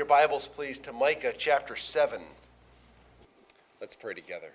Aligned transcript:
your 0.00 0.06
Bibles, 0.06 0.48
please, 0.48 0.78
to 0.78 0.94
Micah 0.94 1.34
chapter 1.36 1.76
7. 1.76 2.22
Let's 3.82 3.94
pray 3.94 4.14
together. 4.14 4.50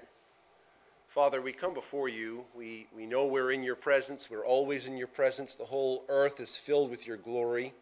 Father, 1.08 1.40
we 1.40 1.52
come 1.52 1.76
before 1.76 2.10
you. 2.10 2.46
We, 2.56 2.88
we 2.98 3.06
know 3.06 3.28
we're 3.28 3.52
in 3.52 3.62
your 3.62 3.76
presence. 3.76 4.28
We're 4.28 4.44
always 4.44 4.88
in 4.88 4.98
your 4.98 5.06
presence. 5.06 5.54
The 5.54 5.66
whole 5.66 6.04
earth 6.10 6.40
is 6.40 6.58
filled 6.58 6.90
with 6.90 7.06
your 7.06 7.18
glory. 7.18 7.74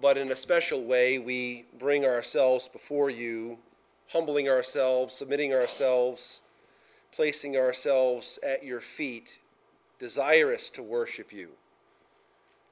But 0.00 0.18
in 0.18 0.32
a 0.32 0.34
special 0.34 0.82
way, 0.82 1.20
we 1.20 1.66
bring 1.78 2.04
ourselves 2.04 2.66
before 2.66 3.08
you, 3.08 3.58
humbling 4.08 4.48
ourselves, 4.48 5.14
submitting 5.14 5.54
ourselves, 5.54 6.42
placing 7.12 7.56
ourselves 7.56 8.40
at 8.42 8.64
your 8.64 8.80
feet, 8.80 9.38
desirous 10.00 10.70
to 10.70 10.82
worship 10.82 11.32
you, 11.32 11.50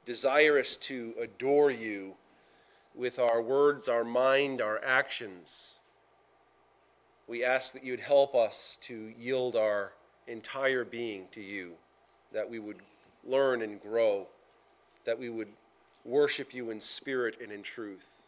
desirous 0.07 0.77
to 0.79 1.15
adore 1.21 1.71
you 1.71 2.17
with 2.97 3.19
our 3.19 3.43
words, 3.43 3.89
our 3.89 4.05
mind, 4.05 4.61
our 4.63 4.81
actions. 4.83 5.75
We 7.29 7.45
ask 7.45 7.73
that 7.73 7.85
you'd 7.85 8.01
help 8.01 8.35
us 8.35 8.79
to 8.83 9.13
yield 9.19 9.55
our 9.55 9.93
entire 10.27 10.85
being 10.85 11.29
to 11.33 11.41
you, 11.41 11.73
that 12.33 12.49
we 12.49 12.59
would 12.59 12.79
learn 13.25 13.63
and 13.63 13.81
grow, 13.81 14.27
that 15.05 15.19
we 15.19 15.29
would 15.29 15.49
worship 16.05 16.55
you 16.55 16.71
in 16.71 16.81
spirit 16.81 17.37
and 17.43 17.53
in 17.53 17.63
truth. 17.63 18.27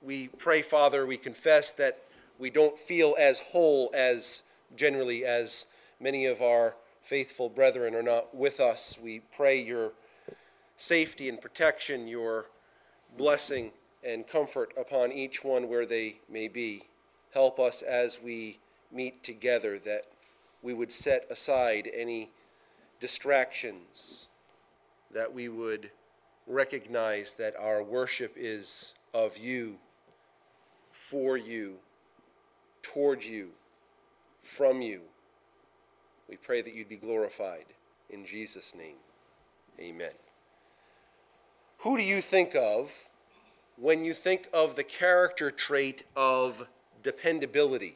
We 0.00 0.28
pray, 0.28 0.62
Father, 0.62 1.04
we 1.06 1.16
confess 1.16 1.72
that 1.72 1.98
we 2.38 2.50
don't 2.50 2.78
feel 2.78 3.16
as 3.18 3.40
whole 3.40 3.90
as 3.92 4.44
generally 4.76 5.24
as 5.24 5.66
many 6.00 6.26
of 6.26 6.40
our 6.40 6.76
faithful 7.02 7.48
brethren 7.48 7.94
are 7.94 8.02
not 8.02 8.34
with 8.34 8.60
us. 8.60 8.98
We 9.02 9.20
pray 9.36 9.60
your 9.60 9.92
safety 10.76 11.28
and 11.28 11.40
protection, 11.40 12.06
your 12.06 12.46
blessing 13.18 13.72
and 14.02 14.26
comfort 14.26 14.72
upon 14.78 15.12
each 15.12 15.44
one 15.44 15.68
where 15.68 15.84
they 15.84 16.20
may 16.30 16.48
be. 16.48 16.84
Help 17.34 17.60
us 17.60 17.82
as 17.82 18.20
we 18.22 18.58
meet 18.90 19.22
together 19.22 19.78
that 19.80 20.04
we 20.62 20.72
would 20.72 20.90
set 20.90 21.26
aside 21.30 21.90
any 21.92 22.30
distractions, 23.00 24.28
that 25.12 25.32
we 25.32 25.48
would 25.48 25.90
recognize 26.46 27.34
that 27.34 27.54
our 27.60 27.82
worship 27.82 28.32
is 28.36 28.94
of 29.12 29.36
you, 29.36 29.78
for 30.90 31.36
you, 31.36 31.76
toward 32.82 33.22
you, 33.22 33.50
from 34.42 34.80
you. 34.80 35.02
We 36.28 36.36
pray 36.36 36.62
that 36.62 36.74
you'd 36.74 36.88
be 36.88 36.96
glorified. 36.96 37.66
In 38.10 38.24
Jesus' 38.24 38.74
name, 38.74 38.96
amen. 39.78 40.27
Who 41.82 41.96
do 41.96 42.02
you 42.02 42.20
think 42.20 42.56
of 42.56 43.08
when 43.76 44.04
you 44.04 44.12
think 44.12 44.48
of 44.52 44.74
the 44.74 44.82
character 44.82 45.52
trait 45.52 46.02
of 46.16 46.68
dependability? 47.04 47.94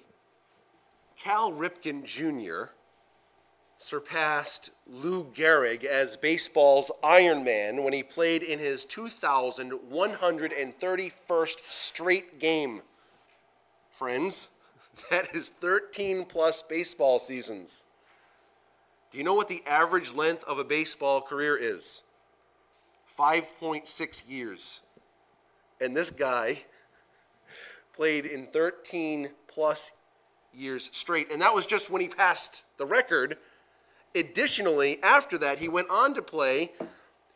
Cal 1.18 1.50
Ripken 1.50 2.04
Jr. 2.04 2.66
surpassed 3.76 4.70
Lou 4.86 5.24
Gehrig 5.24 5.82
as 5.82 6.16
baseball's 6.16 6.92
Iron 7.02 7.42
Man 7.42 7.82
when 7.82 7.92
he 7.92 8.04
played 8.04 8.44
in 8.44 8.60
his 8.60 8.86
2,131st 8.86 11.56
straight 11.68 12.38
game. 12.38 12.82
Friends, 13.90 14.50
that 15.10 15.34
is 15.34 15.48
13 15.48 16.24
plus 16.26 16.62
baseball 16.62 17.18
seasons. 17.18 17.84
Do 19.10 19.18
you 19.18 19.24
know 19.24 19.34
what 19.34 19.48
the 19.48 19.64
average 19.66 20.14
length 20.14 20.44
of 20.44 20.60
a 20.60 20.64
baseball 20.64 21.20
career 21.20 21.56
is? 21.56 22.04
5.6 23.18 24.28
years. 24.28 24.82
And 25.80 25.96
this 25.96 26.10
guy 26.10 26.64
played 27.94 28.26
in 28.26 28.46
13 28.46 29.30
plus 29.48 29.92
years 30.54 30.90
straight. 30.92 31.32
And 31.32 31.42
that 31.42 31.54
was 31.54 31.66
just 31.66 31.90
when 31.90 32.02
he 32.02 32.08
passed 32.08 32.62
the 32.76 32.86
record. 32.86 33.38
Additionally, 34.14 34.98
after 35.02 35.36
that, 35.38 35.58
he 35.58 35.68
went 35.68 35.90
on 35.90 36.14
to 36.14 36.22
play 36.22 36.70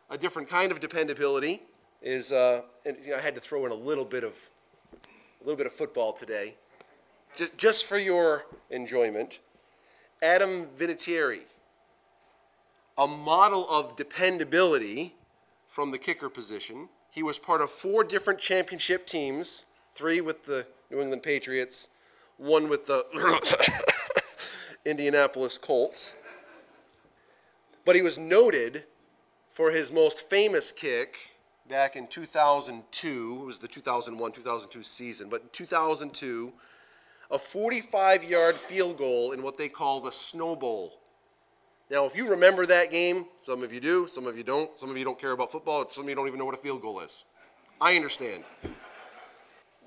A 0.09 0.17
different 0.17 0.49
kind 0.49 0.71
of 0.71 0.79
dependability 0.79 1.61
is, 2.01 2.31
uh, 2.31 2.61
and 2.85 2.97
you 3.03 3.11
know, 3.11 3.17
I 3.17 3.21
had 3.21 3.35
to 3.35 3.41
throw 3.41 3.65
in 3.65 3.71
a 3.71 3.75
little 3.75 4.05
bit 4.05 4.23
of 4.23 4.49
a 5.39 5.43
little 5.43 5.57
bit 5.57 5.67
of 5.67 5.73
football 5.73 6.11
today, 6.11 6.55
just, 7.35 7.57
just 7.57 7.85
for 7.85 7.97
your 7.97 8.45
enjoyment. 8.69 9.39
Adam 10.21 10.67
Vinatieri, 10.77 11.41
a 12.97 13.07
model 13.07 13.65
of 13.69 13.95
dependability 13.95 15.15
from 15.67 15.91
the 15.91 15.97
kicker 15.97 16.29
position. 16.29 16.89
He 17.11 17.23
was 17.23 17.39
part 17.39 17.61
of 17.61 17.69
four 17.69 18.03
different 18.03 18.39
championship 18.39 19.07
teams 19.07 19.65
three 19.93 20.21
with 20.21 20.43
the 20.43 20.67
New 20.91 21.01
England 21.01 21.23
Patriots, 21.23 21.87
one 22.37 22.67
with 22.67 22.85
the 22.85 23.05
Indianapolis 24.85 25.57
Colts. 25.57 26.17
But 27.85 27.95
he 27.95 28.01
was 28.01 28.17
noted 28.17 28.83
for 29.49 29.71
his 29.71 29.91
most 29.91 30.29
famous 30.29 30.71
kick 30.71 31.37
back 31.69 31.95
in 31.95 32.07
2002. 32.07 33.39
It 33.41 33.45
was 33.45 33.59
the 33.59 33.67
2001 33.67 34.31
2002 34.31 34.83
season, 34.83 35.29
but 35.29 35.41
in 35.41 35.47
2002, 35.51 36.51
a 37.31 37.37
45 37.37 38.23
yard 38.23 38.55
field 38.55 38.97
goal 38.97 39.31
in 39.31 39.43
what 39.43 39.57
they 39.57 39.69
call 39.69 40.01
the 40.01 40.11
Snow 40.11 40.55
Bowl. 40.55 40.99
Now, 41.91 42.05
if 42.05 42.15
you 42.15 42.29
remember 42.29 42.65
that 42.65 42.91
game, 42.91 43.25
some 43.43 43.63
of 43.63 43.71
you 43.71 43.79
do, 43.79 44.07
some 44.07 44.25
of 44.25 44.35
you 44.37 44.43
don't, 44.43 44.77
some 44.79 44.89
of 44.89 44.97
you 44.97 45.03
don't 45.03 45.19
care 45.19 45.31
about 45.31 45.51
football, 45.51 45.87
some 45.89 46.05
of 46.05 46.09
you 46.09 46.15
don't 46.15 46.27
even 46.27 46.39
know 46.39 46.45
what 46.45 46.55
a 46.55 46.59
field 46.59 46.81
goal 46.81 46.99
is. 47.01 47.23
I 47.79 47.95
understand. 47.95 48.43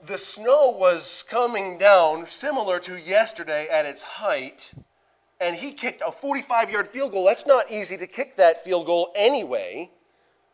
The 0.07 0.19
snow 0.19 0.75
was 0.79 1.25
coming 1.29 1.79
down 1.79 2.27
similar 2.27 2.79
to 2.81 3.01
yesterday 3.01 3.67
at 3.71 3.87
its 3.87 4.03
height, 4.03 4.73
and 5.41 5.57
he 5.57 5.73
kicked 5.73 6.03
a 6.07 6.11
45 6.11 6.71
yard 6.71 6.89
field 6.89 7.13
goal. 7.13 7.27
That's 7.27 7.47
not 7.47 7.71
easy 7.71 7.97
to 7.97 8.07
kick 8.07 8.37
that 8.37 8.65
field 8.65 8.87
goal 8.87 9.13
anyway 9.17 9.91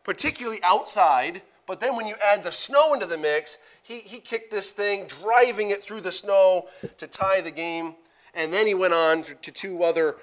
particularly 0.09 0.57
outside. 0.63 1.39
But 1.67 1.79
then 1.79 1.95
when 1.95 2.07
you 2.07 2.15
add 2.33 2.43
the 2.43 2.51
snow 2.51 2.95
into 2.95 3.05
the 3.05 3.19
mix, 3.19 3.59
he, 3.83 3.99
he 3.99 4.19
kicked 4.19 4.49
this 4.49 4.71
thing, 4.71 5.05
driving 5.05 5.69
it 5.69 5.83
through 5.83 6.01
the 6.01 6.11
snow 6.11 6.67
to 6.97 7.05
tie 7.05 7.41
the 7.41 7.51
game. 7.51 7.93
And 8.33 8.51
then 8.51 8.65
he 8.65 8.73
went 8.73 8.95
on 8.95 9.21
to, 9.21 9.51
two 9.51 9.83
other 9.83 10.15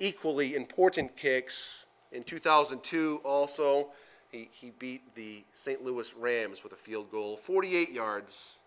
equally 0.00 0.56
important 0.56 1.16
kicks. 1.16 1.86
In 2.10 2.24
2002, 2.24 3.20
also, 3.24 3.90
he, 4.32 4.48
he 4.50 4.72
beat 4.76 5.14
the 5.14 5.44
St. 5.52 5.84
Louis 5.84 6.12
Rams 6.16 6.64
with 6.64 6.72
a 6.72 6.76
field 6.76 7.08
goal, 7.12 7.36
48 7.36 7.92
yards 7.92 8.62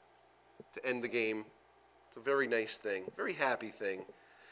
to 0.75 0.85
end 0.85 1.03
the 1.03 1.09
game. 1.09 1.43
It's 2.07 2.15
a 2.15 2.21
very 2.21 2.47
nice 2.47 2.77
thing, 2.77 3.03
very 3.17 3.33
happy 3.33 3.67
thing. 3.67 4.05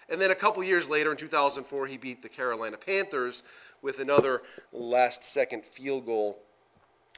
And 0.09 0.21
then 0.21 0.31
a 0.31 0.35
couple 0.35 0.63
years 0.63 0.89
later, 0.89 1.11
in 1.11 1.17
2004, 1.17 1.87
he 1.87 1.97
beat 1.97 2.21
the 2.21 2.29
Carolina 2.29 2.77
Panthers 2.77 3.43
with 3.81 3.99
another 3.99 4.41
last 4.71 5.23
second 5.23 5.65
field 5.65 6.05
goal. 6.05 6.39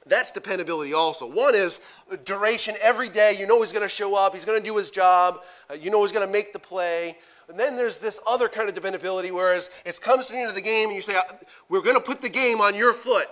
That's 0.05 0.31
dependability 0.31 0.93
also. 0.93 1.29
One 1.29 1.55
is 1.55 1.81
duration 2.23 2.75
every 2.81 3.09
day. 3.09 3.35
You 3.37 3.47
know 3.47 3.61
he's 3.61 3.71
going 3.71 3.83
to 3.83 3.89
show 3.89 4.15
up, 4.15 4.33
he's 4.33 4.45
going 4.45 4.61
to 4.61 4.65
do 4.65 4.77
his 4.77 4.89
job, 4.89 5.41
uh, 5.69 5.73
you 5.73 5.91
know 5.91 6.01
he's 6.01 6.11
going 6.11 6.25
to 6.25 6.31
make 6.31 6.53
the 6.53 6.59
play. 6.59 7.17
And 7.49 7.59
then 7.59 7.75
there's 7.75 7.97
this 7.97 8.19
other 8.27 8.47
kind 8.47 8.69
of 8.69 8.75
dependability, 8.75 9.31
whereas 9.31 9.71
it 9.83 9.99
comes 10.01 10.27
to 10.27 10.33
the 10.33 10.39
end 10.39 10.49
of 10.49 10.55
the 10.55 10.61
game 10.61 10.89
and 10.89 10.95
you 10.95 11.01
say, 11.01 11.15
uh, 11.15 11.33
We're 11.67 11.81
going 11.81 11.95
to 11.95 12.01
put 12.01 12.21
the 12.21 12.29
game 12.29 12.61
on 12.61 12.75
your 12.75 12.93
foot. 12.93 13.27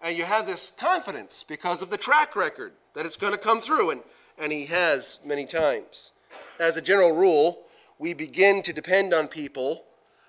And 0.00 0.16
you 0.16 0.24
have 0.24 0.46
this 0.46 0.70
confidence 0.70 1.44
because 1.44 1.80
of 1.80 1.90
the 1.90 1.98
track 1.98 2.34
record 2.34 2.72
that 2.94 3.06
it's 3.06 3.16
going 3.16 3.34
to 3.34 3.38
come 3.38 3.60
through, 3.60 3.92
and, 3.92 4.02
and 4.36 4.50
he 4.50 4.66
has 4.66 5.20
many 5.24 5.46
times. 5.46 6.10
As 6.58 6.76
a 6.76 6.82
general 6.82 7.12
rule, 7.12 7.64
we 7.98 8.12
begin 8.12 8.62
to 8.62 8.72
depend 8.72 9.14
on 9.14 9.28
people 9.28 9.84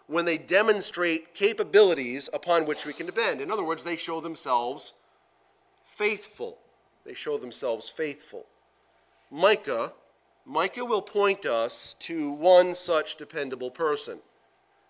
when 0.08 0.26
they 0.26 0.38
demonstrate 0.38 1.34
capabilities 1.34 2.30
upon 2.34 2.66
which 2.66 2.86
we 2.86 2.94
can 2.94 3.06
depend. 3.06 3.42
In 3.42 3.52
other 3.52 3.64
words, 3.64 3.84
they 3.84 3.98
show 3.98 4.20
themselves 4.20 4.94
faithful. 5.86 6.58
They 7.06 7.14
show 7.14 7.38
themselves 7.38 7.90
faithful. 7.90 8.46
Micah, 9.32 9.94
Micah 10.46 10.86
will 10.86 11.02
point 11.02 11.46
us 11.46 11.96
to 12.00 12.32
one 12.32 12.76
such 12.76 13.16
dependable 13.16 13.72
person. 13.72 14.20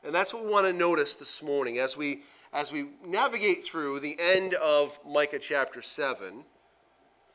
And 0.03 0.13
that's 0.13 0.33
what 0.33 0.43
we 0.43 0.51
want 0.51 0.67
to 0.67 0.73
notice 0.73 1.15
this 1.15 1.41
morning 1.41 1.77
as 1.77 1.95
we 1.95 2.23
as 2.53 2.71
we 2.71 2.85
navigate 3.03 3.63
through 3.63 3.99
the 3.99 4.15
end 4.19 4.53
of 4.53 4.99
Micah 5.07 5.39
chapter 5.39 5.81
7, 5.81 6.43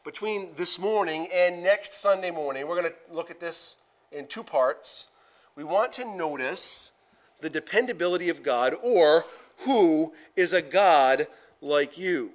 between 0.04 0.54
this 0.54 0.78
morning 0.78 1.26
and 1.34 1.62
next 1.62 1.94
Sunday 1.94 2.30
morning, 2.30 2.69
we're 2.69 2.80
going 2.80 2.92
to 2.92 3.14
look 3.14 3.30
at 3.30 3.40
this 3.40 3.78
in 4.12 4.28
two 4.28 4.44
parts. 4.44 5.08
We 5.56 5.64
want 5.64 5.92
to 5.94 6.04
notice 6.04 6.92
the 7.40 7.50
dependability 7.50 8.29
of 8.29 8.43
God, 8.43 8.75
or 8.82 9.25
who 9.64 10.12
is 10.37 10.52
a 10.52 10.62
God 10.62 11.26
like 11.61 11.99
you. 11.99 12.32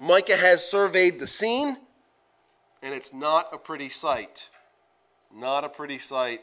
Micah 0.00 0.36
has 0.36 0.68
surveyed 0.68 1.20
the 1.20 1.28
scene, 1.28 1.76
and 2.82 2.94
it's 2.94 3.12
not 3.12 3.48
a 3.52 3.58
pretty 3.58 3.88
sight. 3.88 4.50
Not 5.34 5.64
a 5.64 5.68
pretty 5.68 5.98
sight 5.98 6.40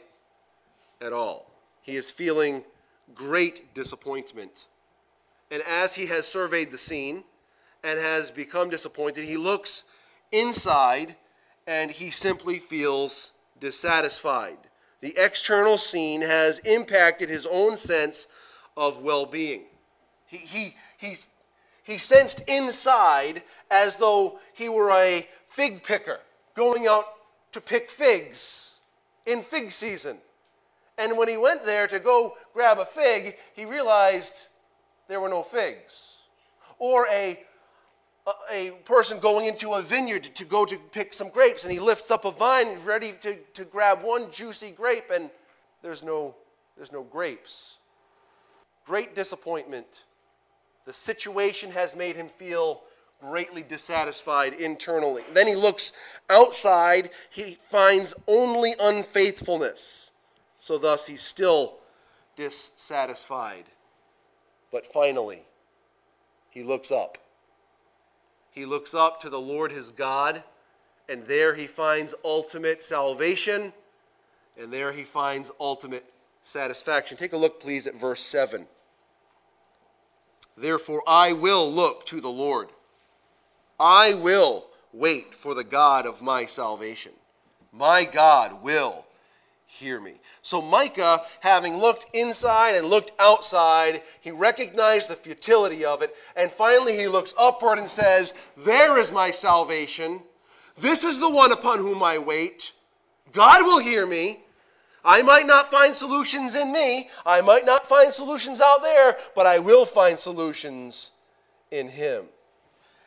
at 1.00 1.12
all. 1.12 1.50
He 1.82 1.96
is 1.96 2.10
feeling 2.10 2.64
great 3.14 3.74
disappointment. 3.74 4.66
And 5.50 5.62
as 5.68 5.94
he 5.94 6.06
has 6.06 6.26
surveyed 6.26 6.70
the 6.70 6.78
scene 6.78 7.24
and 7.82 7.98
has 7.98 8.30
become 8.30 8.70
disappointed, 8.70 9.24
he 9.24 9.36
looks 9.36 9.84
inside 10.32 11.16
and 11.66 11.90
he 11.90 12.10
simply 12.10 12.56
feels 12.56 13.32
dissatisfied. 13.58 14.58
The 15.00 15.14
external 15.16 15.78
scene 15.78 16.20
has 16.20 16.58
impacted 16.60 17.28
his 17.28 17.46
own 17.46 17.76
sense 17.76 18.28
of 18.76 19.02
well 19.02 19.26
being. 19.26 19.62
He, 20.26 20.36
he, 20.36 20.74
he's, 20.98 21.28
he 21.82 21.98
sensed 21.98 22.42
inside 22.48 23.42
as 23.70 23.96
though 23.96 24.38
he 24.52 24.68
were 24.68 24.90
a 24.90 25.26
fig 25.48 25.82
picker 25.82 26.20
going 26.54 26.86
out 26.86 27.04
to 27.52 27.60
pick 27.60 27.90
figs 27.90 28.78
in 29.26 29.40
fig 29.40 29.70
season. 29.70 30.18
And 30.98 31.16
when 31.16 31.28
he 31.28 31.36
went 31.36 31.64
there 31.64 31.86
to 31.86 31.98
go 31.98 32.36
grab 32.52 32.78
a 32.78 32.84
fig, 32.84 33.36
he 33.54 33.64
realized 33.64 34.48
there 35.08 35.20
were 35.20 35.28
no 35.28 35.42
figs. 35.42 36.24
Or 36.78 37.06
a, 37.10 37.42
a, 38.52 38.70
person 38.84 39.18
going 39.18 39.46
into 39.46 39.72
a 39.72 39.82
vineyard 39.82 40.24
to 40.34 40.44
go 40.44 40.64
to 40.64 40.76
pick 40.92 41.12
some 41.12 41.30
grapes, 41.30 41.64
and 41.64 41.72
he 41.72 41.80
lifts 41.80 42.10
up 42.10 42.24
a 42.24 42.30
vine 42.30 42.66
ready 42.84 43.12
to, 43.22 43.36
to 43.54 43.64
grab 43.64 44.00
one 44.02 44.30
juicy 44.30 44.70
grape, 44.70 45.10
and 45.12 45.30
there's 45.82 46.02
no, 46.02 46.34
there's 46.76 46.92
no 46.92 47.02
grapes. 47.02 47.78
Great 48.84 49.14
disappointment. 49.14 50.04
The 50.84 50.92
situation 50.92 51.70
has 51.70 51.94
made 51.94 52.16
him 52.16 52.28
feel 52.28 52.82
greatly 53.20 53.62
dissatisfied 53.62 54.54
internally. 54.54 55.22
Then 55.34 55.46
he 55.46 55.54
looks 55.54 55.92
outside, 56.28 57.10
he 57.30 57.56
finds 57.62 58.14
only 58.26 58.74
unfaithfulness. 58.80 60.12
So 60.58 60.78
thus 60.78 61.06
he's 61.06 61.22
still 61.22 61.78
dissatisfied. 62.36 63.64
But 64.72 64.86
finally, 64.86 65.42
he 66.50 66.62
looks 66.62 66.90
up. 66.90 67.18
He 68.50 68.64
looks 68.64 68.94
up 68.94 69.20
to 69.20 69.30
the 69.30 69.40
Lord 69.40 69.72
his 69.72 69.90
God, 69.90 70.42
and 71.08 71.24
there 71.24 71.54
he 71.54 71.66
finds 71.66 72.14
ultimate 72.24 72.82
salvation, 72.82 73.72
and 74.60 74.72
there 74.72 74.92
he 74.92 75.02
finds 75.02 75.50
ultimate 75.60 76.04
satisfaction. 76.42 77.16
Take 77.16 77.32
a 77.32 77.36
look, 77.36 77.60
please, 77.60 77.86
at 77.86 77.94
verse 77.94 78.20
7. 78.20 78.66
Therefore, 80.56 81.02
I 81.06 81.32
will 81.32 81.70
look 81.70 82.04
to 82.06 82.20
the 82.20 82.28
Lord. 82.28 82.68
I 83.78 84.14
will 84.14 84.66
wait 84.92 85.34
for 85.34 85.54
the 85.54 85.64
God 85.64 86.06
of 86.06 86.20
my 86.20 86.44
salvation. 86.44 87.12
My 87.72 88.04
God 88.04 88.62
will 88.62 89.06
hear 89.70 90.00
me. 90.00 90.14
So 90.42 90.60
Micah, 90.60 91.20
having 91.40 91.76
looked 91.76 92.06
inside 92.12 92.74
and 92.74 92.88
looked 92.88 93.12
outside, 93.20 94.02
he 94.20 94.30
recognized 94.30 95.08
the 95.08 95.14
futility 95.14 95.84
of 95.84 96.02
it, 96.02 96.14
and 96.34 96.50
finally 96.50 96.96
he 96.96 97.06
looks 97.06 97.34
upward 97.38 97.78
and 97.78 97.88
says, 97.88 98.34
There 98.56 98.98
is 98.98 99.12
my 99.12 99.30
salvation. 99.30 100.22
This 100.78 101.04
is 101.04 101.20
the 101.20 101.30
one 101.30 101.52
upon 101.52 101.78
whom 101.78 102.02
I 102.02 102.18
wait. 102.18 102.72
God 103.32 103.62
will 103.62 103.80
hear 103.80 104.06
me. 104.06 104.40
I 105.04 105.22
might 105.22 105.46
not 105.46 105.70
find 105.70 105.94
solutions 105.94 106.56
in 106.56 106.72
me, 106.72 107.08
I 107.24 107.40
might 107.40 107.64
not 107.64 107.88
find 107.88 108.12
solutions 108.12 108.60
out 108.60 108.82
there, 108.82 109.16
but 109.34 109.46
I 109.46 109.58
will 109.58 109.86
find 109.86 110.18
solutions 110.18 111.12
in 111.70 111.88
him. 111.88 112.24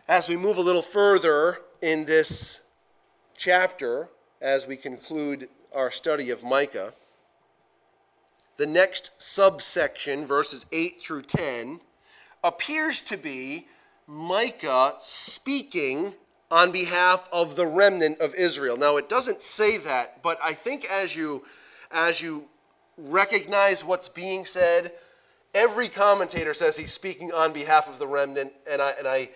As 0.08 0.28
we 0.28 0.36
move 0.36 0.58
a 0.58 0.62
little 0.62 0.82
further 0.82 1.60
in 1.84 2.06
this 2.06 2.62
chapter, 3.38 4.10
as 4.42 4.66
we 4.66 4.76
conclude 4.76 5.50
our 5.76 5.92
study 5.92 6.30
of 6.30 6.44
Micah, 6.44 6.94
the 8.58 8.66
next 8.66 9.12
subsection, 9.22 10.26
verses 10.26 10.66
8 10.72 11.00
through 11.00 11.24
10, 11.24 11.82
appears 12.44 13.02
to 13.02 13.18
be 13.18 13.68
Micah 14.08 14.96
speaking 15.00 16.14
on 16.52 16.72
behalf 16.72 17.28
of 17.34 17.56
the 17.56 17.66
remnant 17.66 18.20
of 18.22 18.36
Israel. 18.36 18.78
Now 18.78 18.98
it 18.98 19.10
doesn't 19.10 19.42
say 19.42 19.78
that, 19.80 20.22
but 20.22 20.38
I 20.44 20.54
think 20.54 20.86
as 20.90 21.16
you 21.16 21.44
as 21.92 22.22
you 22.22 22.50
recognize 22.98 23.84
what's 23.84 24.10
being 24.10 24.46
said, 24.46 24.92
every 25.54 25.88
commentator 25.88 26.54
says 26.54 26.78
he's 26.78 26.92
speaking 26.92 27.32
on 27.32 27.54
behalf 27.54 27.88
of 27.88 27.98
the 27.98 28.08
remnant, 28.08 28.54
and 28.70 28.82
I 28.82 28.92
and 28.92 29.08
I 29.08 29.30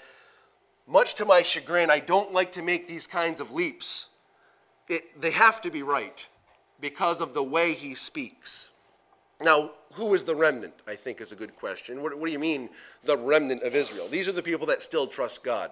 much 0.86 1.16
to 1.16 1.26
my 1.26 1.42
chagrin, 1.42 1.90
I 1.90 2.00
don't 2.00 2.34
like 2.34 2.52
to 2.54 2.62
make 2.62 2.88
these 2.88 3.08
kinds 3.08 3.42
of 3.42 3.52
leaps 3.52 4.07
it, 4.88 5.20
they 5.20 5.32
have 5.32 5.62
to 5.62 5.72
be 5.72 5.84
right 5.84 6.28
because 6.80 7.22
of 7.22 7.34
the 7.34 7.44
way 7.44 7.74
he 7.74 7.96
speaks. 7.96 8.72
Now, 9.42 9.72
who 9.94 10.14
is 10.14 10.24
the 10.24 10.36
remnant? 10.36 10.74
I 10.88 10.96
think 10.96 11.22
is 11.22 11.32
a 11.32 11.36
good 11.36 11.56
question. 11.56 12.02
What, 12.02 12.18
what 12.18 12.26
do 12.26 12.32
you 12.32 12.40
mean, 12.40 12.70
the 13.04 13.18
remnant 13.18 13.64
of 13.64 13.76
Israel? 13.76 14.08
These 14.08 14.28
are 14.28 14.34
the 14.34 14.44
people 14.44 14.68
that 14.68 14.82
still 14.82 15.08
trust 15.08 15.44
God. 15.44 15.72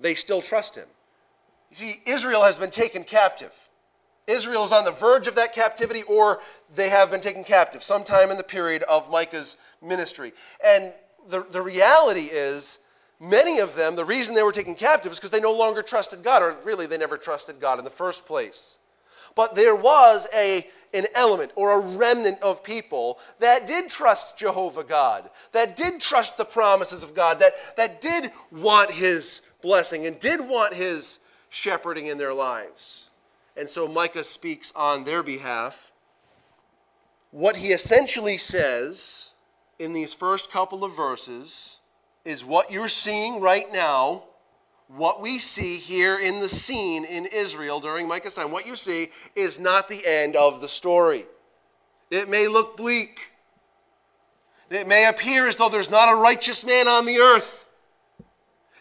They 0.00 0.14
still 0.14 0.42
trust 0.42 0.76
him. 0.76 0.86
See, 1.72 1.96
Israel 2.06 2.42
has 2.42 2.58
been 2.58 2.70
taken 2.70 3.04
captive. 3.04 3.68
Israel 4.26 4.64
is 4.64 4.72
on 4.72 4.84
the 4.84 4.92
verge 4.92 5.26
of 5.26 5.36
that 5.36 5.52
captivity, 5.52 6.02
or 6.04 6.40
they 6.74 6.88
have 6.88 7.10
been 7.10 7.20
taken 7.20 7.44
captive 7.44 7.82
sometime 7.82 8.30
in 8.30 8.36
the 8.36 8.44
period 8.44 8.82
of 8.84 9.10
Micah's 9.10 9.56
ministry. 9.82 10.32
And 10.64 10.92
the, 11.28 11.46
the 11.50 11.62
reality 11.62 12.28
is, 12.32 12.80
Many 13.18 13.60
of 13.60 13.74
them, 13.74 13.96
the 13.96 14.04
reason 14.04 14.34
they 14.34 14.42
were 14.42 14.52
taken 14.52 14.74
captive 14.74 15.12
is 15.12 15.18
because 15.18 15.30
they 15.30 15.40
no 15.40 15.56
longer 15.56 15.82
trusted 15.82 16.22
God, 16.22 16.42
or 16.42 16.56
really 16.64 16.86
they 16.86 16.98
never 16.98 17.16
trusted 17.16 17.60
God 17.60 17.78
in 17.78 17.84
the 17.84 17.90
first 17.90 18.26
place. 18.26 18.78
But 19.34 19.54
there 19.54 19.74
was 19.74 20.28
a, 20.36 20.66
an 20.92 21.04
element 21.14 21.52
or 21.56 21.72
a 21.72 21.96
remnant 21.96 22.42
of 22.42 22.62
people 22.62 23.18
that 23.38 23.66
did 23.66 23.88
trust 23.88 24.38
Jehovah 24.38 24.84
God, 24.84 25.30
that 25.52 25.76
did 25.76 26.00
trust 26.00 26.36
the 26.36 26.44
promises 26.44 27.02
of 27.02 27.14
God, 27.14 27.40
that, 27.40 27.52
that 27.76 28.00
did 28.00 28.32
want 28.52 28.90
His 28.90 29.42
blessing 29.62 30.06
and 30.06 30.18
did 30.18 30.40
want 30.40 30.74
His 30.74 31.20
shepherding 31.48 32.06
in 32.06 32.18
their 32.18 32.34
lives. 32.34 33.10
And 33.56 33.70
so 33.70 33.88
Micah 33.88 34.24
speaks 34.24 34.72
on 34.76 35.04
their 35.04 35.22
behalf. 35.22 35.90
What 37.30 37.56
he 37.56 37.68
essentially 37.68 38.36
says 38.36 39.32
in 39.78 39.92
these 39.92 40.12
first 40.12 40.50
couple 40.50 40.84
of 40.84 40.94
verses 40.94 41.75
is 42.26 42.44
what 42.44 42.72
you're 42.72 42.88
seeing 42.88 43.40
right 43.40 43.72
now, 43.72 44.24
what 44.88 45.22
we 45.22 45.38
see 45.38 45.76
here 45.76 46.18
in 46.18 46.40
the 46.40 46.48
scene 46.48 47.04
in 47.04 47.26
Israel 47.32 47.78
during 47.78 48.08
Micah's 48.08 48.34
time. 48.34 48.50
What 48.50 48.66
you 48.66 48.74
see 48.74 49.08
is 49.36 49.60
not 49.60 49.88
the 49.88 50.04
end 50.04 50.34
of 50.34 50.60
the 50.60 50.68
story. 50.68 51.24
It 52.10 52.28
may 52.28 52.48
look 52.48 52.76
bleak. 52.76 53.32
It 54.70 54.88
may 54.88 55.06
appear 55.08 55.46
as 55.46 55.56
though 55.56 55.68
there's 55.68 55.90
not 55.90 56.12
a 56.12 56.16
righteous 56.16 56.66
man 56.66 56.88
on 56.88 57.06
the 57.06 57.16
earth. 57.16 57.68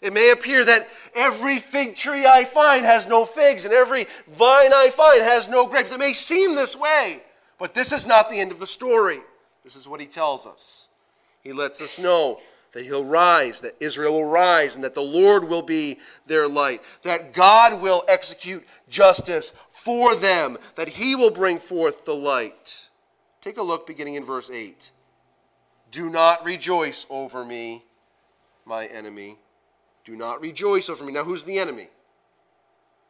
It 0.02 0.12
may 0.12 0.32
appear 0.32 0.66
that 0.66 0.88
every 1.16 1.58
fig 1.58 1.96
tree 1.96 2.26
I 2.26 2.46
find 2.46 2.84
has 2.84 3.08
no 3.08 3.26
figs 3.26 3.66
and 3.66 3.74
every 3.74 4.06
vine 4.28 4.74
I 4.74 4.90
find 4.92 5.22
has 5.22 5.50
no 5.50 5.68
grapes. 5.68 5.92
It 5.92 6.00
may 6.00 6.14
seem 6.14 6.56
this 6.56 6.76
way, 6.76 7.22
but 7.60 7.76
this 7.76 7.92
is 7.92 8.08
not 8.08 8.30
the 8.30 8.40
end 8.40 8.52
of 8.52 8.60
the 8.60 8.68
story. 8.68 9.20
This 9.64 9.76
is 9.76 9.88
what 9.88 10.02
he 10.02 10.08
tells 10.08 10.48
us. 10.48 10.88
He 11.42 11.54
lets 11.54 11.80
us 11.80 12.00
know 12.00 12.40
that 12.76 12.86
he'll 12.86 13.06
rise, 13.06 13.62
that 13.62 13.78
Israel 13.80 14.12
will 14.12 14.30
rise, 14.30 14.76
and 14.76 14.84
that 14.84 14.94
the 14.94 15.02
Lord 15.02 15.46
will 15.46 15.62
be 15.62 15.98
their 16.28 16.46
light, 16.46 16.82
that 17.04 17.32
God 17.32 17.82
will 17.82 18.04
execute 18.10 18.66
justice 18.90 19.54
for 19.72 20.14
them, 20.14 20.58
that 20.76 20.90
he 20.90 21.16
will 21.16 21.32
bring 21.32 21.58
forth 21.58 22.04
the 22.04 22.14
light. 22.14 22.90
Take 23.40 23.56
a 23.58 23.64
look 23.64 23.88
beginning 23.88 24.16
in 24.16 24.26
verse 24.26 24.52
8. 24.52 24.92
Do 25.90 26.10
not 26.10 26.44
rejoice 26.44 27.06
over 27.10 27.46
me, 27.46 27.86
my 28.66 28.88
enemy. 28.88 29.38
Do 30.04 30.18
not 30.18 30.42
rejoice 30.42 30.90
over 30.90 31.06
me. 31.06 31.14
Now, 31.14 31.24
who's 31.24 31.46
the 31.46 31.58
enemy? 31.58 31.88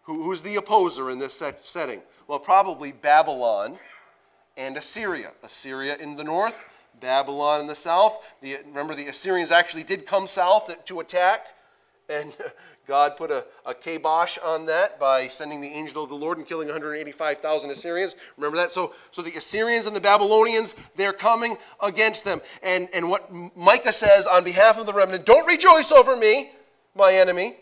Who, 0.04 0.22
who's 0.22 0.44
the 0.44 0.58
opposer 0.58 1.10
in 1.10 1.18
this 1.18 1.40
set, 1.40 1.66
setting? 1.66 2.04
Well, 2.28 2.38
probably 2.38 2.92
Babylon 2.92 3.80
and 4.58 4.78
Assyria. 4.78 5.32
Assyria 5.42 5.98
in 6.00 6.16
the 6.18 6.24
north, 6.24 6.64
Babylon 7.00 7.62
in 7.62 7.68
the 7.68 7.76
south. 7.76 8.36
The, 8.42 8.58
remember, 8.68 8.96
the 8.96 9.08
Assyrians 9.08 9.52
actually 9.52 9.84
did 9.84 10.06
come 10.06 10.28
south 10.28 10.86
to 10.86 11.00
attack 11.00 11.48
and 12.10 12.34
God 12.88 13.18
put 13.18 13.32
a, 13.32 13.46
a 13.66 13.74
kibosh 13.74 14.38
on 14.38 14.68
that 14.68 15.00
by 15.00 15.28
sending 15.28 15.60
the 15.60 15.68
angel 15.68 16.04
of 16.04 16.10
the 16.10 16.16
Lord 16.16 16.38
and 16.38 16.46
killing 16.46 16.68
185,000 16.68 17.72
Assyrians. 17.72 18.16
Remember 18.38 18.58
that? 18.58 18.72
So, 18.72 18.94
so 19.12 19.22
the 19.22 19.32
Assyrians 19.32 19.88
and 19.88 19.96
the 19.96 20.02
Babylonians, 20.02 20.76
they're 20.96 21.14
coming 21.14 21.58
against 21.82 22.26
them. 22.26 22.42
And, 22.62 22.88
and 22.94 23.10
what 23.10 23.32
Micah 23.56 23.94
says 23.94 24.28
on 24.28 24.44
behalf 24.44 24.80
of 24.80 24.86
the 24.86 24.94
remnant 24.94 25.26
don't 25.26 25.48
rejoice 25.48 25.92
over 25.92 26.16
me, 26.16 26.52
my 26.96 27.14
enemy. 27.14 27.54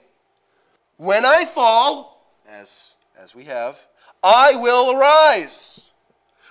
When 0.98 1.26
I 1.26 1.46
fall, 1.46 2.36
as, 2.50 2.96
as 3.18 3.34
we 3.34 3.46
have, 3.46 3.88
I 4.22 4.56
will 4.56 4.98
arise. 4.98 5.83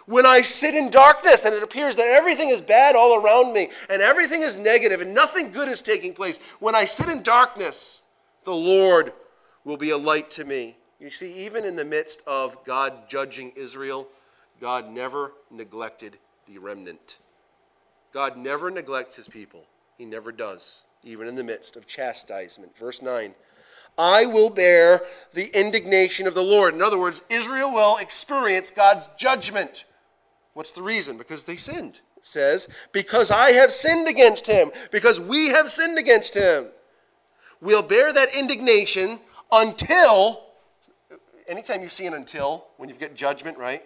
When 0.06 0.26
I 0.26 0.42
sit 0.42 0.74
in 0.74 0.90
darkness 0.90 1.44
and 1.44 1.54
it 1.54 1.62
appears 1.62 1.96
that 1.96 2.06
everything 2.06 2.48
is 2.48 2.60
bad 2.60 2.96
all 2.96 3.22
around 3.22 3.52
me 3.52 3.68
and 3.88 4.02
everything 4.02 4.42
is 4.42 4.58
negative 4.58 5.00
and 5.00 5.14
nothing 5.14 5.52
good 5.52 5.68
is 5.68 5.82
taking 5.82 6.12
place, 6.12 6.38
when 6.58 6.74
I 6.74 6.84
sit 6.84 7.08
in 7.08 7.22
darkness, 7.22 8.02
the 8.44 8.54
Lord 8.54 9.12
will 9.64 9.76
be 9.76 9.90
a 9.90 9.96
light 9.96 10.30
to 10.32 10.44
me. 10.44 10.76
You 10.98 11.10
see, 11.10 11.32
even 11.44 11.64
in 11.64 11.76
the 11.76 11.84
midst 11.84 12.22
of 12.26 12.64
God 12.64 13.08
judging 13.08 13.52
Israel, 13.56 14.08
God 14.60 14.90
never 14.90 15.32
neglected 15.50 16.18
the 16.46 16.58
remnant. 16.58 17.18
God 18.12 18.36
never 18.36 18.70
neglects 18.70 19.16
his 19.16 19.28
people. 19.28 19.64
He 19.98 20.04
never 20.04 20.32
does, 20.32 20.84
even 21.02 21.26
in 21.28 21.34
the 21.34 21.44
midst 21.44 21.76
of 21.76 21.86
chastisement. 21.86 22.76
Verse 22.76 23.02
9 23.02 23.34
I 23.98 24.26
will 24.26 24.50
bear 24.50 25.02
the 25.32 25.50
indignation 25.58 26.26
of 26.26 26.34
the 26.34 26.42
Lord. 26.42 26.74
In 26.74 26.82
other 26.82 26.98
words, 26.98 27.22
Israel 27.28 27.72
will 27.72 27.98
experience 27.98 28.70
God's 28.70 29.08
judgment. 29.16 29.84
What's 30.54 30.72
the 30.72 30.82
reason? 30.82 31.16
Because 31.16 31.44
they 31.44 31.56
sinned. 31.56 32.00
Says, 32.20 32.68
Because 32.92 33.30
I 33.30 33.50
have 33.52 33.70
sinned 33.72 34.08
against 34.08 34.46
him, 34.46 34.70
because 34.90 35.20
we 35.20 35.48
have 35.48 35.70
sinned 35.70 35.98
against 35.98 36.34
him. 36.34 36.66
We'll 37.60 37.82
bear 37.82 38.12
that 38.12 38.36
indignation 38.36 39.18
until, 39.50 40.44
anytime 41.48 41.82
you 41.82 41.88
see 41.88 42.06
an 42.06 42.14
until, 42.14 42.66
when 42.76 42.88
you 42.88 42.94
get 42.94 43.14
judgment, 43.14 43.58
right? 43.58 43.82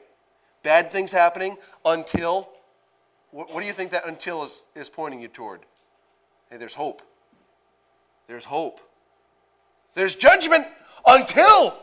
Bad 0.63 0.91
things 0.91 1.13
happening, 1.13 1.57
until, 1.85 2.51
what, 3.31 3.53
what 3.53 3.61
do 3.61 3.67
you 3.67 3.73
think 3.73 3.91
that 3.93 4.07
until 4.07 4.45
is, 4.45 4.65
is 4.75 4.91
pointing 4.91 5.21
you 5.21 5.29
toward? 5.29 5.61
Hey, 6.51 6.57
there's 6.59 6.75
hope. 6.75 7.03
There's 8.29 8.45
hope. 8.45 8.81
There's 9.95 10.15
judgment 10.15 10.67
until 11.07 11.77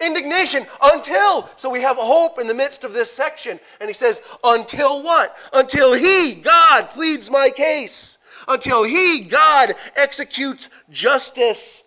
indignation 0.00 0.64
until. 0.82 1.48
So 1.56 1.70
we 1.70 1.82
have 1.82 1.96
hope 1.98 2.38
in 2.40 2.46
the 2.46 2.54
midst 2.54 2.84
of 2.84 2.92
this 2.92 3.10
section. 3.10 3.58
And 3.80 3.88
he 3.88 3.94
says, 3.94 4.22
until 4.44 5.02
what? 5.02 5.34
Until 5.52 5.94
he, 5.94 6.34
God, 6.42 6.90
pleads 6.90 7.30
my 7.30 7.50
case. 7.54 8.18
Until 8.48 8.84
he, 8.84 9.22
God, 9.22 9.74
executes 9.96 10.68
justice. 10.90 11.82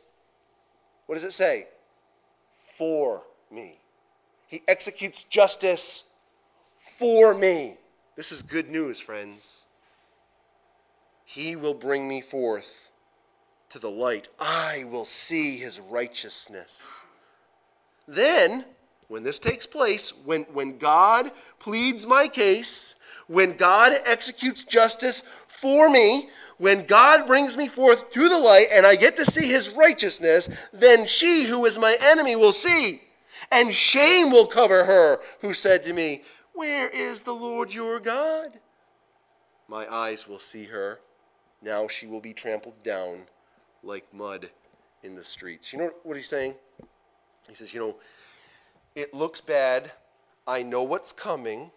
What 1.06 1.16
does 1.16 1.24
it 1.24 1.34
say? 1.34 1.68
For 2.56 3.24
me. 3.52 3.80
He 4.48 4.62
executes 4.68 5.24
justice 5.24 6.06
for 6.78 7.34
me. 7.34 7.78
This 8.16 8.32
is 8.32 8.42
good 8.42 8.70
news, 8.70 9.00
friends. 9.00 9.66
He 11.24 11.56
will 11.56 11.76
bring 11.76 12.08
me 12.08 12.22
forth 12.22 12.92
to 13.70 13.80
the 13.80 13.90
light. 13.90 14.28
I 14.40 14.86
will 14.90 15.06
see 15.06 15.58
his 15.58 15.80
righteousness. 15.80 17.04
Then, 18.10 18.66
when 19.08 19.24
this 19.24 19.38
takes 19.38 19.68
place, 19.68 20.12
when, 20.26 20.46
when 20.52 20.80
God 20.80 21.32
pleads 21.60 22.08
my 22.08 22.28
case, 22.28 22.96
when 23.28 23.56
God 23.56 23.92
executes 24.08 24.64
justice 24.64 25.22
for 25.48 25.92
me, 25.92 26.30
when 26.58 26.88
God 26.88 27.28
brings 27.28 27.56
me 27.56 27.68
forth 27.68 28.10
to 28.10 28.28
the 28.28 28.40
light 28.40 28.66
and 28.74 28.84
I 28.84 28.96
get 28.96 29.16
to 29.18 29.26
see 29.26 29.48
his 29.48 29.72
righteousness, 29.74 30.50
then 30.74 31.06
she 31.06 31.46
who 31.46 31.66
is 31.66 31.78
my 31.78 31.96
enemy 32.02 32.36
will 32.36 32.52
see, 32.52 33.04
and 33.52 33.72
shame 33.72 34.32
will 34.32 34.48
cover 34.48 34.86
her 34.86 35.20
who 35.42 35.54
said 35.54 35.84
to 35.84 35.94
me, 35.94 36.24
Where 36.54 36.90
is 36.90 37.22
the 37.22 37.36
Lord 37.36 37.72
your 37.72 38.00
God? 38.00 38.60
My 39.68 39.86
eyes 39.94 40.28
will 40.28 40.40
see 40.40 40.66
her. 40.66 41.00
Now 41.62 41.88
she 41.88 42.08
will 42.08 42.22
be 42.22 42.34
trampled 42.34 42.82
down 42.82 43.28
like 43.84 44.12
mud 44.12 44.50
in 45.04 45.14
the 45.14 45.24
streets. 45.24 45.72
You 45.72 45.80
know 45.80 45.92
what 46.02 46.18
he's 46.18 46.28
saying? 46.28 46.56
He 47.50 47.56
says, 47.56 47.74
You 47.74 47.80
know, 47.80 47.96
it 48.96 49.14
looks 49.14 49.42
bad. 49.42 49.92
I 50.48 50.64
know 50.64 50.84
what's 50.84 51.12
coming. 51.12 51.72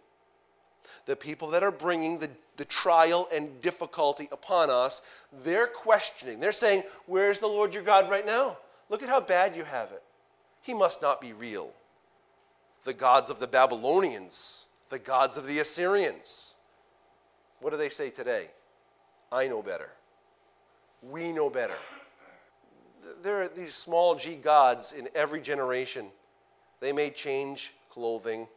The 1.07 1.17
people 1.17 1.49
that 1.50 1.62
are 1.62 1.73
bringing 1.73 2.19
the, 2.19 2.31
the 2.57 2.64
trial 2.64 3.29
and 3.35 3.61
difficulty 3.61 4.29
upon 4.31 4.71
us, 4.71 5.02
they're 5.45 5.67
questioning. 5.67 6.38
They're 6.38 6.52
saying, 6.52 6.83
Where's 7.07 7.38
the 7.38 7.47
Lord 7.47 7.75
your 7.75 7.83
God 7.83 8.11
right 8.11 8.26
now? 8.26 8.59
Look 8.88 9.02
at 9.02 9.09
how 9.09 9.21
bad 9.21 9.57
you 9.57 9.64
have 9.64 9.91
it. 9.93 10.02
He 10.62 10.75
must 10.75 11.02
not 11.02 11.21
be 11.21 11.33
real. 11.33 11.73
The 12.85 12.93
gods 12.93 13.31
of 13.31 13.41
the 13.41 13.47
Babylonians, 13.47 14.67
the 14.91 14.99
gods 14.99 15.37
of 15.37 15.47
the 15.47 15.61
Assyrians. 15.61 16.57
What 17.61 17.71
do 17.71 17.76
they 17.76 17.88
say 17.88 18.11
today? 18.11 18.49
I 19.31 19.47
know 19.49 19.62
better. 19.62 19.88
We 21.02 21.33
know 21.33 21.49
better. 21.49 21.76
There 23.23 23.42
are 23.42 23.49
these 23.49 23.75
small 23.75 24.14
g 24.14 24.37
gods 24.37 24.92
in 24.92 25.09
every 25.14 25.40
generation. 25.40 26.07
They 26.81 26.92
may 26.92 27.11
change 27.11 27.75
clothing, 27.90 28.49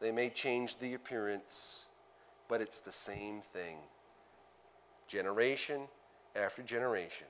they 0.00 0.12
may 0.12 0.28
change 0.30 0.76
the 0.76 0.94
appearance, 0.94 1.88
but 2.48 2.60
it's 2.60 2.80
the 2.80 2.92
same 2.92 3.40
thing. 3.40 3.76
Generation 5.08 5.82
after 6.34 6.62
generation. 6.62 7.26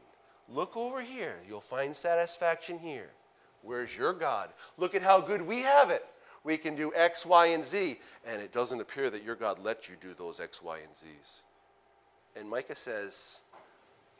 Look 0.49 0.76
over 0.76 1.02
here. 1.02 1.37
You'll 1.49 1.61
find 1.61 1.94
satisfaction 1.94 2.78
here. 2.78 3.11
Where's 3.62 3.96
your 3.96 4.12
God? 4.12 4.50
Look 4.76 4.94
at 4.94 5.02
how 5.02 5.20
good 5.20 5.42
we 5.42 5.61
have 5.61 5.90
it. 5.90 6.04
We 6.44 6.58
can 6.58 6.76
do 6.76 6.92
X, 6.94 7.25
Y, 7.25 7.46
and 7.46 7.64
Z, 7.64 7.99
and 8.26 8.42
it 8.42 8.52
doesn't 8.52 8.80
appear 8.80 9.08
that 9.08 9.25
your 9.25 9.34
God 9.34 9.58
let 9.64 9.88
you 9.88 9.96
do 10.00 10.12
those 10.12 10.40
X, 10.40 10.62
Y, 10.62 10.78
and 10.84 10.94
Z's. 10.94 11.42
And 12.37 12.49
Micah 12.49 12.76
says, 12.76 13.40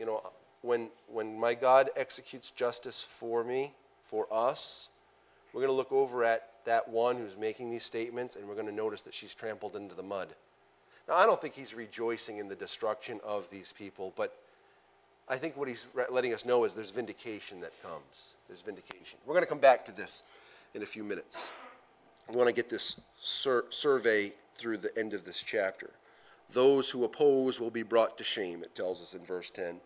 you 0.01 0.07
know, 0.07 0.23
when, 0.65 0.89
when 1.09 1.39
my 1.39 1.55
God 1.55 1.91
executes 1.95 2.51
justice 2.51 3.03
for 3.03 3.45
me, 3.45 3.75
for 4.05 4.27
us, 4.33 4.89
we're 5.53 5.61
going 5.61 5.71
to 5.71 5.77
look 5.77 5.93
over 5.93 6.25
at 6.25 6.49
that 6.65 6.89
one 6.89 7.17
who's 7.17 7.37
making 7.37 7.71
these 7.71 7.85
statements 7.85 8.37
and 8.37 8.49
we're 8.49 8.55
going 8.55 8.67
to 8.67 8.75
notice 8.75 9.03
that 9.03 9.13
she's 9.13 9.35
trampled 9.35 9.77
into 9.77 9.95
the 9.95 10.03
mud. 10.03 10.29
Now, 11.07 11.17
I 11.17 11.27
don't 11.27 11.39
think 11.39 11.55
he's 11.55 11.75
rejoicing 11.75 12.39
in 12.39 12.49
the 12.49 12.55
destruction 12.55 13.21
of 13.23 13.49
these 13.51 13.73
people, 13.73 14.15
but 14.17 14.35
I 15.29 15.37
think 15.37 15.57
what 15.57 15.69
he's 15.69 15.87
letting 16.11 16.33
us 16.33 16.47
know 16.47 16.65
is 16.65 16.75
there's 16.75 16.91
vindication 16.91 17.61
that 17.61 17.73
comes. 17.83 18.37
There's 18.49 18.63
vindication. 18.63 19.19
We're 19.27 19.35
going 19.35 19.45
to 19.45 19.49
come 19.49 19.59
back 19.59 19.85
to 19.85 19.93
this 19.93 20.23
in 20.75 20.83
a 20.83 20.87
few 20.87 21.05
minutes. 21.05 21.51
We 22.31 22.37
want 22.37 22.49
to 22.49 22.55
get 22.55 22.71
this 22.71 23.01
sur- 23.21 23.67
survey 23.69 24.33
through 24.55 24.79
the 24.79 24.97
end 24.99 25.13
of 25.13 25.27
this 25.27 25.43
chapter. 25.43 25.91
Those 26.51 26.89
who 26.89 27.05
oppose 27.05 27.61
will 27.61 27.71
be 27.71 27.83
brought 27.83 28.17
to 28.17 28.25
shame, 28.25 28.63
it 28.63 28.75
tells 28.75 29.03
us 29.03 29.15
in 29.15 29.21
verse 29.21 29.51
10. 29.51 29.81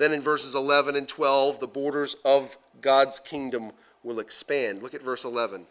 Then 0.00 0.14
in 0.14 0.22
verses 0.22 0.54
11 0.54 0.96
and 0.96 1.06
12, 1.06 1.60
the 1.60 1.66
borders 1.66 2.16
of 2.24 2.56
God's 2.80 3.20
kingdom 3.20 3.72
will 4.02 4.18
expand. 4.18 4.82
Look 4.82 4.94
at 4.94 5.02
verse 5.02 5.26
11. 5.26 5.66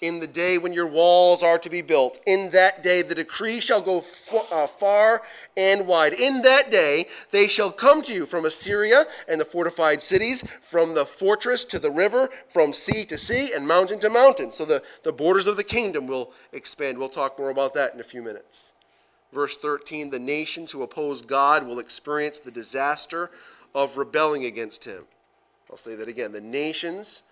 In 0.00 0.20
the 0.20 0.28
day 0.28 0.56
when 0.56 0.72
your 0.72 0.86
walls 0.86 1.42
are 1.42 1.58
to 1.58 1.68
be 1.68 1.82
built, 1.82 2.20
in 2.28 2.50
that 2.50 2.84
day 2.84 3.02
the 3.02 3.16
decree 3.16 3.58
shall 3.58 3.80
go 3.80 4.04
uh, 4.52 4.68
far 4.68 5.22
and 5.56 5.88
wide. 5.88 6.14
In 6.14 6.42
that 6.42 6.70
day 6.70 7.06
they 7.32 7.48
shall 7.48 7.72
come 7.72 8.02
to 8.02 8.14
you 8.14 8.24
from 8.24 8.44
Assyria 8.44 9.04
and 9.26 9.40
the 9.40 9.44
fortified 9.44 10.00
cities, 10.00 10.48
from 10.60 10.94
the 10.94 11.04
fortress 11.04 11.64
to 11.64 11.80
the 11.80 11.90
river, 11.90 12.28
from 12.46 12.72
sea 12.72 13.04
to 13.06 13.18
sea, 13.18 13.50
and 13.52 13.66
mountain 13.66 13.98
to 13.98 14.08
mountain. 14.08 14.52
So 14.52 14.64
the, 14.64 14.80
the 15.02 15.12
borders 15.12 15.48
of 15.48 15.56
the 15.56 15.64
kingdom 15.64 16.06
will 16.06 16.30
expand. 16.52 16.98
We'll 16.98 17.08
talk 17.08 17.36
more 17.36 17.50
about 17.50 17.74
that 17.74 17.94
in 17.94 17.98
a 17.98 18.04
few 18.04 18.22
minutes. 18.22 18.74
Verse 19.32 19.56
13 19.56 20.10
The 20.10 20.18
nations 20.18 20.72
who 20.72 20.82
oppose 20.82 21.20
God 21.20 21.66
will 21.66 21.78
experience 21.78 22.40
the 22.40 22.50
disaster 22.50 23.30
of 23.76 23.98
rebelling 23.98 24.46
against 24.46 24.86
him. 24.86 25.04
I'll 25.70 25.76
say 25.76 25.94
that 25.94 26.08
again. 26.08 26.32
The 26.32 26.40
nations 26.40 27.22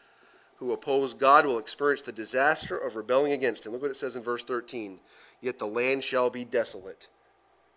who 0.58 0.72
oppose 0.72 1.14
God 1.14 1.46
will 1.46 1.58
experience 1.58 2.02
the 2.02 2.12
disaster 2.12 2.76
of 2.76 2.94
rebelling 2.94 3.32
against 3.32 3.64
him. 3.64 3.72
Look 3.72 3.82
what 3.82 3.90
it 3.90 3.96
says 3.96 4.14
in 4.14 4.22
verse 4.22 4.44
13 4.44 5.00
Yet 5.40 5.58
the 5.58 5.66
land 5.66 6.04
shall 6.04 6.30
be 6.30 6.44
desolate 6.44 7.08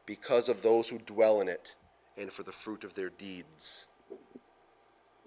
because 0.06 0.48
of 0.48 0.62
those 0.62 0.90
who 0.90 1.00
dwell 1.00 1.42
in 1.42 1.48
it 1.48 1.76
and 2.18 2.32
for 2.32 2.44
the 2.44 2.52
fruit 2.52 2.84
of 2.84 2.94
their 2.94 3.10
deeds. 3.10 3.88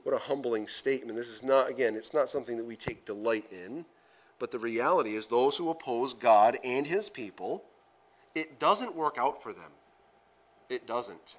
What 0.04 0.14
a 0.14 0.18
humbling 0.18 0.66
statement. 0.66 1.16
This 1.16 1.28
is 1.28 1.42
not, 1.42 1.68
again, 1.68 1.94
it's 1.96 2.14
not 2.14 2.30
something 2.30 2.56
that 2.56 2.64
we 2.64 2.76
take 2.76 3.04
delight 3.04 3.46
in, 3.50 3.84
but 4.38 4.50
the 4.50 4.58
reality 4.58 5.14
is 5.14 5.26
those 5.26 5.56
who 5.56 5.70
oppose 5.70 6.14
God 6.14 6.56
and 6.62 6.86
his 6.86 7.10
people 7.10 7.64
it 8.34 8.60
doesn't 8.60 8.94
work 8.94 9.16
out 9.18 9.42
for 9.42 9.52
them. 9.52 9.72
It 10.68 10.86
doesn't. 10.86 11.36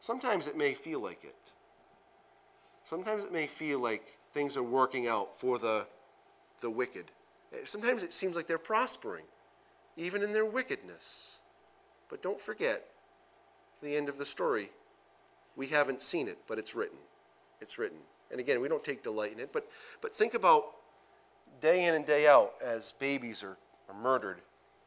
Sometimes 0.00 0.46
it 0.46 0.56
may 0.56 0.72
feel 0.72 1.00
like 1.00 1.24
it. 1.24 1.36
Sometimes 2.84 3.22
it 3.22 3.32
may 3.32 3.46
feel 3.46 3.78
like 3.78 4.18
things 4.32 4.56
are 4.56 4.62
working 4.62 5.06
out 5.06 5.38
for 5.38 5.58
the, 5.58 5.86
the 6.60 6.70
wicked. 6.70 7.04
Eh, 7.52 7.58
sometimes 7.64 8.02
it 8.02 8.12
seems 8.12 8.34
like 8.34 8.46
they're 8.46 8.58
prospering, 8.58 9.24
even 9.96 10.22
in 10.22 10.32
their 10.32 10.46
wickedness. 10.46 11.40
But 12.08 12.22
don't 12.22 12.40
forget 12.40 12.84
the 13.82 13.94
end 13.94 14.08
of 14.08 14.18
the 14.18 14.26
story. 14.26 14.70
We 15.54 15.66
haven't 15.68 16.02
seen 16.02 16.28
it, 16.28 16.38
but 16.48 16.58
it's 16.58 16.74
written. 16.74 16.98
It's 17.60 17.78
written. 17.78 17.98
And 18.30 18.40
again, 18.40 18.60
we 18.60 18.68
don't 18.68 18.82
take 18.82 19.02
delight 19.02 19.32
in 19.32 19.40
it, 19.40 19.52
but, 19.52 19.68
but 20.00 20.14
think 20.14 20.34
about 20.34 20.64
day 21.60 21.86
in 21.86 21.94
and 21.94 22.06
day 22.06 22.26
out 22.26 22.54
as 22.64 22.92
babies 22.92 23.44
are, 23.44 23.56
are 23.88 24.00
murdered, 24.00 24.40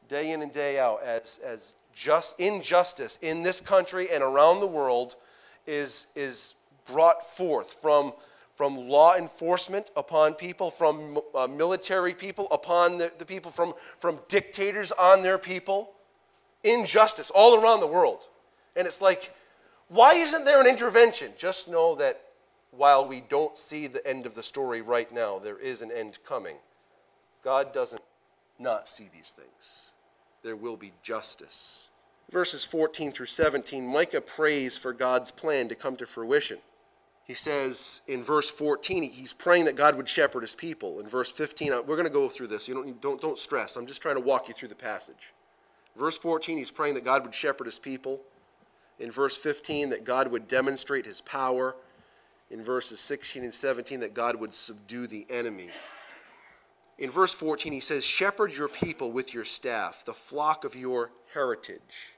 day 0.09 0.31
in 0.31 0.41
and 0.41 0.51
day 0.51 0.79
out 0.79 1.03
as, 1.03 1.39
as 1.45 1.75
just 1.93 2.39
injustice 2.39 3.19
in 3.21 3.43
this 3.43 3.59
country 3.61 4.07
and 4.11 4.23
around 4.23 4.59
the 4.59 4.67
world 4.67 5.15
is, 5.67 6.07
is 6.15 6.55
brought 6.91 7.25
forth 7.25 7.73
from, 7.73 8.13
from 8.55 8.75
law 8.75 9.15
enforcement 9.15 9.89
upon 9.95 10.33
people, 10.33 10.71
from 10.71 11.17
uh, 11.35 11.47
military 11.47 12.13
people 12.13 12.47
upon 12.51 12.97
the, 12.97 13.11
the 13.17 13.25
people, 13.25 13.51
from, 13.51 13.73
from 13.99 14.19
dictators 14.27 14.91
on 14.91 15.21
their 15.21 15.37
people. 15.37 15.91
Injustice 16.63 17.31
all 17.33 17.61
around 17.61 17.81
the 17.81 17.87
world. 17.87 18.29
And 18.75 18.87
it's 18.87 19.01
like, 19.01 19.33
why 19.89 20.13
isn't 20.13 20.45
there 20.45 20.61
an 20.61 20.67
intervention? 20.67 21.31
Just 21.37 21.69
know 21.69 21.95
that 21.95 22.21
while 22.71 23.07
we 23.07 23.21
don't 23.21 23.57
see 23.57 23.87
the 23.87 24.05
end 24.07 24.25
of 24.25 24.33
the 24.33 24.43
story 24.43 24.81
right 24.81 25.11
now, 25.11 25.37
there 25.39 25.57
is 25.57 25.81
an 25.81 25.91
end 25.91 26.17
coming. 26.25 26.55
God 27.43 27.73
doesn't 27.73 28.01
not 28.57 28.89
see 28.89 29.09
these 29.13 29.35
things. 29.37 29.92
There 30.43 30.55
will 30.55 30.77
be 30.77 30.91
justice. 31.01 31.89
Verses 32.29 32.65
14 32.65 33.11
through 33.11 33.27
17, 33.27 33.85
Micah 33.85 34.21
prays 34.21 34.77
for 34.77 34.93
God's 34.93 35.31
plan 35.31 35.67
to 35.69 35.75
come 35.75 35.95
to 35.97 36.05
fruition. 36.05 36.57
He 37.25 37.33
says 37.33 38.01
in 38.07 38.23
verse 38.23 38.49
14, 38.51 39.03
he's 39.03 39.33
praying 39.33 39.65
that 39.65 39.77
God 39.77 39.95
would 39.95 40.09
shepherd 40.09 40.41
his 40.41 40.55
people. 40.55 40.99
In 40.99 41.07
verse 41.07 41.31
15, 41.31 41.71
uh, 41.71 41.81
we're 41.81 41.95
going 41.95 42.07
to 42.07 42.13
go 42.13 42.27
through 42.27 42.47
this. 42.47 42.67
You 42.67 42.73
don't, 42.73 43.01
don't, 43.01 43.21
don't 43.21 43.39
stress. 43.39 43.77
I'm 43.77 43.85
just 43.85 44.01
trying 44.01 44.15
to 44.15 44.21
walk 44.21 44.49
you 44.49 44.53
through 44.53 44.69
the 44.69 44.75
passage. 44.75 45.33
Verse 45.95 46.17
14, 46.17 46.57
he's 46.57 46.71
praying 46.71 46.95
that 46.95 47.05
God 47.05 47.23
would 47.23 47.33
shepherd 47.33 47.65
his 47.65 47.79
people. 47.79 48.19
In 48.99 49.09
verse 49.09 49.37
15, 49.37 49.89
that 49.91 50.03
God 50.03 50.31
would 50.31 50.47
demonstrate 50.47 51.05
his 51.05 51.21
power. 51.21 51.75
In 52.51 52.63
verses 52.63 52.99
16 52.99 53.43
and 53.43 53.53
17, 53.53 54.01
that 54.01 54.13
God 54.13 54.35
would 54.39 54.53
subdue 54.53 55.07
the 55.07 55.25
enemy. 55.29 55.69
In 56.97 57.09
verse 57.09 57.33
14, 57.33 57.73
he 57.73 57.79
says, 57.79 58.03
Shepherd 58.03 58.53
your 58.53 58.67
people 58.67 59.11
with 59.11 59.33
your 59.33 59.45
staff, 59.45 60.03
the 60.05 60.13
flock 60.13 60.63
of 60.63 60.75
your 60.75 61.09
heritage. 61.33 62.17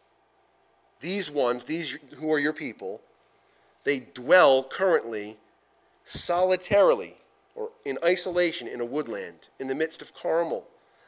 These 0.99 1.31
ones, 1.31 1.65
these 1.65 1.97
who 2.15 2.31
are 2.31 2.39
your 2.39 2.53
people, 2.53 3.01
they 3.83 3.99
dwell 3.99 4.63
currently 4.63 5.37
solitarily 6.03 7.17
or 7.55 7.69
in 7.85 7.97
isolation 8.03 8.67
in 8.67 8.81
a 8.81 8.85
woodland 8.85 9.49
in 9.59 9.67
the 9.67 9.75
midst 9.75 10.01
of 10.01 10.13
Carmel. 10.13 10.65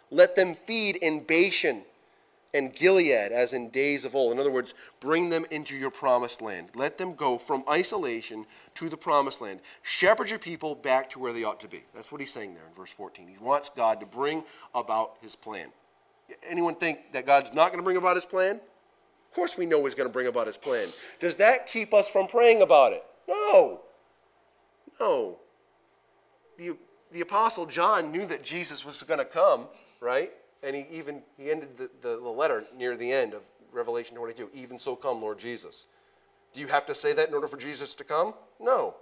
Let 0.10 0.36
them 0.36 0.54
feed 0.56 0.96
in 0.98 1.24
Bashan 1.24 1.84
and 2.54 2.74
Gilead 2.74 3.32
as 3.32 3.54
in 3.54 3.70
days 3.70 4.06
of 4.06 4.16
old. 4.16 4.34
In 4.34 4.40
other 4.40 4.52
words, 4.52 4.74
bring 5.00 5.30
them 5.30 5.46
into 5.52 5.76
your 5.76 5.92
promised 5.92 6.42
land. 6.42 6.70
Let 6.76 6.98
them 6.98 7.14
go 7.14 7.38
from 7.38 7.64
isolation 7.70 8.46
to 8.76 8.90
the 8.90 8.98
promised 8.98 9.42
land. 9.42 9.60
Shepherd 9.84 10.30
your 10.30 10.40
people 10.40 10.76
back 10.76 11.10
to 11.12 11.20
where 11.20 11.34
they 11.34 11.44
ought 11.44 11.60
to 11.62 11.68
be. 11.68 11.82
That's 11.94 12.12
what 12.12 12.22
he's 12.22 12.32
saying 12.32 12.54
there 12.54 12.64
in 12.68 12.74
verse 12.74 12.92
14. 12.92 13.28
He 13.28 13.38
wants 13.40 13.70
God 13.70 14.00
to 14.00 14.06
bring 14.06 14.44
about 14.74 15.18
his 15.22 15.36
plan. 15.36 15.68
Anyone 16.48 16.76
think 16.76 17.14
that 17.14 17.26
God's 17.26 17.54
not 17.54 17.72
going 17.72 17.80
to 17.80 17.84
bring 17.84 17.98
about 17.98 18.16
his 18.16 18.26
plan? 18.26 18.60
Of 19.30 19.36
course, 19.36 19.58
we 19.58 19.66
know 19.66 19.84
he's 19.86 19.96
going 19.96 20.10
to 20.10 20.14
bring 20.14 20.28
about 20.28 20.48
his 20.48 20.58
plan. 20.58 20.90
Does 21.20 21.38
that 21.38 21.68
keep 21.68 21.94
us 21.94 22.10
from 22.10 22.28
praying 22.28 22.62
about 22.62 22.94
it? 22.94 23.04
No. 23.28 23.82
No. 25.00 25.38
The, 26.58 26.76
the 27.12 27.22
Apostle 27.22 27.66
John 27.66 28.12
knew 28.12 28.26
that 28.26 28.44
Jesus 28.44 28.86
was 28.86 29.04
going 29.04 29.20
to 29.20 29.26
come, 29.26 29.68
right? 30.00 30.32
And 30.64 30.76
he 30.76 30.86
even 30.92 31.22
he 31.38 31.52
ended 31.52 31.78
the, 31.78 31.90
the, 32.02 32.20
the 32.20 32.30
letter 32.30 32.66
near 32.76 32.98
the 32.98 33.12
end 33.12 33.34
of 33.34 33.48
Revelation 33.72 34.16
22. 34.18 34.50
Even 34.54 34.80
so 34.80 34.96
come, 34.96 35.22
Lord 35.22 35.40
Jesus. 35.40 35.88
Do 36.54 36.62
you 36.62 36.68
have 36.68 36.86
to 36.88 36.96
say 36.96 37.14
that 37.14 37.28
in 37.28 37.34
order 37.34 37.48
for 37.48 37.58
Jesus 37.58 37.94
to 37.96 38.04
come? 38.04 38.34
No. 38.60 38.96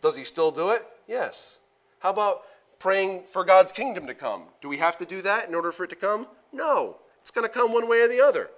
Does 0.00 0.16
he 0.16 0.24
still 0.24 0.50
do 0.50 0.70
it? 0.70 0.82
Yes. 1.06 1.60
How 2.00 2.10
about 2.10 2.42
praying 2.78 3.24
for 3.24 3.44
God's 3.44 3.72
kingdom 3.72 4.06
to 4.06 4.14
come? 4.14 4.44
Do 4.60 4.68
we 4.68 4.76
have 4.76 4.96
to 4.98 5.04
do 5.04 5.22
that 5.22 5.48
in 5.48 5.54
order 5.54 5.72
for 5.72 5.84
it 5.84 5.90
to 5.90 5.96
come? 5.96 6.26
No. 6.52 6.98
It's 7.22 7.30
going 7.30 7.46
to 7.46 7.52
come 7.52 7.72
one 7.72 7.88
way 7.88 8.02
or 8.02 8.08
the 8.08 8.20
other. 8.20 8.50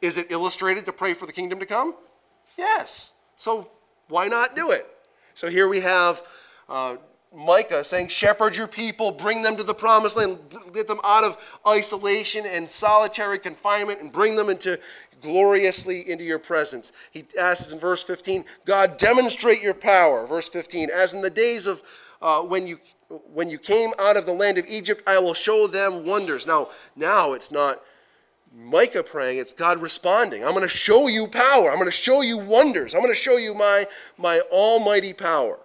Is 0.00 0.16
it 0.16 0.30
illustrated 0.30 0.84
to 0.86 0.92
pray 0.92 1.14
for 1.14 1.26
the 1.26 1.32
kingdom 1.32 1.60
to 1.60 1.66
come? 1.66 1.94
Yes. 2.58 3.12
So 3.36 3.70
why 4.08 4.28
not 4.28 4.56
do 4.56 4.70
it? 4.70 4.86
So 5.34 5.48
here 5.48 5.68
we 5.68 5.80
have 5.80 6.22
uh, 6.68 6.96
Micah 7.34 7.82
saying, 7.82 8.08
Shepherd 8.08 8.56
your 8.56 8.68
people, 8.68 9.10
bring 9.10 9.42
them 9.42 9.56
to 9.56 9.62
the 9.62 9.74
promised 9.74 10.16
land, 10.16 10.38
get 10.72 10.86
them 10.86 11.00
out 11.04 11.24
of 11.24 11.60
isolation 11.66 12.44
and 12.46 12.68
solitary 12.68 13.38
confinement, 13.38 14.00
and 14.00 14.12
bring 14.12 14.36
them 14.36 14.50
into 14.50 14.78
gloriously 15.20 16.08
into 16.10 16.24
your 16.24 16.38
presence. 16.38 16.92
He 17.10 17.24
asks 17.40 17.72
in 17.72 17.78
verse 17.78 18.02
15, 18.02 18.44
God, 18.64 18.98
demonstrate 18.98 19.62
your 19.62 19.74
power. 19.74 20.26
Verse 20.26 20.48
15, 20.48 20.90
as 20.90 21.14
in 21.14 21.22
the 21.22 21.30
days 21.30 21.66
of 21.66 21.82
uh, 22.20 22.42
when 22.42 22.66
you 22.66 22.78
when 23.32 23.50
you 23.50 23.58
came 23.58 23.90
out 23.98 24.16
of 24.16 24.26
the 24.26 24.32
land 24.32 24.56
of 24.56 24.64
Egypt, 24.68 25.02
I 25.06 25.18
will 25.18 25.34
show 25.34 25.66
them 25.66 26.06
wonders. 26.06 26.46
Now, 26.46 26.68
now 26.96 27.32
it's 27.32 27.50
not 27.50 27.82
Micah 28.54 29.02
praying, 29.02 29.38
it's 29.38 29.52
God 29.52 29.82
responding. 29.82 30.44
I'm 30.44 30.52
going 30.52 30.62
to 30.62 30.68
show 30.68 31.08
you 31.08 31.26
power. 31.26 31.70
I'm 31.70 31.76
going 31.76 31.86
to 31.86 31.90
show 31.90 32.22
you 32.22 32.38
wonders. 32.38 32.94
I'm 32.94 33.00
going 33.00 33.12
to 33.12 33.20
show 33.20 33.36
you 33.36 33.54
my, 33.54 33.84
my 34.16 34.40
almighty 34.50 35.12
power 35.12 35.58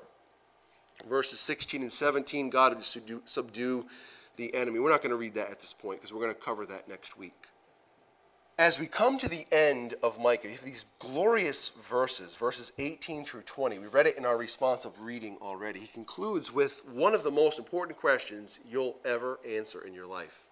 verses 1.07 1.39
16 1.39 1.81
and 1.81 1.91
17, 1.91 2.49
God 2.49 2.75
would 2.75 2.83
subdue, 2.83 3.21
subdue 3.25 3.85
the 4.35 4.53
enemy. 4.53 4.79
We're 4.79 4.91
not 4.91 5.01
going 5.01 5.11
to 5.11 5.17
read 5.17 5.33
that 5.35 5.49
at 5.49 5.59
this 5.59 5.73
point 5.73 5.99
because 5.99 6.13
we're 6.13 6.21
going 6.21 6.33
to 6.33 6.39
cover 6.39 6.65
that 6.65 6.87
next 6.87 7.17
week. 7.17 7.33
As 8.59 8.79
we 8.79 8.87
come 8.87 9.19
to 9.19 9.29
the 9.29 9.45
end 9.51 9.93
of 10.01 10.19
Micah, 10.19 10.47
these 10.47 10.85
glorious 10.97 11.69
verses, 11.69 12.35
verses 12.35 12.71
18 12.79 13.23
through 13.23 13.43
20, 13.43 13.77
we 13.77 13.87
read 13.87 14.07
it 14.07 14.17
in 14.17 14.25
our 14.25 14.35
responsive 14.35 14.99
reading 15.01 15.37
already. 15.41 15.79
He 15.81 15.87
concludes 15.87 16.51
with 16.51 16.81
one 16.87 17.13
of 17.13 17.21
the 17.21 17.29
most 17.29 17.59
important 17.59 17.99
questions 17.99 18.59
you'll 18.67 18.97
ever 19.05 19.39
answer 19.47 19.85
in 19.85 19.93
your 19.93 20.07
life. 20.07 20.47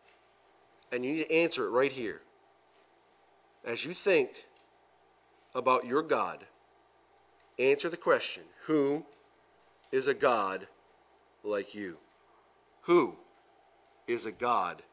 And 0.91 1.03
you 1.03 1.13
need 1.13 1.23
to 1.23 1.33
answer 1.33 1.65
it 1.65 1.71
right 1.71 1.91
here. 1.91 2.21
As 3.65 3.83
you 3.83 3.91
think 3.91 4.45
about 5.55 5.85
your 5.85 6.03
God, 6.03 6.45
answer 7.57 7.89
the 7.89 7.97
question 7.97 8.43
Who 8.65 9.03
is 9.95 10.07
a 10.07 10.13
God 10.13 10.67
like 11.43 11.73
you? 11.73 11.97
Who 12.81 13.15
is 14.07 14.25
a 14.25 14.31
God 14.31 14.83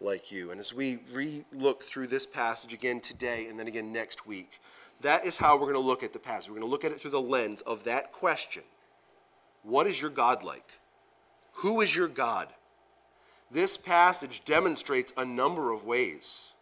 like 0.00 0.30
you? 0.30 0.50
And 0.50 0.60
as 0.60 0.72
we 0.72 1.00
re 1.12 1.44
look 1.52 1.82
through 1.82 2.06
this 2.06 2.26
passage 2.26 2.72
again 2.72 3.00
today 3.00 3.48
and 3.48 3.58
then 3.58 3.66
again 3.66 3.92
next 3.92 4.26
week, 4.26 4.60
that 5.00 5.26
is 5.26 5.36
how 5.36 5.54
we're 5.54 5.72
going 5.72 5.74
to 5.74 5.80
look 5.80 6.02
at 6.02 6.12
the 6.12 6.18
passage. 6.18 6.48
We're 6.48 6.60
going 6.60 6.66
to 6.66 6.70
look 6.70 6.84
at 6.84 6.92
it 6.92 7.00
through 7.00 7.10
the 7.10 7.20
lens 7.20 7.60
of 7.62 7.84
that 7.84 8.12
question 8.12 8.62
What 9.62 9.86
is 9.86 10.00
your 10.00 10.10
God 10.10 10.44
like? 10.44 10.78
Who 11.54 11.80
is 11.80 11.94
your 11.94 12.08
God? 12.08 12.48
This 13.50 13.76
passage 13.76 14.44
demonstrates 14.44 15.12
a 15.16 15.24
number 15.24 15.72
of 15.72 15.84
ways 15.84 16.54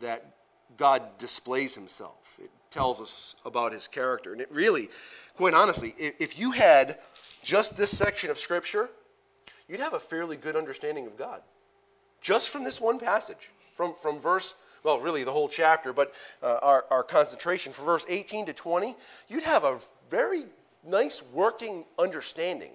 that 0.00 0.34
God 0.76 1.02
displays 1.18 1.76
himself. 1.76 2.38
It 2.42 2.50
tells 2.70 3.00
us 3.00 3.36
about 3.44 3.72
his 3.72 3.88
character. 3.88 4.32
And 4.32 4.40
it 4.40 4.50
really, 4.50 4.88
quite 5.34 5.54
honestly, 5.54 5.94
if 5.98 6.38
you 6.38 6.52
had 6.52 6.98
just 7.42 7.76
this 7.76 7.96
section 7.96 8.30
of 8.30 8.38
Scripture, 8.38 8.90
you'd 9.68 9.80
have 9.80 9.94
a 9.94 10.00
fairly 10.00 10.36
good 10.36 10.56
understanding 10.56 11.06
of 11.06 11.16
God. 11.16 11.42
Just 12.20 12.50
from 12.50 12.64
this 12.64 12.80
one 12.80 12.98
passage, 12.98 13.50
from, 13.74 13.94
from 13.94 14.18
verse, 14.18 14.56
well, 14.84 15.00
really 15.00 15.24
the 15.24 15.32
whole 15.32 15.48
chapter, 15.48 15.92
but 15.92 16.12
uh, 16.42 16.58
our, 16.62 16.84
our 16.90 17.02
concentration 17.02 17.72
from 17.72 17.86
verse 17.86 18.04
18 18.08 18.46
to 18.46 18.52
20, 18.52 18.94
you'd 19.28 19.42
have 19.42 19.64
a 19.64 19.78
very 20.08 20.44
nice 20.86 21.22
working 21.32 21.84
understanding 21.98 22.72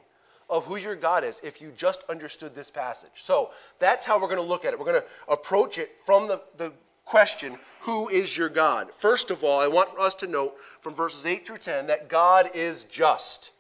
of 0.50 0.66
who 0.66 0.78
your 0.78 0.96
God 0.96 1.24
is 1.24 1.40
if 1.40 1.62
you 1.62 1.72
just 1.76 2.04
understood 2.10 2.54
this 2.54 2.70
passage. 2.70 3.10
So 3.16 3.52
that's 3.80 4.06
how 4.06 4.22
we're 4.22 4.28
going 4.28 4.42
to 4.42 4.44
look 4.44 4.66
at 4.66 4.74
it. 4.74 4.80
We're 4.80 4.86
going 4.86 5.02
to 5.02 5.34
approach 5.34 5.78
it 5.78 5.96
from 6.04 6.28
the, 6.28 6.42
the 6.58 6.72
question, 7.06 7.58
Who 7.82 8.10
is 8.10 8.38
your 8.38 8.50
God? 8.50 8.92
First 8.92 9.32
of 9.32 9.44
all, 9.44 9.60
I 9.60 9.68
want 9.68 9.98
us 9.98 10.16
to 10.16 10.28
note 10.28 10.56
from 10.82 10.96
verses 10.96 11.26
8 11.26 11.46
through 11.46 11.60
10 11.60 11.88
that 11.88 12.10
God 12.10 12.50
is 12.54 12.84
just. 12.84 13.52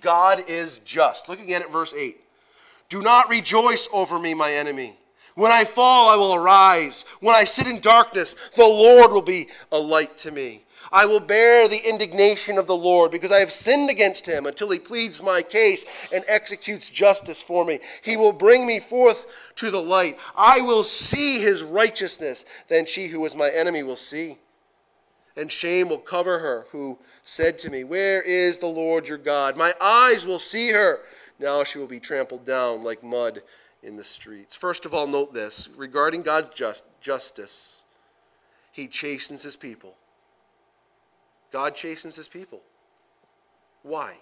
God 0.00 0.42
is 0.48 0.78
just. 0.78 1.28
Look 1.28 1.40
again 1.40 1.62
at 1.62 1.70
verse 1.70 1.94
8. 1.94 2.18
Do 2.88 3.02
not 3.02 3.28
rejoice 3.28 3.88
over 3.92 4.18
me, 4.18 4.34
my 4.34 4.52
enemy. 4.52 4.96
When 5.34 5.50
I 5.50 5.64
fall, 5.64 6.10
I 6.12 6.16
will 6.16 6.34
arise. 6.34 7.04
When 7.20 7.34
I 7.34 7.44
sit 7.44 7.66
in 7.66 7.80
darkness, 7.80 8.34
the 8.54 8.64
Lord 8.64 9.12
will 9.12 9.22
be 9.22 9.48
a 9.70 9.78
light 9.78 10.18
to 10.18 10.30
me. 10.30 10.62
I 10.92 11.06
will 11.06 11.20
bear 11.20 11.68
the 11.68 11.88
indignation 11.88 12.58
of 12.58 12.66
the 12.66 12.76
Lord 12.76 13.10
because 13.10 13.32
I 13.32 13.38
have 13.38 13.50
sinned 13.50 13.88
against 13.88 14.26
him 14.26 14.44
until 14.44 14.70
he 14.70 14.78
pleads 14.78 15.22
my 15.22 15.40
case 15.40 15.86
and 16.12 16.22
executes 16.28 16.90
justice 16.90 17.42
for 17.42 17.64
me. 17.64 17.80
He 18.04 18.18
will 18.18 18.32
bring 18.32 18.66
me 18.66 18.78
forth 18.78 19.26
to 19.56 19.70
the 19.70 19.80
light. 19.80 20.18
I 20.36 20.60
will 20.60 20.84
see 20.84 21.40
his 21.40 21.62
righteousness. 21.62 22.44
Then 22.68 22.84
she 22.84 23.06
who 23.06 23.20
was 23.20 23.34
my 23.34 23.48
enemy 23.50 23.82
will 23.82 23.96
see. 23.96 24.36
And 25.34 25.50
shame 25.50 25.88
will 25.88 25.96
cover 25.96 26.40
her 26.40 26.66
who 26.72 26.98
said 27.24 27.58
to 27.60 27.70
me, 27.70 27.84
Where 27.84 28.20
is 28.20 28.58
the 28.58 28.66
Lord 28.66 29.08
your 29.08 29.16
God? 29.16 29.56
My 29.56 29.72
eyes 29.80 30.26
will 30.26 30.38
see 30.38 30.72
her. 30.72 31.00
Now 31.38 31.64
she 31.64 31.78
will 31.78 31.86
be 31.86 32.00
trampled 32.00 32.44
down 32.44 32.84
like 32.84 33.02
mud 33.02 33.40
in 33.82 33.96
the 33.96 34.04
streets. 34.04 34.54
First 34.54 34.84
of 34.84 34.92
all, 34.92 35.06
note 35.06 35.32
this 35.32 35.70
regarding 35.74 36.20
God's 36.20 36.50
just, 36.50 36.84
justice, 37.00 37.82
he 38.72 38.88
chastens 38.88 39.42
his 39.42 39.56
people 39.56 39.94
God 41.52 41.76
chastens 41.76 42.16
his 42.16 42.28
people. 42.28 42.60
Why? 43.82 44.16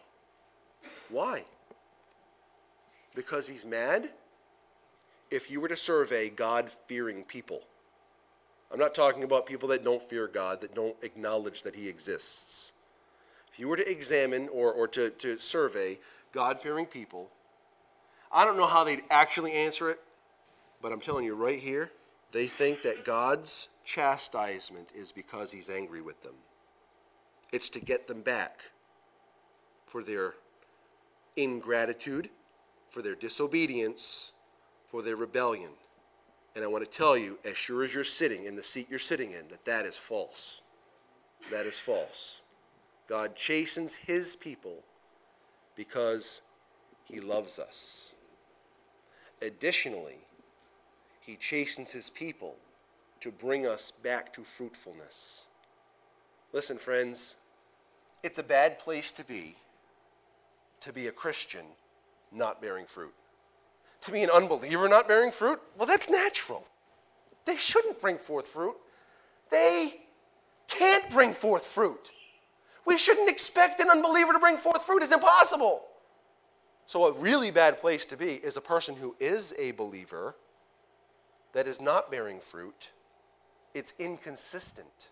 Why? 1.09 1.45
Because 3.15 3.47
he's 3.47 3.65
mad? 3.65 4.09
If 5.31 5.51
you 5.51 5.61
were 5.61 5.69
to 5.69 5.77
survey 5.77 6.29
God 6.29 6.69
fearing 6.69 7.23
people, 7.23 7.63
I'm 8.73 8.79
not 8.79 8.95
talking 8.95 9.25
about 9.25 9.47
people 9.47 9.69
that 9.71 9.85
don't 9.85 10.03
fear 10.03 10.27
God, 10.29 10.61
that 10.61 10.75
don't 10.75 10.97
acknowledge 11.03 11.63
that 11.63 11.75
he 11.75 11.89
exists. 11.89 12.73
If 13.53 13.59
you 13.59 13.69
were 13.69 13.77
to 13.77 13.91
examine 13.91 14.49
or, 14.49 14.73
or 14.73 14.87
to, 14.89 15.11
to 15.11 15.39
survey 15.39 15.99
God 16.33 16.61
fearing 16.61 16.87
people, 16.87 17.31
I 18.33 18.45
don't 18.45 18.57
know 18.57 18.67
how 18.67 18.85
they'd 18.85 19.03
actually 19.11 19.53
answer 19.53 19.91
it, 19.91 20.01
but 20.81 20.93
I'm 20.93 21.01
telling 21.01 21.25
you 21.25 21.35
right 21.35 21.59
here, 21.59 21.91
they 22.33 22.47
think 22.47 22.83
that 22.83 23.05
God's 23.05 23.69
chastisement 23.85 24.91
is 24.95 25.11
because 25.11 25.51
he's 25.51 25.69
angry 25.69 26.01
with 26.01 26.23
them. 26.23 26.35
It's 27.53 27.69
to 27.71 27.81
get 27.81 28.07
them 28.07 28.23
back 28.23 28.71
for 29.87 30.03
their 30.03 30.35
ingratitude, 31.37 32.31
for 32.91 33.03
their 33.03 33.15
disobedience, 33.15 34.33
for 34.87 35.03
their 35.03 35.17
rebellion. 35.17 35.71
And 36.55 36.65
I 36.65 36.69
want 36.69 36.85
to 36.85 36.91
tell 36.91 37.17
you, 37.17 37.39
as 37.45 37.57
sure 37.57 37.85
as 37.85 37.95
you're 37.95 38.05
sitting 38.05 38.45
in 38.45 38.57
the 38.57 38.63
seat 38.63 38.89
you're 38.91 38.99
sitting 38.99 39.33
in, 39.33 39.49
that 39.49 39.65
that 39.65 39.87
is 39.87 39.97
false. 39.97 40.63
That 41.51 41.67
is 41.67 41.79
false. 41.79 42.43
God 43.07 43.35
chastens 43.35 43.95
his 43.95 44.37
people 44.37 44.85
because 45.75 46.43
he 47.05 47.21
loves 47.21 47.59
us. 47.59 48.15
Additionally, 49.43 50.19
he 51.21 51.37
chastens 51.37 51.91
his 51.91 52.11
people 52.11 52.57
to 53.21 53.33
bring 53.33 53.67
us 53.67 53.91
back 53.91 54.33
to 54.33 54.43
fruitfulness. 54.43 55.47
Listen, 56.53 56.79
friends, 56.79 57.37
it's 58.23 58.39
a 58.39 58.43
bad 58.43 58.79
place 58.79 59.13
to 59.13 59.25
be 59.25 59.57
to 60.81 60.93
be 60.93 61.09
a 61.09 61.13
Christian 61.13 61.65
not 62.33 62.63
bearing 62.63 62.87
fruit. 62.87 63.13
To 64.03 64.13
be 64.13 64.23
an 64.23 64.31
unbeliever 64.31 64.89
not 64.89 65.07
bearing 65.07 65.31
fruit, 65.31 65.61
well, 65.77 65.87
that's 65.87 66.09
natural. 66.09 66.65
They 67.45 67.57
shouldn't 67.57 68.01
bring 68.01 68.17
forth 68.17 68.49
fruit. 68.49 68.77
They 69.51 69.93
can't 70.69 71.11
bring 71.11 71.33
forth 71.33 71.67
fruit. 71.67 72.11
We 72.87 72.97
shouldn't 72.97 73.29
expect 73.29 73.81
an 73.81 73.91
unbeliever 73.91 74.33
to 74.33 74.39
bring 74.39 74.57
forth 74.57 74.85
fruit. 74.85 75.03
It's 75.03 75.13
impossible. 75.13 75.85
So, 76.87 77.05
a 77.07 77.13
really 77.21 77.51
bad 77.51 77.77
place 77.79 78.07
to 78.07 78.17
be 78.17 78.35
is 78.35 78.57
a 78.57 78.61
person 78.61 78.97
who 78.97 79.15
is 79.21 79.55
a 79.59 79.73
believer 79.73 80.35
that 81.53 81.67
is 81.67 81.81
not 81.81 82.11
bearing 82.11 82.41
fruit. 82.41 82.91
It's 83.75 83.93
inconsistent. 83.99 85.11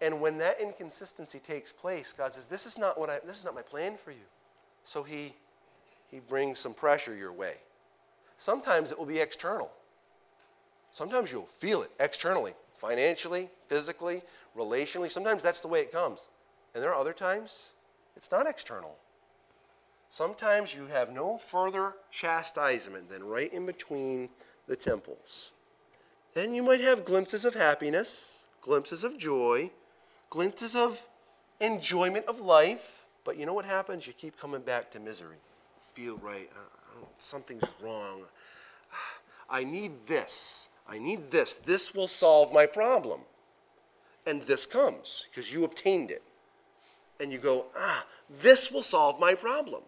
And 0.00 0.20
when 0.20 0.38
that 0.38 0.60
inconsistency 0.60 1.38
takes 1.38 1.72
place, 1.72 2.12
God 2.12 2.32
says, 2.32 2.46
This 2.46 2.66
is 2.66 2.78
not 2.78 2.98
what 2.98 3.08
I 3.08 3.18
this 3.24 3.38
is 3.38 3.44
not 3.44 3.54
my 3.54 3.62
plan 3.62 3.96
for 3.96 4.10
you. 4.10 4.26
So 4.84 5.02
he 5.02 5.32
he 6.10 6.20
brings 6.20 6.58
some 6.58 6.74
pressure 6.74 7.14
your 7.14 7.32
way. 7.32 7.54
Sometimes 8.38 8.92
it 8.92 8.98
will 8.98 9.06
be 9.06 9.18
external. 9.18 9.70
Sometimes 10.90 11.32
you'll 11.32 11.42
feel 11.42 11.82
it 11.82 11.90
externally, 11.98 12.52
financially, 12.74 13.50
physically, 13.68 14.22
relationally. 14.56 15.10
Sometimes 15.10 15.42
that's 15.42 15.60
the 15.60 15.68
way 15.68 15.80
it 15.80 15.92
comes. 15.92 16.28
And 16.74 16.82
there 16.82 16.90
are 16.90 17.00
other 17.00 17.12
times 17.12 17.72
it's 18.16 18.30
not 18.30 18.46
external. 18.46 18.96
Sometimes 20.08 20.74
you 20.74 20.86
have 20.86 21.12
no 21.12 21.36
further 21.36 21.94
chastisement 22.10 23.08
than 23.10 23.24
right 23.24 23.52
in 23.52 23.66
between 23.66 24.28
the 24.66 24.76
temples. 24.76 25.52
And 26.34 26.54
you 26.54 26.62
might 26.62 26.80
have 26.80 27.04
glimpses 27.04 27.44
of 27.44 27.54
happiness, 27.54 28.44
glimpses 28.60 29.04
of 29.04 29.18
joy, 29.18 29.70
glimpses 30.30 30.76
of 30.76 31.06
enjoyment 31.60 32.26
of 32.26 32.40
life. 32.40 33.04
But 33.24 33.36
you 33.36 33.46
know 33.46 33.54
what 33.54 33.64
happens? 33.64 34.06
You 34.06 34.12
keep 34.12 34.38
coming 34.38 34.60
back 34.60 34.90
to 34.92 35.00
misery. 35.00 35.36
Feel 35.94 36.16
right. 36.18 36.48
Uh, 36.54 37.04
something's 37.18 37.70
wrong. 37.82 38.22
I 39.50 39.64
need 39.64 40.06
this. 40.06 40.68
I 40.88 40.98
need 40.98 41.30
this. 41.30 41.54
This 41.54 41.94
will 41.94 42.08
solve 42.08 42.52
my 42.52 42.66
problem. 42.66 43.20
And 44.26 44.42
this 44.42 44.66
comes 44.66 45.26
because 45.30 45.52
you 45.52 45.64
obtained 45.64 46.10
it. 46.10 46.22
And 47.20 47.32
you 47.32 47.38
go, 47.38 47.66
ah, 47.76 48.04
this 48.40 48.70
will 48.70 48.82
solve 48.82 49.18
my 49.18 49.34
problem. 49.34 49.82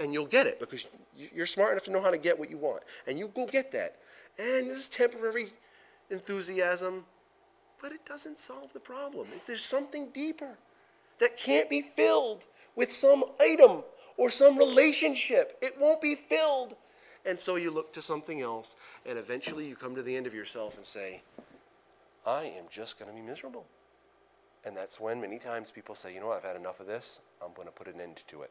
And 0.00 0.12
you'll 0.12 0.26
get 0.26 0.46
it 0.46 0.58
because 0.58 0.88
you're 1.16 1.46
smart 1.46 1.72
enough 1.72 1.84
to 1.84 1.90
know 1.90 2.00
how 2.00 2.10
to 2.10 2.18
get 2.18 2.38
what 2.38 2.50
you 2.50 2.58
want. 2.58 2.84
And 3.06 3.18
you 3.18 3.28
go 3.28 3.46
get 3.46 3.70
that. 3.72 3.96
And 4.38 4.70
this 4.70 4.78
is 4.78 4.88
temporary 4.88 5.48
enthusiasm, 6.10 7.04
but 7.82 7.92
it 7.92 8.06
doesn't 8.06 8.38
solve 8.38 8.72
the 8.72 8.80
problem. 8.80 9.26
If 9.34 9.44
there's 9.44 9.64
something 9.64 10.08
deeper 10.10 10.56
that 11.18 11.36
can't 11.36 11.68
be 11.68 11.82
filled 11.82 12.46
with 12.76 12.92
some 12.92 13.24
item 13.40 13.82
or 14.16 14.30
some 14.30 14.56
relationship, 14.56 15.58
it 15.60 15.74
won't 15.78 16.00
be 16.00 16.14
filled. 16.14 16.76
And 17.26 17.38
so 17.38 17.56
you 17.56 17.70
look 17.70 17.92
to 17.94 18.02
something 18.02 18.40
else, 18.40 18.76
and 19.04 19.18
eventually 19.18 19.68
you 19.68 19.74
come 19.74 19.94
to 19.96 20.02
the 20.02 20.16
end 20.16 20.26
of 20.26 20.34
yourself 20.34 20.76
and 20.76 20.86
say, 20.86 21.22
I 22.26 22.44
am 22.56 22.64
just 22.70 22.98
going 22.98 23.10
to 23.10 23.16
be 23.16 23.22
miserable. 23.22 23.66
And 24.64 24.76
that's 24.76 25.00
when 25.00 25.20
many 25.20 25.38
times 25.38 25.72
people 25.72 25.96
say, 25.96 26.14
you 26.14 26.20
know 26.20 26.30
I've 26.30 26.44
had 26.44 26.56
enough 26.56 26.78
of 26.78 26.86
this, 26.86 27.20
I'm 27.44 27.52
going 27.52 27.66
to 27.66 27.72
put 27.72 27.88
an 27.88 28.00
end 28.00 28.22
to 28.28 28.42
it. 28.42 28.50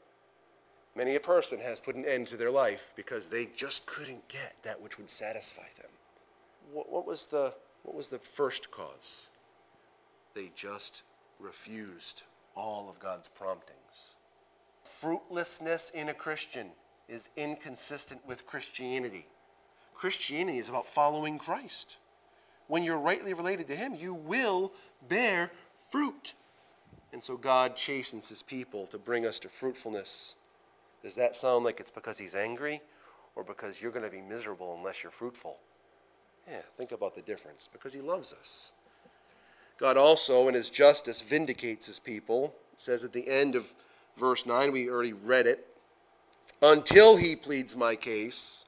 Many 0.93 1.15
a 1.15 1.21
person 1.21 1.57
has 1.59 1.79
put 1.79 1.95
an 1.95 2.03
end 2.05 2.27
to 2.27 2.37
their 2.37 2.51
life 2.51 2.93
because 2.97 3.29
they 3.29 3.47
just 3.55 3.85
couldn't 3.85 4.27
get 4.27 4.55
that 4.63 4.81
which 4.81 4.97
would 4.97 5.09
satisfy 5.09 5.67
them. 5.81 5.89
What, 6.73 6.91
what 6.91 7.07
was, 7.07 7.27
the, 7.27 7.53
what 7.83 7.95
was 7.95 8.09
the 8.09 8.19
first 8.19 8.71
cause? 8.71 9.29
They 10.33 10.51
just 10.55 11.03
refused 11.39 12.23
all 12.55 12.89
of 12.89 12.99
God's 12.99 13.27
promptings. 13.27 14.15
Fruitlessness 14.83 15.91
in 15.91 16.09
a 16.09 16.13
Christian 16.13 16.67
is 17.07 17.29
inconsistent 17.35 18.25
with 18.27 18.45
Christianity. 18.45 19.27
Christianity 19.93 20.57
is 20.57 20.69
about 20.69 20.87
following 20.87 21.37
Christ. 21.37 21.97
When 22.67 22.83
you're 22.83 22.97
rightly 22.97 23.33
related 23.33 23.67
to 23.67 23.75
Him, 23.75 23.95
you 23.95 24.13
will 24.13 24.71
bear 25.09 25.51
fruit. 25.91 26.33
And 27.11 27.21
so 27.21 27.35
God 27.35 27.75
chastens 27.75 28.29
His 28.29 28.41
people 28.41 28.87
to 28.87 28.97
bring 28.97 29.25
us 29.25 29.39
to 29.41 29.49
fruitfulness. 29.49 30.37
Does 31.03 31.15
that 31.15 31.35
sound 31.35 31.65
like 31.65 31.79
it's 31.79 31.91
because 31.91 32.17
He's 32.17 32.35
angry 32.35 32.81
or 33.35 33.43
because 33.43 33.81
you're 33.81 33.91
going 33.91 34.05
to 34.05 34.11
be 34.11 34.21
miserable 34.21 34.75
unless 34.77 35.03
you're 35.03 35.11
fruitful? 35.11 35.57
Yeah, 36.51 36.59
think 36.75 36.91
about 36.91 37.15
the 37.15 37.21
difference. 37.21 37.69
Because 37.71 37.93
He 37.93 38.01
loves 38.01 38.33
us. 38.33 38.73
God 39.77 39.97
also, 39.97 40.47
in 40.47 40.53
His 40.53 40.69
justice, 40.69 41.21
vindicates 41.21 41.87
His 41.87 41.99
people. 41.99 42.53
It 42.73 42.81
says 42.81 43.03
at 43.03 43.13
the 43.13 43.27
end 43.27 43.55
of 43.55 43.73
verse 44.17 44.45
9, 44.45 44.71
we 44.71 44.89
already 44.89 45.13
read 45.13 45.47
it, 45.47 45.67
until 46.61 47.17
He 47.17 47.35
pleads 47.35 47.75
my 47.75 47.95
case 47.95 48.65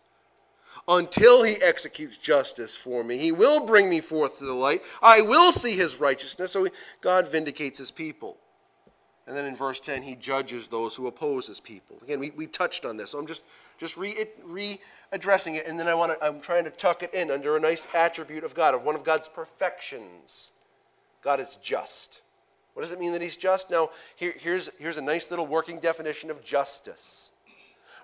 until 0.88 1.44
he 1.44 1.56
executes 1.64 2.18
justice 2.18 2.76
for 2.76 3.04
me. 3.04 3.18
He 3.18 3.32
will 3.32 3.66
bring 3.66 3.90
me 3.90 4.02
forth 4.02 4.40
to 4.40 4.46
the 4.46 4.54
light. 4.54 4.82
I 5.02 5.22
will 5.22 5.52
see 5.52 5.76
his 5.76 6.00
righteousness. 6.00 6.52
So 6.52 6.68
God 7.02 7.28
vindicates 7.28 7.80
his 7.80 7.92
people. 7.92 8.38
And 9.26 9.38
then 9.38 9.46
in 9.46 9.56
verse 9.56 9.80
10, 9.80 10.04
he 10.04 10.16
judges 10.16 10.68
those 10.68 10.96
who 10.96 11.08
oppose 11.08 11.48
his 11.48 11.62
people. 11.62 11.98
Again, 12.04 12.20
we, 12.20 12.32
we 12.32 12.46
touched 12.46 12.84
on 12.84 12.98
this, 12.98 13.12
so 13.12 13.20
I'm 13.20 13.26
just, 13.26 13.44
just 13.78 13.96
re, 13.96 14.14
readdressing 15.14 15.56
it, 15.56 15.68
and 15.68 15.80
then 15.80 15.88
I 15.88 15.96
want 15.96 16.12
to, 16.12 16.26
I'm 16.26 16.40
trying 16.40 16.64
to 16.66 16.70
tuck 16.70 17.04
it 17.04 17.14
in 17.14 17.32
under 17.32 17.56
a 17.56 17.60
nice 17.60 17.88
attribute 17.94 18.44
of 18.44 18.54
God, 18.54 18.76
of 18.76 18.84
one 18.84 18.96
of 18.96 19.04
God's 19.04 19.28
perfections. 19.28 20.52
God 21.22 21.40
is 21.40 21.58
just. 21.58 22.22
What 22.74 22.82
does 22.82 22.92
it 22.92 23.00
mean 23.00 23.12
that 23.12 23.22
he's 23.22 23.38
just? 23.38 23.70
Now, 23.70 23.90
here, 24.16 24.34
here's, 24.38 24.70
here's 24.80 24.98
a 24.98 25.02
nice 25.02 25.30
little 25.30 25.46
working 25.46 25.80
definition 25.80 26.30
of 26.32 26.44
justice. 26.44 27.32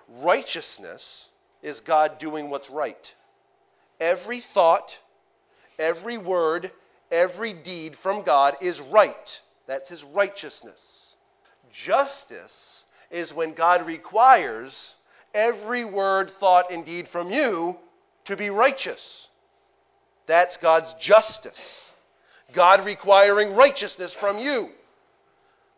Righteousness 0.08 1.28
is 1.62 1.80
God 1.80 2.18
doing 2.18 2.50
what's 2.50 2.70
right. 2.70 3.14
Every 4.00 4.38
thought, 4.38 4.98
every 5.78 6.18
word, 6.18 6.70
every 7.10 7.52
deed 7.52 7.96
from 7.96 8.22
God 8.22 8.54
is 8.62 8.80
right. 8.80 9.40
That's 9.66 9.88
his 9.88 10.04
righteousness. 10.04 11.16
Justice 11.72 12.84
is 13.10 13.34
when 13.34 13.52
God 13.52 13.86
requires 13.86 14.96
every 15.34 15.84
word, 15.84 16.30
thought, 16.30 16.70
and 16.70 16.84
deed 16.84 17.08
from 17.08 17.30
you 17.30 17.78
to 18.24 18.36
be 18.36 18.50
righteous. 18.50 19.28
That's 20.26 20.56
God's 20.56 20.94
justice. 20.94 21.94
God 22.52 22.84
requiring 22.84 23.54
righteousness 23.54 24.14
from 24.14 24.38
you. 24.38 24.70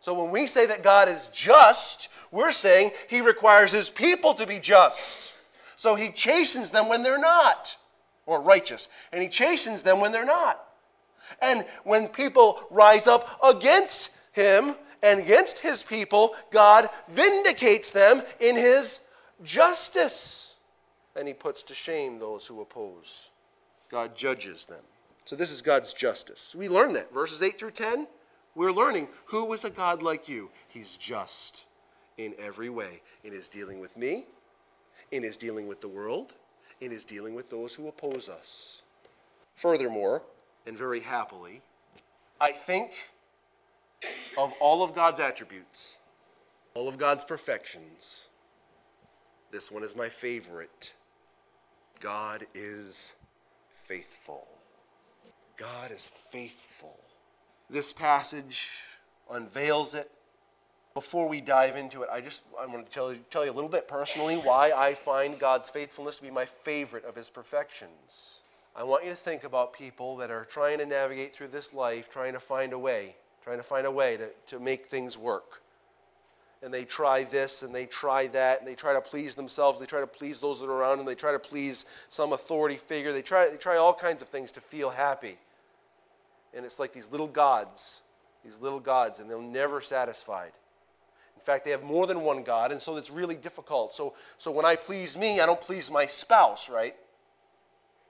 So 0.00 0.14
when 0.14 0.30
we 0.30 0.46
say 0.46 0.66
that 0.66 0.82
God 0.82 1.08
is 1.08 1.28
just, 1.28 2.08
we're 2.30 2.50
saying 2.50 2.90
he 3.08 3.20
requires 3.20 3.70
his 3.70 3.88
people 3.88 4.34
to 4.34 4.46
be 4.46 4.58
just. 4.58 5.34
So 5.76 5.94
he 5.94 6.10
chastens 6.10 6.70
them 6.70 6.88
when 6.88 7.02
they're 7.02 7.20
not, 7.20 7.76
or 8.26 8.40
righteous, 8.40 8.88
and 9.12 9.22
he 9.22 9.28
chastens 9.28 9.82
them 9.82 10.00
when 10.00 10.12
they're 10.12 10.24
not. 10.24 10.62
And 11.40 11.64
when 11.84 12.08
people 12.08 12.60
rise 12.70 13.06
up 13.06 13.28
against 13.44 14.10
him 14.32 14.74
and 15.02 15.20
against 15.20 15.58
his 15.58 15.82
people, 15.82 16.34
God 16.50 16.88
vindicates 17.08 17.90
them 17.90 18.22
in 18.40 18.56
his 18.56 19.00
justice. 19.44 20.56
And 21.16 21.28
he 21.28 21.34
puts 21.34 21.62
to 21.64 21.74
shame 21.74 22.18
those 22.18 22.46
who 22.46 22.60
oppose. 22.60 23.30
God 23.90 24.16
judges 24.16 24.66
them. 24.66 24.84
So 25.24 25.36
this 25.36 25.52
is 25.52 25.62
God's 25.62 25.92
justice. 25.92 26.54
We 26.54 26.68
learn 26.68 26.94
that. 26.94 27.12
Verses 27.12 27.42
8 27.42 27.58
through 27.58 27.72
10, 27.72 28.06
we're 28.54 28.72
learning 28.72 29.08
who 29.26 29.52
is 29.52 29.64
a 29.64 29.70
God 29.70 30.02
like 30.02 30.28
you? 30.28 30.50
He's 30.68 30.96
just. 30.96 31.66
in 32.18 32.34
every 32.38 32.68
way 32.70 33.00
in 33.24 33.32
his 33.32 33.48
dealing 33.48 33.80
with 33.80 33.96
me, 33.96 34.26
in 35.10 35.22
his 35.22 35.36
dealing 35.36 35.66
with 35.66 35.80
the 35.80 35.88
world, 35.88 36.34
in 36.80 36.90
his 36.90 37.04
dealing 37.04 37.34
with 37.34 37.50
those 37.50 37.74
who 37.74 37.88
oppose 37.88 38.28
us. 38.28 38.82
Furthermore, 39.54 40.22
and 40.66 40.76
very 40.76 41.00
happily, 41.00 41.62
I 42.40 42.52
think 42.52 42.92
of 44.36 44.52
all 44.60 44.82
of 44.82 44.94
God's 44.94 45.20
attributes, 45.20 45.98
all 46.74 46.88
of 46.88 46.98
God's 46.98 47.24
perfections. 47.24 48.28
This 49.52 49.70
one 49.70 49.84
is 49.84 49.94
my 49.94 50.08
favorite. 50.08 50.94
God 52.00 52.46
is 52.54 53.12
faithful. 53.74 54.48
God 55.58 55.92
is 55.92 56.08
faithful. 56.08 56.98
This 57.68 57.92
passage 57.92 58.70
unveils 59.30 59.94
it. 59.94 60.10
Before 60.94 61.28
we 61.28 61.42
dive 61.42 61.76
into 61.76 62.02
it, 62.02 62.08
I 62.10 62.22
just 62.22 62.42
I 62.58 62.66
want 62.66 62.86
to 62.86 62.92
tell 62.92 63.12
you, 63.12 63.20
tell 63.30 63.44
you 63.44 63.50
a 63.50 63.52
little 63.52 63.70
bit 63.70 63.88
personally 63.88 64.36
why 64.36 64.72
I 64.74 64.94
find 64.94 65.38
God's 65.38 65.68
faithfulness 65.68 66.16
to 66.16 66.22
be 66.22 66.30
my 66.30 66.46
favorite 66.46 67.04
of 67.04 67.14
his 67.14 67.28
perfections. 67.28 68.40
I 68.74 68.84
want 68.84 69.04
you 69.04 69.10
to 69.10 69.16
think 69.16 69.44
about 69.44 69.74
people 69.74 70.16
that 70.16 70.30
are 70.30 70.46
trying 70.46 70.78
to 70.78 70.86
navigate 70.86 71.34
through 71.34 71.48
this 71.48 71.74
life, 71.74 72.10
trying 72.10 72.32
to 72.32 72.40
find 72.40 72.72
a 72.72 72.78
way, 72.78 73.16
trying 73.44 73.58
to 73.58 73.62
find 73.62 73.86
a 73.86 73.90
way 73.90 74.16
to, 74.16 74.30
to 74.46 74.60
make 74.60 74.86
things 74.86 75.18
work. 75.18 75.61
And 76.62 76.72
they 76.72 76.84
try 76.84 77.24
this 77.24 77.62
and 77.62 77.74
they 77.74 77.86
try 77.86 78.28
that 78.28 78.60
and 78.60 78.68
they 78.68 78.74
try 78.74 78.92
to 78.92 79.00
please 79.00 79.34
themselves, 79.34 79.80
they 79.80 79.86
try 79.86 80.00
to 80.00 80.06
please 80.06 80.40
those 80.40 80.60
that 80.60 80.66
are 80.66 80.72
around 80.72 80.98
them, 80.98 81.06
they 81.06 81.16
try 81.16 81.32
to 81.32 81.38
please 81.38 81.86
some 82.08 82.32
authority 82.32 82.76
figure, 82.76 83.12
they 83.12 83.22
try, 83.22 83.48
they 83.50 83.56
try 83.56 83.76
all 83.76 83.92
kinds 83.92 84.22
of 84.22 84.28
things 84.28 84.52
to 84.52 84.60
feel 84.60 84.90
happy. 84.90 85.36
And 86.54 86.64
it's 86.64 86.78
like 86.78 86.92
these 86.92 87.10
little 87.10 87.26
gods, 87.26 88.02
these 88.44 88.60
little 88.60 88.80
gods, 88.80 89.18
and 89.18 89.28
they're 89.28 89.40
never 89.40 89.80
satisfied. 89.80 90.52
In 91.34 91.42
fact, 91.42 91.64
they 91.64 91.72
have 91.72 91.82
more 91.82 92.06
than 92.06 92.20
one 92.20 92.44
God, 92.44 92.70
and 92.70 92.80
so 92.80 92.96
it's 92.96 93.10
really 93.10 93.34
difficult. 93.34 93.92
So, 93.92 94.14
so 94.38 94.52
when 94.52 94.64
I 94.64 94.76
please 94.76 95.18
me, 95.18 95.40
I 95.40 95.46
don't 95.46 95.60
please 95.60 95.90
my 95.90 96.06
spouse, 96.06 96.70
right? 96.70 96.94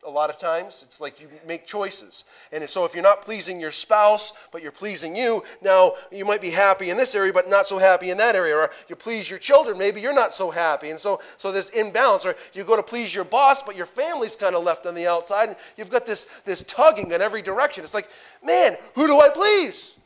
A 0.07 0.11
lot 0.11 0.31
of 0.31 0.39
times. 0.39 0.83
It's 0.87 1.01
like 1.01 1.21
you 1.21 1.29
make 1.47 1.67
choices. 1.67 2.25
And 2.51 2.69
so 2.69 2.85
if 2.85 2.95
you're 2.95 3.03
not 3.03 3.23
pleasing 3.23 3.61
your 3.61 3.71
spouse, 3.71 4.33
but 4.51 4.63
you're 4.63 4.73
pleasing 4.73 5.15
you, 5.15 5.45
now 5.63 5.93
you 6.11 6.25
might 6.25 6.43
be 6.43 6.51
happy 6.51 6.91
in 6.91 6.97
this 6.97 7.15
area, 7.15 7.33
but 7.33 7.49
not 7.49 7.67
so 7.67 7.79
happy 7.79 8.11
in 8.11 8.19
that 8.19 8.35
area. 8.35 8.57
Or 8.57 8.71
you 8.89 8.97
please 8.97 9.31
your 9.31 9.39
children, 9.39 9.79
maybe 9.79 10.01
you're 10.01 10.15
not 10.15 10.35
so 10.35 10.51
happy. 10.51 10.91
And 10.91 10.99
so, 10.99 11.21
so 11.37 11.53
there's 11.53 11.71
imbalance. 11.71 12.27
Or 12.27 12.35
you 12.53 12.65
go 12.65 12.77
to 12.77 12.83
please 12.83 13.15
your 13.15 13.25
boss, 13.25 13.63
but 13.63 13.77
your 13.77 13.87
family's 13.87 14.35
kind 14.35 14.57
of 14.57 14.65
left 14.65 14.87
on 14.87 14.95
the 14.95 15.07
outside. 15.07 15.49
And 15.49 15.57
you've 15.77 15.91
got 15.91 16.05
this, 16.05 16.25
this 16.45 16.65
tugging 16.65 17.13
in 17.13 17.21
every 17.21 17.43
direction. 17.43 17.85
It's 17.85 17.95
like, 17.95 18.09
man, 18.45 18.77
who 18.95 19.07
do 19.07 19.21
I 19.21 19.29
please? 19.33 19.99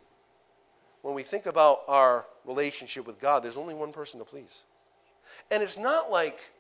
When 1.02 1.14
we 1.14 1.22
think 1.22 1.46
about 1.46 1.82
our 1.88 2.26
relationship 2.44 3.06
with 3.06 3.20
God, 3.20 3.42
there's 3.42 3.56
only 3.56 3.74
one 3.74 3.92
person 3.92 4.18
to 4.18 4.26
please. 4.26 4.64
And 5.50 5.62
it's 5.62 5.78
not 5.78 6.11
like 6.11 6.50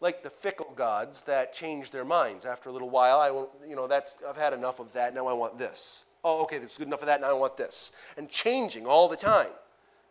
like 0.00 0.22
the 0.22 0.30
fickle 0.30 0.72
gods 0.74 1.22
that 1.24 1.52
change 1.52 1.90
their 1.90 2.04
minds 2.04 2.46
after 2.46 2.68
a 2.68 2.72
little 2.72 2.90
while. 2.90 3.18
I 3.18 3.30
won't, 3.30 3.50
you 3.68 3.76
know, 3.76 3.86
that's 3.86 4.16
I've 4.26 4.36
had 4.36 4.52
enough 4.52 4.80
of 4.80 4.92
that. 4.92 5.14
Now 5.14 5.26
I 5.26 5.32
want 5.32 5.58
this. 5.58 6.04
Oh, 6.24 6.42
okay, 6.42 6.58
that's 6.58 6.76
good 6.76 6.86
enough 6.86 7.00
of 7.00 7.06
that. 7.06 7.20
Now 7.20 7.30
I 7.30 7.38
want 7.38 7.56
this, 7.56 7.92
and 8.16 8.28
changing 8.28 8.86
all 8.86 9.08
the 9.08 9.16
time. 9.16 9.50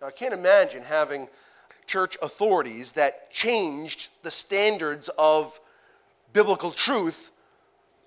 Now 0.01 0.07
I 0.07 0.11
can't 0.11 0.33
imagine 0.33 0.83
having 0.83 1.27
church 1.85 2.17
authorities 2.21 2.93
that 2.93 3.31
changed 3.31 4.09
the 4.23 4.31
standards 4.31 5.09
of 5.17 5.59
biblical 6.33 6.71
truth 6.71 7.31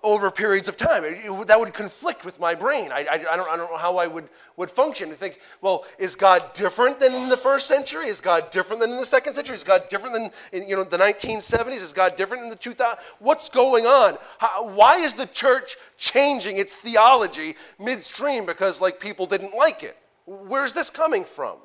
over 0.03 0.29
periods 0.29 0.67
of 0.67 0.75
time. 0.75 1.03
It, 1.03 1.17
it, 1.23 1.47
that 1.47 1.57
would 1.57 1.73
conflict 1.73 2.25
with 2.25 2.39
my 2.39 2.53
brain. 2.53 2.91
I, 2.91 3.05
I, 3.09 3.13
I, 3.13 3.37
don't, 3.37 3.49
I 3.49 3.57
don't 3.57 3.71
know 3.71 3.77
how 3.77 3.97
I 3.97 4.07
would, 4.07 4.27
would 4.57 4.69
function 4.69 5.09
to 5.09 5.15
think, 5.15 5.39
well, 5.61 5.85
is 5.97 6.15
God 6.15 6.53
different 6.53 6.99
than 6.99 7.13
in 7.13 7.29
the 7.29 7.37
first 7.37 7.67
century? 7.67 8.07
Is 8.07 8.19
God 8.19 8.51
different 8.51 8.81
than 8.81 8.91
in 8.91 8.97
the 8.97 9.05
second 9.05 9.33
century? 9.33 9.55
Is 9.55 9.63
God 9.63 9.87
different 9.89 10.13
than 10.13 10.29
in 10.51 10.67
you 10.67 10.75
know, 10.75 10.83
the 10.83 10.97
1970s? 10.97 11.71
Is 11.71 11.93
God 11.93 12.15
different 12.17 12.43
in 12.43 12.49
the 12.49 12.55
2000s? 12.55 12.95
What's 13.19 13.47
going 13.49 13.85
on? 13.85 14.17
How, 14.39 14.67
why 14.67 14.97
is 14.97 15.13
the 15.13 15.27
church 15.27 15.77
changing 15.97 16.57
its 16.57 16.73
theology 16.73 17.55
midstream 17.79 18.45
because 18.45 18.81
like 18.81 18.99
people 18.99 19.25
didn't 19.25 19.55
like 19.55 19.83
it? 19.83 19.97
Where's 20.25 20.73
this 20.73 20.89
coming 20.89 21.23
from? 21.23 21.57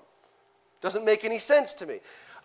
Doesn't 0.81 1.05
make 1.05 1.24
any 1.24 1.38
sense 1.38 1.72
to 1.74 1.87
me. 1.87 1.98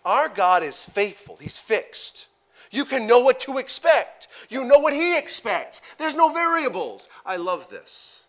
Our 0.06 0.28
God 0.28 0.64
is 0.64 0.84
faithful. 0.84 1.38
He's 1.40 1.60
fixed. 1.60 2.28
You 2.74 2.86
can 2.86 3.06
know 3.06 3.20
what 3.20 3.40
to 3.42 3.60
expect. 3.60 4.28
You 4.50 4.66
know 4.66 4.80
what 4.80 4.96
He 4.96 5.16
expects. 5.16 5.82
There's 6.00 6.16
no 6.16 6.34
variables. 6.34 7.08
I 7.24 7.36
love 7.36 7.70
this. 7.70 8.26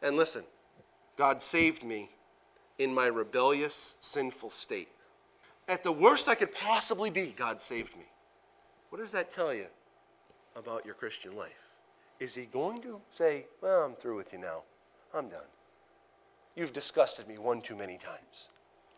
And 0.00 0.16
listen, 0.16 0.44
God 1.16 1.42
saved 1.42 1.82
me 1.82 2.08
in 2.78 2.94
my 2.94 3.06
rebellious, 3.06 3.96
sinful 3.98 4.50
state. 4.50 4.88
At 5.66 5.82
the 5.82 5.90
worst 5.90 6.28
I 6.28 6.36
could 6.36 6.54
possibly 6.54 7.10
be, 7.10 7.34
God 7.36 7.60
saved 7.60 7.98
me. 7.98 8.06
What 8.90 9.00
does 9.00 9.10
that 9.10 9.32
tell 9.32 9.52
you 9.52 9.66
about 10.54 10.86
your 10.86 10.94
Christian 10.94 11.36
life? 11.36 11.68
Is 12.20 12.36
He 12.36 12.44
going 12.46 12.80
to 12.82 13.00
say, 13.10 13.46
Well, 13.60 13.84
I'm 13.84 13.94
through 13.94 14.16
with 14.16 14.32
you 14.32 14.38
now? 14.38 14.62
I'm 15.12 15.28
done. 15.28 15.40
You've 16.54 16.72
disgusted 16.72 17.26
me 17.26 17.38
one 17.38 17.60
too 17.60 17.74
many 17.74 17.98
times. 17.98 18.50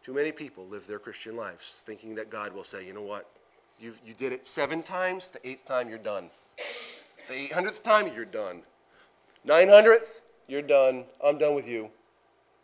Too 0.02 0.12
many 0.12 0.32
people 0.32 0.66
live 0.66 0.86
their 0.86 0.98
Christian 0.98 1.34
lives 1.34 1.82
thinking 1.86 2.14
that 2.16 2.28
God 2.28 2.52
will 2.52 2.64
say, 2.64 2.86
You 2.86 2.92
know 2.92 3.02
what? 3.02 3.26
You, 3.80 3.94
you 4.04 4.12
did 4.12 4.32
it 4.32 4.46
seven 4.46 4.82
times, 4.82 5.30
the 5.30 5.46
eighth 5.48 5.64
time 5.64 5.88
you're 5.88 5.98
done. 5.98 6.30
The 7.28 7.34
800th 7.34 7.82
time, 7.82 8.10
you're 8.14 8.26
done. 8.26 8.62
900th, 9.46 10.20
you're 10.48 10.62
done. 10.62 11.04
I'm 11.24 11.38
done 11.38 11.54
with 11.54 11.66
you. 11.66 11.90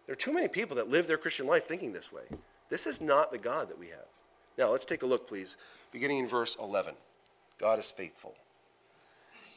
There 0.07 0.13
are 0.13 0.17
too 0.17 0.33
many 0.33 0.49
people 0.49 0.77
that 0.77 0.89
live 0.89 1.07
their 1.07 1.17
Christian 1.17 1.47
life 1.47 1.65
thinking 1.65 1.93
this 1.93 2.13
way. 2.13 2.25
This 2.69 2.87
is 2.87 3.01
not 3.01 3.33
the 3.33 3.39
God 3.39 3.69
that 3.69 3.79
we 3.79 3.87
have. 3.89 4.05
Now, 4.59 4.71
let's 4.71 4.85
take 4.85 5.03
a 5.03 5.07
look, 5.07 5.27
please, 5.27 5.57
beginning 5.91 6.19
in 6.19 6.29
verse 6.29 6.57
11. 6.61 6.95
God 7.59 7.79
is 7.79 7.91
faithful. 7.91 8.35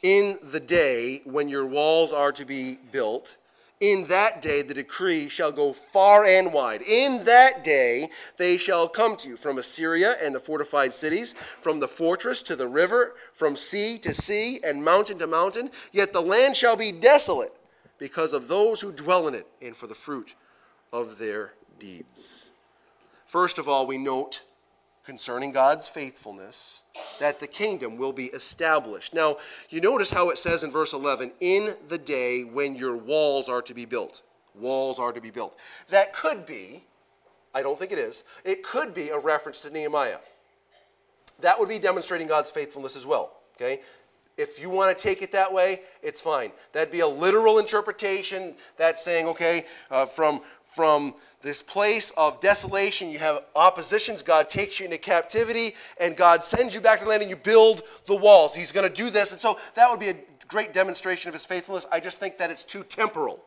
In 0.02 0.38
the 0.42 0.60
day 0.60 1.20
when 1.24 1.48
your 1.48 1.66
walls 1.66 2.12
are 2.12 2.32
to 2.32 2.46
be 2.46 2.78
built, 2.90 3.36
in 3.80 4.04
that 4.04 4.42
day 4.42 4.62
the 4.62 4.74
decree 4.74 5.28
shall 5.28 5.50
go 5.50 5.72
far 5.72 6.24
and 6.24 6.52
wide. 6.52 6.82
In 6.82 7.24
that 7.24 7.64
day 7.64 8.10
they 8.36 8.58
shall 8.58 8.88
come 8.88 9.16
to 9.16 9.28
you 9.28 9.36
from 9.36 9.58
Assyria 9.58 10.14
and 10.22 10.34
the 10.34 10.40
fortified 10.40 10.92
cities, 10.92 11.32
from 11.32 11.80
the 11.80 11.88
fortress 11.88 12.42
to 12.44 12.56
the 12.56 12.68
river, 12.68 13.14
from 13.32 13.56
sea 13.56 13.98
to 13.98 14.14
sea 14.14 14.60
and 14.62 14.84
mountain 14.84 15.18
to 15.18 15.26
mountain. 15.26 15.70
Yet 15.92 16.12
the 16.12 16.20
land 16.20 16.56
shall 16.56 16.76
be 16.76 16.92
desolate 16.92 17.54
because 17.98 18.32
of 18.32 18.48
those 18.48 18.80
who 18.80 18.92
dwell 18.92 19.26
in 19.26 19.34
it 19.34 19.46
and 19.62 19.74
for 19.74 19.86
the 19.86 19.94
fruit 19.94 20.34
of 20.92 21.18
their 21.18 21.54
deeds. 21.78 22.52
First 23.26 23.58
of 23.58 23.68
all, 23.68 23.86
we 23.86 23.96
note 23.96 24.42
concerning 25.04 25.52
God's 25.52 25.88
faithfulness 25.88 26.82
that 27.18 27.40
the 27.40 27.46
kingdom 27.46 27.96
will 27.96 28.12
be 28.12 28.26
established. 28.26 29.14
Now, 29.14 29.36
you 29.68 29.80
notice 29.80 30.10
how 30.10 30.30
it 30.30 30.38
says 30.38 30.64
in 30.64 30.70
verse 30.70 30.92
11, 30.92 31.32
in 31.40 31.68
the 31.88 31.98
day 31.98 32.42
when 32.42 32.74
your 32.74 32.96
walls 32.96 33.48
are 33.48 33.62
to 33.62 33.74
be 33.74 33.84
built. 33.84 34.22
Walls 34.54 34.98
are 34.98 35.12
to 35.12 35.20
be 35.20 35.30
built. 35.30 35.56
That 35.90 36.12
could 36.12 36.46
be, 36.46 36.84
I 37.54 37.62
don't 37.62 37.78
think 37.78 37.92
it 37.92 37.98
is, 37.98 38.24
it 38.44 38.62
could 38.62 38.94
be 38.94 39.08
a 39.08 39.18
reference 39.18 39.62
to 39.62 39.70
Nehemiah. 39.70 40.18
That 41.40 41.58
would 41.58 41.68
be 41.68 41.78
demonstrating 41.78 42.26
God's 42.26 42.50
faithfulness 42.50 42.96
as 42.96 43.06
well. 43.06 43.32
Okay? 43.56 43.80
If 44.40 44.60
you 44.60 44.70
want 44.70 44.96
to 44.96 45.02
take 45.02 45.20
it 45.20 45.32
that 45.32 45.52
way, 45.52 45.80
it's 46.02 46.20
fine. 46.20 46.50
That'd 46.72 46.90
be 46.90 47.00
a 47.00 47.06
literal 47.06 47.58
interpretation. 47.58 48.54
That's 48.78 49.02
saying, 49.02 49.26
okay, 49.26 49.66
uh, 49.90 50.06
from, 50.06 50.40
from 50.64 51.14
this 51.42 51.62
place 51.62 52.10
of 52.16 52.40
desolation. 52.40 53.10
You 53.10 53.18
have 53.18 53.44
oppositions. 53.54 54.22
God 54.22 54.48
takes 54.48 54.78
you 54.78 54.86
into 54.86 54.98
captivity, 54.98 55.74
and 56.00 56.16
God 56.16 56.42
sends 56.42 56.74
you 56.74 56.80
back 56.80 56.98
to 56.98 57.04
the 57.04 57.10
land, 57.10 57.22
and 57.22 57.30
you 57.30 57.36
build 57.36 57.82
the 58.06 58.16
walls. 58.16 58.54
He's 58.54 58.72
going 58.72 58.88
to 58.88 58.94
do 58.94 59.10
this. 59.10 59.32
And 59.32 59.40
so 59.40 59.58
that 59.74 59.88
would 59.90 60.00
be 60.00 60.08
a 60.08 60.16
great 60.48 60.72
demonstration 60.72 61.28
of 61.28 61.34
his 61.34 61.46
faithfulness. 61.46 61.86
I 61.92 62.00
just 62.00 62.18
think 62.18 62.38
that 62.38 62.50
it's 62.50 62.64
too 62.64 62.82
temporal. 62.82 63.44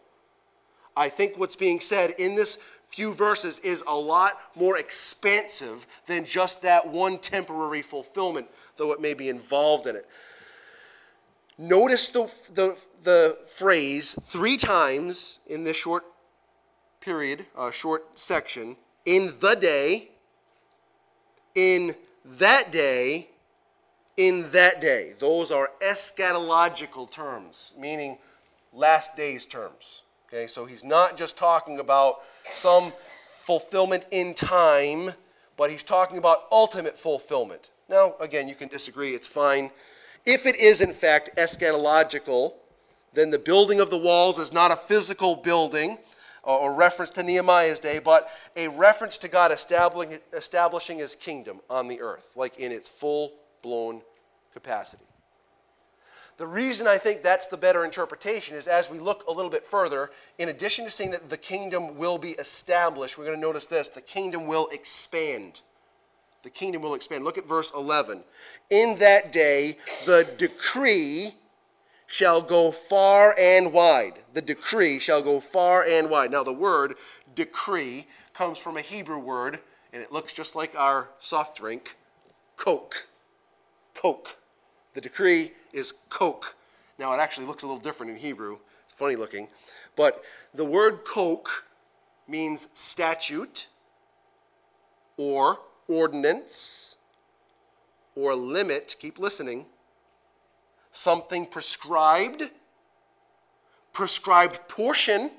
I 0.96 1.10
think 1.10 1.40
what's 1.40 1.56
being 1.56 1.80
said 1.80 2.12
in 2.20 2.36
this 2.36 2.60
few 2.84 3.14
verses 3.16 3.58
is 3.60 3.84
a 3.88 3.96
lot 3.96 4.34
more 4.56 4.78
expansive 4.78 5.88
than 6.06 6.26
just 6.26 6.62
that 6.62 6.88
one 6.88 7.18
temporary 7.18 7.82
fulfillment, 7.82 8.48
though 8.78 8.92
it 8.92 9.02
may 9.02 9.16
be 9.16 9.30
involved 9.30 9.88
in 9.88 9.96
it. 9.96 10.08
Notice 11.64 12.10
the, 12.10 12.24
the, 12.54 12.78
the 13.04 13.38
phrase 13.46 14.20
three 14.22 14.58
times 14.58 15.40
in 15.48 15.64
this 15.64 15.78
short 15.78 16.04
period, 17.00 17.46
a 17.58 17.72
short 17.72 18.20
section, 18.20 18.76
in 19.06 19.32
the 19.40 19.56
day, 19.56 20.10
in 21.56 21.96
that 22.26 22.74
day, 22.74 23.30
in 24.18 24.52
that 24.52 24.82
day. 24.82 25.14
Those 25.20 25.52
are 25.52 25.72
eschatological 25.82 27.10
terms, 27.10 27.74
meaning 27.80 28.18
last 28.74 29.16
days 29.16 29.46
terms. 29.46 30.04
Okay, 30.28 30.48
so 30.48 30.66
he's 30.66 30.84
not 30.84 31.16
just 31.16 31.38
talking 31.38 31.80
about 31.80 32.24
some 32.56 32.92
fulfillment 33.26 34.06
in 34.12 34.34
time, 34.34 35.12
but 35.56 35.72
he's 35.72 35.84
talking 35.84 36.18
about 36.18 36.40
ultimate 36.52 36.98
fulfillment. 36.98 37.72
Now, 37.88 38.16
again, 38.20 38.50
you 38.50 38.56
can 38.56 38.68
disagree, 38.68 39.12
it's 39.12 39.30
fine. 39.30 39.72
If 40.26 40.46
it 40.46 40.56
is, 40.56 40.82
in 40.82 40.92
fact, 40.92 41.32
eschatological, 41.38 42.54
then 43.14 43.30
the 43.30 43.40
building 43.40 43.80
of 43.80 43.90
the 43.90 43.98
walls 43.98 44.40
is 44.40 44.54
not 44.54 44.72
a 44.72 44.76
physical 44.76 45.36
building, 45.36 45.98
or 46.44 46.74
reference 46.74 47.12
to 47.12 47.24
Nehemiah's 47.24 47.80
day, 47.80 48.00
but 48.04 48.30
a 48.58 48.68
reference 48.68 49.18
to 49.20 49.30
God 49.30 49.52
establishing, 49.52 50.98
his 50.98 51.16
kingdom 51.16 51.62
on 51.70 51.88
the 51.88 52.02
earth, 52.02 52.34
like 52.36 52.58
in 52.58 52.72
its 52.72 52.90
full 52.90 53.34
blown 53.62 54.02
capacity. 54.52 55.06
The 56.38 56.48
reason 56.48 56.88
I 56.88 56.98
think 56.98 57.22
that's 57.22 57.48
the 57.48 57.58
better 57.58 57.86
interpretation 57.86 58.56
is 58.56 58.68
as 58.68 58.90
we 58.90 59.00
look 59.00 59.26
a 59.28 59.32
little 59.32 59.52
bit 59.52 59.66
further, 59.66 60.10
in 60.40 60.50
addition 60.50 60.84
to 60.84 60.92
saying 60.92 61.12
that 61.12 61.30
the 61.30 61.38
kingdom 61.38 61.96
will 61.96 62.18
be 62.18 62.32
established, 62.32 63.18
we're 63.18 63.26
going 63.26 63.38
to 63.38 63.42
notice 63.42 63.68
this 63.68 63.88
the 63.90 64.02
kingdom 64.02 64.48
will 64.48 64.68
expand. 64.72 65.62
The 66.44 66.50
kingdom 66.50 66.82
will 66.82 66.94
expand. 66.94 67.24
Look 67.24 67.38
at 67.38 67.48
verse 67.48 67.72
11. 67.74 68.24
In 68.70 69.00
that 69.00 69.32
day, 69.32 69.78
the 70.06 70.28
decree 70.38 71.36
shall 72.06 72.42
go 72.42 72.70
far 72.70 73.34
and 73.40 73.72
wide. 73.74 74.20
The 74.34 74.42
decree 74.42 75.00
shall 75.00 75.22
go 75.22 75.40
far 75.40 75.84
and 75.84 76.10
wide. 76.10 76.32
Now, 76.32 76.44
the 76.44 76.54
word 76.54 76.96
decree 77.34 78.08
comes 78.34 78.60
from 78.60 78.78
a 78.78 78.82
Hebrew 78.82 79.20
word, 79.20 79.60
and 79.94 80.04
it 80.04 80.12
looks 80.12 80.34
just 80.34 80.56
like 80.56 80.76
our 80.78 81.10
soft 81.18 81.58
drink, 81.58 81.96
Coke. 82.58 83.08
Coke. 83.96 84.38
The 84.94 85.02
decree 85.02 85.54
is 85.72 85.94
Coke. 86.10 86.56
Now, 87.00 87.14
it 87.14 87.20
actually 87.20 87.48
looks 87.48 87.64
a 87.64 87.68
little 87.68 87.82
different 87.82 88.12
in 88.12 88.18
Hebrew. 88.18 88.60
It's 88.84 88.94
funny 88.94 89.16
looking. 89.16 89.48
But 89.96 90.22
the 90.54 90.66
word 90.66 91.06
Coke 91.06 91.66
means 92.28 92.68
statute 92.74 93.68
or 95.18 95.60
ordinance 95.88 96.96
or 98.16 98.36
limit. 98.36 98.96
Keep 99.00 99.20
listening. 99.20 99.66
Something 100.92 101.46
prescribed, 101.46 102.52
prescribed 103.94 104.68
portion, 104.68 105.32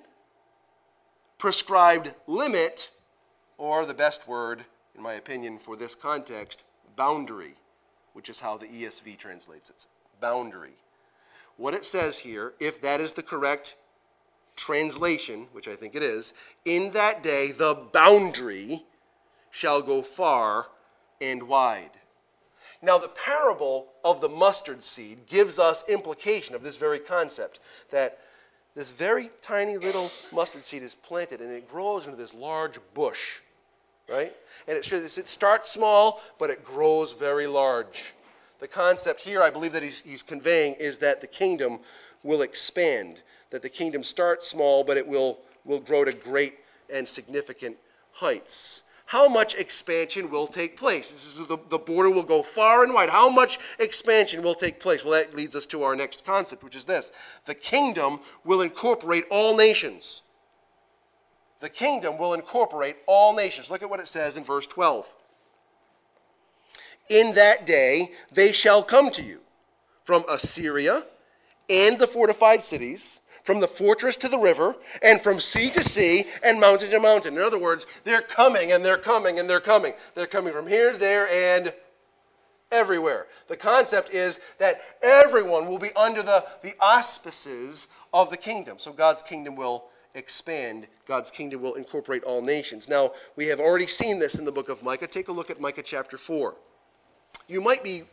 prescribed 1.38 2.14
limit, 2.26 2.90
or 3.56 3.86
the 3.86 3.94
best 3.94 4.26
word, 4.26 4.64
in 4.96 5.02
my 5.02 5.14
opinion, 5.14 5.58
for 5.58 5.76
this 5.76 5.94
context, 5.94 6.64
boundary 6.96 7.54
which 8.14 8.28
is 8.28 8.40
how 8.40 8.56
the 8.56 8.66
ESV 8.66 9.18
translates 9.18 9.68
it 9.68 9.84
boundary. 10.20 10.70
What 11.58 11.74
it 11.74 11.84
says 11.84 12.20
here, 12.20 12.54
if 12.58 12.80
that 12.80 13.00
is 13.00 13.12
the 13.12 13.22
correct 13.22 13.76
translation, 14.56 15.48
which 15.52 15.68
I 15.68 15.74
think 15.74 15.94
it 15.94 16.02
is, 16.02 16.32
in 16.64 16.92
that 16.94 17.22
day 17.22 17.52
the 17.52 17.74
boundary 17.92 18.84
shall 19.54 19.80
go 19.80 20.02
far 20.02 20.66
and 21.20 21.42
wide. 21.44 21.90
Now, 22.82 22.98
the 22.98 23.08
parable 23.08 23.86
of 24.04 24.20
the 24.20 24.28
mustard 24.28 24.82
seed 24.82 25.26
gives 25.26 25.58
us 25.58 25.88
implication 25.88 26.54
of 26.54 26.62
this 26.62 26.76
very 26.76 26.98
concept 26.98 27.60
that 27.90 28.18
this 28.74 28.90
very 28.90 29.30
tiny 29.40 29.78
little 29.78 30.10
mustard 30.32 30.66
seed 30.66 30.82
is 30.82 30.94
planted 30.94 31.40
and 31.40 31.50
it 31.50 31.68
grows 31.68 32.04
into 32.04 32.16
this 32.16 32.34
large 32.34 32.78
bush 32.92 33.40
right? 34.08 34.32
And 34.68 34.76
it 34.76 34.92
it 34.92 35.28
starts 35.28 35.70
small, 35.70 36.20
but 36.38 36.50
it 36.50 36.64
grows 36.64 37.12
very 37.12 37.46
large. 37.46 38.14
The 38.58 38.68
concept 38.68 39.20
here, 39.20 39.42
I 39.42 39.50
believe 39.50 39.72
that 39.72 39.82
he's, 39.82 40.02
he's 40.02 40.22
conveying, 40.22 40.74
is 40.78 40.98
that 40.98 41.20
the 41.20 41.26
kingdom 41.26 41.80
will 42.22 42.42
expand, 42.42 43.22
that 43.50 43.62
the 43.62 43.68
kingdom 43.68 44.02
starts 44.02 44.48
small, 44.48 44.84
but 44.84 44.96
it 44.96 45.06
will, 45.06 45.38
will 45.64 45.80
grow 45.80 46.04
to 46.04 46.12
great 46.12 46.54
and 46.92 47.08
significant 47.08 47.76
heights. 48.12 48.83
How 49.06 49.28
much 49.28 49.54
expansion 49.54 50.30
will 50.30 50.46
take 50.46 50.76
place? 50.76 51.10
This 51.10 51.36
is 51.36 51.46
the, 51.46 51.58
the 51.68 51.78
border 51.78 52.10
will 52.10 52.22
go 52.22 52.42
far 52.42 52.84
and 52.84 52.94
wide. 52.94 53.10
How 53.10 53.30
much 53.30 53.58
expansion 53.78 54.42
will 54.42 54.54
take 54.54 54.80
place? 54.80 55.04
Well, 55.04 55.12
that 55.12 55.36
leads 55.36 55.54
us 55.54 55.66
to 55.66 55.82
our 55.82 55.94
next 55.94 56.24
concept, 56.24 56.64
which 56.64 56.74
is 56.76 56.84
this 56.84 57.12
the 57.44 57.54
kingdom 57.54 58.20
will 58.44 58.62
incorporate 58.62 59.24
all 59.30 59.56
nations 59.56 60.22
the 61.64 61.70
kingdom 61.70 62.18
will 62.18 62.34
incorporate 62.34 62.96
all 63.06 63.34
nations. 63.34 63.70
Look 63.70 63.82
at 63.82 63.88
what 63.88 63.98
it 63.98 64.06
says 64.06 64.36
in 64.36 64.44
verse 64.44 64.66
12. 64.66 65.14
In 67.08 67.34
that 67.34 67.66
day 67.66 68.10
they 68.30 68.52
shall 68.52 68.82
come 68.82 69.10
to 69.12 69.22
you 69.22 69.40
from 70.02 70.24
Assyria 70.28 71.04
and 71.70 71.98
the 71.98 72.06
fortified 72.06 72.62
cities, 72.62 73.22
from 73.44 73.60
the 73.60 73.68
fortress 73.68 74.16
to 74.16 74.28
the 74.28 74.38
river, 74.38 74.74
and 75.02 75.20
from 75.20 75.38
sea 75.38 75.70
to 75.70 75.84
sea 75.84 76.24
and 76.42 76.58
mountain 76.58 76.90
to 76.90 76.98
mountain. 76.98 77.34
In 77.34 77.42
other 77.42 77.60
words, 77.60 77.86
they're 78.02 78.22
coming 78.22 78.72
and 78.72 78.84
they're 78.84 78.96
coming 78.96 79.38
and 79.38 79.48
they're 79.48 79.60
coming. 79.60 79.92
They're 80.14 80.26
coming 80.26 80.52
from 80.52 80.66
here, 80.66 80.96
there, 80.96 81.28
and 81.28 81.72
everywhere. 82.72 83.26
The 83.48 83.56
concept 83.56 84.12
is 84.12 84.40
that 84.58 84.80
everyone 85.02 85.68
will 85.68 85.78
be 85.78 85.90
under 85.94 86.22
the, 86.22 86.44
the 86.62 86.72
auspices 86.80 87.88
of 88.14 88.30
the 88.30 88.36
kingdom. 88.38 88.78
So 88.78 88.92
God's 88.92 89.22
kingdom 89.22 89.56
will 89.56 89.84
expand, 90.14 90.86
God's 91.06 91.30
kingdom 91.30 91.60
will 91.60 91.74
incorporate 91.74 92.24
all 92.24 92.40
nations. 92.40 92.88
Now, 92.88 93.12
we 93.36 93.46
have 93.46 93.60
already 93.60 93.86
seen 93.86 94.18
this 94.18 94.38
in 94.38 94.44
the 94.44 94.52
book 94.52 94.70
of 94.70 94.82
Micah. 94.82 95.06
Take 95.06 95.28
a 95.28 95.32
look 95.32 95.50
at 95.50 95.60
Micah 95.60 95.82
chapter 95.82 96.16
4. 96.16 96.54
You 97.48 97.60
might 97.60 97.84
be 97.84 98.04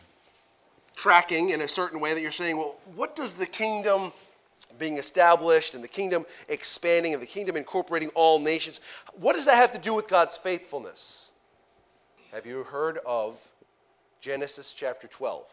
tracking 0.95 1.51
in 1.51 1.61
a 1.61 1.67
certain 1.67 2.01
way 2.01 2.13
that 2.13 2.21
you're 2.21 2.31
saying, 2.31 2.57
well, 2.57 2.75
what 2.95 3.15
does 3.15 3.35
the 3.35 3.45
kingdom 3.45 4.11
being 4.77 4.97
established 4.97 5.73
and 5.73 5.83
the 5.83 5.87
kingdom 5.87 6.25
expanding 6.49 7.13
and 7.13 7.21
the 7.21 7.27
kingdom 7.27 7.55
incorporating 7.55 8.09
all 8.15 8.39
nations, 8.39 8.79
what 9.13 9.35
does 9.35 9.45
that 9.45 9.55
have 9.55 9.71
to 9.73 9.79
do 9.79 9.95
with 9.95 10.07
God's 10.07 10.37
faithfulness? 10.37 11.31
Have 12.31 12.45
you 12.45 12.63
heard 12.63 12.99
of 13.05 13.47
Genesis 14.21 14.73
chapter 14.73 15.07
12, 15.07 15.43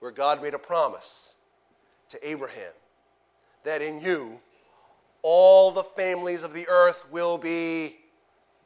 where 0.00 0.10
God 0.10 0.42
made 0.42 0.52
a 0.52 0.58
promise 0.58 1.36
to 2.10 2.28
Abraham 2.28 2.72
that 3.64 3.80
in 3.80 4.00
you 4.00 4.40
all 5.22 5.70
the 5.70 5.84
families 5.84 6.42
of 6.42 6.52
the 6.52 6.66
earth 6.68 7.06
will 7.12 7.38
be 7.38 7.96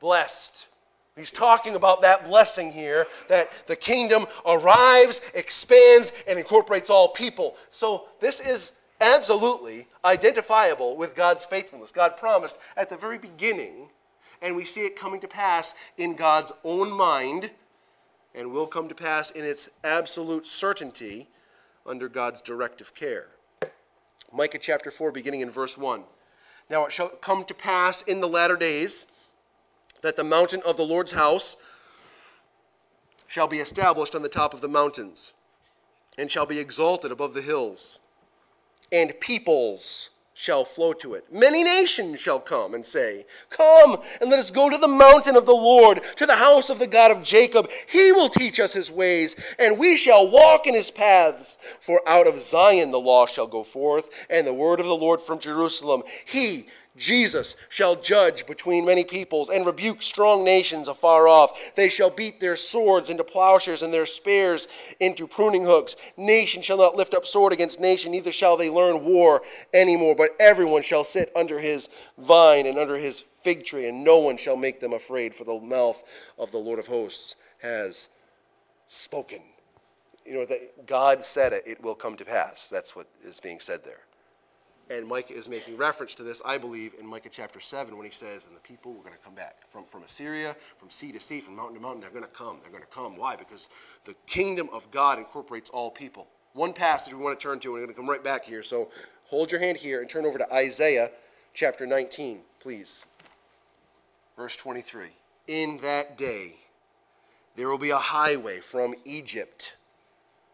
blessed. 0.00 0.68
He's 1.14 1.30
talking 1.30 1.76
about 1.76 2.02
that 2.02 2.26
blessing 2.26 2.72
here 2.72 3.06
that 3.28 3.50
the 3.66 3.76
kingdom 3.76 4.26
arrives, 4.46 5.20
expands, 5.34 6.12
and 6.26 6.38
incorporates 6.38 6.90
all 6.90 7.08
people. 7.08 7.56
So 7.70 8.06
this 8.20 8.40
is 8.40 8.80
absolutely 9.00 9.86
identifiable 10.04 10.96
with 10.96 11.14
God's 11.14 11.44
faithfulness. 11.44 11.92
God 11.92 12.16
promised 12.16 12.58
at 12.76 12.88
the 12.88 12.96
very 12.96 13.18
beginning, 13.18 13.88
and 14.42 14.56
we 14.56 14.64
see 14.64 14.82
it 14.82 14.96
coming 14.96 15.20
to 15.20 15.28
pass 15.28 15.74
in 15.96 16.14
God's 16.14 16.52
own 16.64 16.90
mind, 16.90 17.50
and 18.34 18.52
will 18.52 18.66
come 18.66 18.88
to 18.88 18.94
pass 18.94 19.30
in 19.30 19.44
its 19.44 19.70
absolute 19.82 20.46
certainty 20.46 21.28
under 21.86 22.08
God's 22.08 22.42
directive 22.42 22.94
care. 22.94 23.28
Micah 24.32 24.58
chapter 24.58 24.90
4, 24.90 25.12
beginning 25.12 25.40
in 25.40 25.50
verse 25.50 25.78
1. 25.78 26.04
Now 26.68 26.84
it 26.86 26.92
shall 26.92 27.08
come 27.08 27.44
to 27.44 27.54
pass 27.54 28.02
in 28.02 28.20
the 28.20 28.28
latter 28.28 28.56
days 28.56 29.06
that 30.02 30.16
the 30.16 30.24
mountain 30.24 30.60
of 30.66 30.76
the 30.76 30.82
Lord's 30.82 31.12
house 31.12 31.56
shall 33.26 33.48
be 33.48 33.58
established 33.58 34.14
on 34.14 34.22
the 34.22 34.28
top 34.28 34.52
of 34.52 34.60
the 34.60 34.68
mountains, 34.68 35.34
and 36.18 36.30
shall 36.30 36.46
be 36.46 36.58
exalted 36.58 37.10
above 37.10 37.34
the 37.34 37.42
hills, 37.42 38.00
and 38.92 39.18
peoples 39.20 40.10
shall 40.38 40.66
flow 40.66 40.92
to 40.92 41.14
it. 41.14 41.24
Many 41.32 41.64
nations 41.64 42.20
shall 42.20 42.38
come 42.38 42.74
and 42.74 42.84
say, 42.84 43.24
Come 43.48 43.96
and 44.20 44.28
let 44.28 44.38
us 44.38 44.50
go 44.50 44.68
to 44.68 44.76
the 44.76 44.86
mountain 44.86 45.34
of 45.34 45.46
the 45.46 45.52
Lord, 45.52 46.02
to 46.16 46.26
the 46.26 46.36
house 46.36 46.68
of 46.68 46.78
the 46.78 46.86
God 46.86 47.10
of 47.10 47.22
Jacob. 47.22 47.70
He 47.88 48.12
will 48.12 48.28
teach 48.28 48.60
us 48.60 48.74
his 48.74 48.92
ways, 48.92 49.34
and 49.58 49.78
we 49.78 49.96
shall 49.96 50.30
walk 50.30 50.66
in 50.66 50.74
his 50.74 50.90
paths. 50.90 51.56
For 51.80 52.02
out 52.06 52.28
of 52.28 52.38
Zion 52.38 52.90
the 52.90 53.00
law 53.00 53.26
shall 53.26 53.46
go 53.46 53.62
forth, 53.62 54.26
and 54.28 54.46
the 54.46 54.52
word 54.52 54.78
of 54.78 54.86
the 54.86 54.94
Lord 54.94 55.22
from 55.22 55.38
Jerusalem. 55.38 56.02
He 56.26 56.66
Jesus 56.96 57.56
shall 57.68 57.96
judge 57.96 58.46
between 58.46 58.86
many 58.86 59.04
peoples 59.04 59.48
and 59.50 59.66
rebuke 59.66 60.02
strong 60.02 60.44
nations 60.44 60.88
afar 60.88 61.28
off. 61.28 61.74
They 61.74 61.88
shall 61.88 62.10
beat 62.10 62.40
their 62.40 62.56
swords 62.56 63.10
into 63.10 63.24
plowshares 63.24 63.82
and 63.82 63.92
their 63.92 64.06
spears 64.06 64.66
into 64.98 65.26
pruning 65.26 65.64
hooks. 65.64 65.96
Nation 66.16 66.62
shall 66.62 66.78
not 66.78 66.96
lift 66.96 67.14
up 67.14 67.26
sword 67.26 67.52
against 67.52 67.80
nation, 67.80 68.12
neither 68.12 68.32
shall 68.32 68.56
they 68.56 68.70
learn 68.70 69.04
war 69.04 69.42
anymore, 69.74 70.14
but 70.16 70.30
everyone 70.40 70.82
shall 70.82 71.04
sit 71.04 71.30
under 71.36 71.58
his 71.58 71.88
vine 72.18 72.66
and 72.66 72.78
under 72.78 72.96
his 72.96 73.20
fig 73.40 73.64
tree, 73.64 73.88
and 73.88 74.02
no 74.02 74.18
one 74.18 74.36
shall 74.36 74.56
make 74.56 74.80
them 74.80 74.92
afraid, 74.92 75.34
for 75.34 75.44
the 75.44 75.60
mouth 75.60 76.02
of 76.38 76.50
the 76.50 76.58
Lord 76.58 76.78
of 76.78 76.86
hosts 76.86 77.36
has 77.58 78.08
spoken. 78.86 79.40
You 80.24 80.34
know, 80.34 80.46
that 80.46 80.86
God 80.86 81.22
said 81.22 81.52
it, 81.52 81.62
it 81.66 81.82
will 81.82 81.94
come 81.94 82.16
to 82.16 82.24
pass. 82.24 82.68
That's 82.68 82.96
what 82.96 83.06
is 83.22 83.38
being 83.38 83.60
said 83.60 83.84
there. 83.84 84.00
And 84.88 85.06
Micah 85.06 85.34
is 85.34 85.48
making 85.48 85.76
reference 85.76 86.14
to 86.14 86.22
this, 86.22 86.40
I 86.44 86.58
believe, 86.58 86.94
in 87.00 87.06
Micah 87.06 87.28
chapter 87.30 87.58
7 87.58 87.96
when 87.96 88.06
he 88.06 88.12
says, 88.12 88.46
And 88.46 88.56
the 88.56 88.60
people 88.60 88.92
were 88.92 89.02
going 89.02 89.16
to 89.16 89.24
come 89.24 89.34
back 89.34 89.68
from, 89.68 89.84
from 89.84 90.04
Assyria, 90.04 90.54
from 90.78 90.90
sea 90.90 91.10
to 91.10 91.20
sea, 91.20 91.40
from 91.40 91.56
mountain 91.56 91.74
to 91.76 91.80
mountain. 91.80 92.00
They're 92.00 92.10
going 92.10 92.22
to 92.22 92.28
come. 92.28 92.58
They're 92.62 92.70
going 92.70 92.84
to 92.84 92.88
come. 92.88 93.16
Why? 93.16 93.34
Because 93.34 93.68
the 94.04 94.14
kingdom 94.26 94.68
of 94.72 94.88
God 94.92 95.18
incorporates 95.18 95.70
all 95.70 95.90
people. 95.90 96.28
One 96.52 96.72
passage 96.72 97.12
we 97.12 97.20
want 97.20 97.38
to 97.38 97.42
turn 97.42 97.58
to, 97.60 97.68
and 97.68 97.74
we're 97.74 97.80
going 97.80 97.94
to 97.94 97.96
come 97.96 98.08
right 98.08 98.22
back 98.22 98.44
here. 98.44 98.62
So 98.62 98.88
hold 99.24 99.50
your 99.50 99.60
hand 99.60 99.76
here 99.76 100.00
and 100.00 100.08
turn 100.08 100.24
over 100.24 100.38
to 100.38 100.54
Isaiah 100.54 101.10
chapter 101.52 101.84
19, 101.84 102.40
please. 102.60 103.06
Verse 104.36 104.54
23. 104.54 105.08
In 105.48 105.78
that 105.78 106.16
day 106.16 106.54
there 107.56 107.68
will 107.68 107.78
be 107.78 107.90
a 107.90 107.96
highway 107.96 108.58
from 108.58 108.94
Egypt 109.04 109.78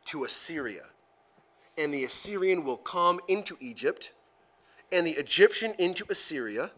to 0.07 0.25
Assyria, 0.25 0.85
and 1.77 1.93
the 1.93 2.05
Assyrian 2.05 2.65
will 2.65 2.77
come 2.77 3.21
into 3.29 3.57
Egypt 3.61 4.13
and 4.93 5.07
the 5.07 5.13
Egyptian 5.13 5.73
into 5.79 6.05
Assyria, 6.11 6.71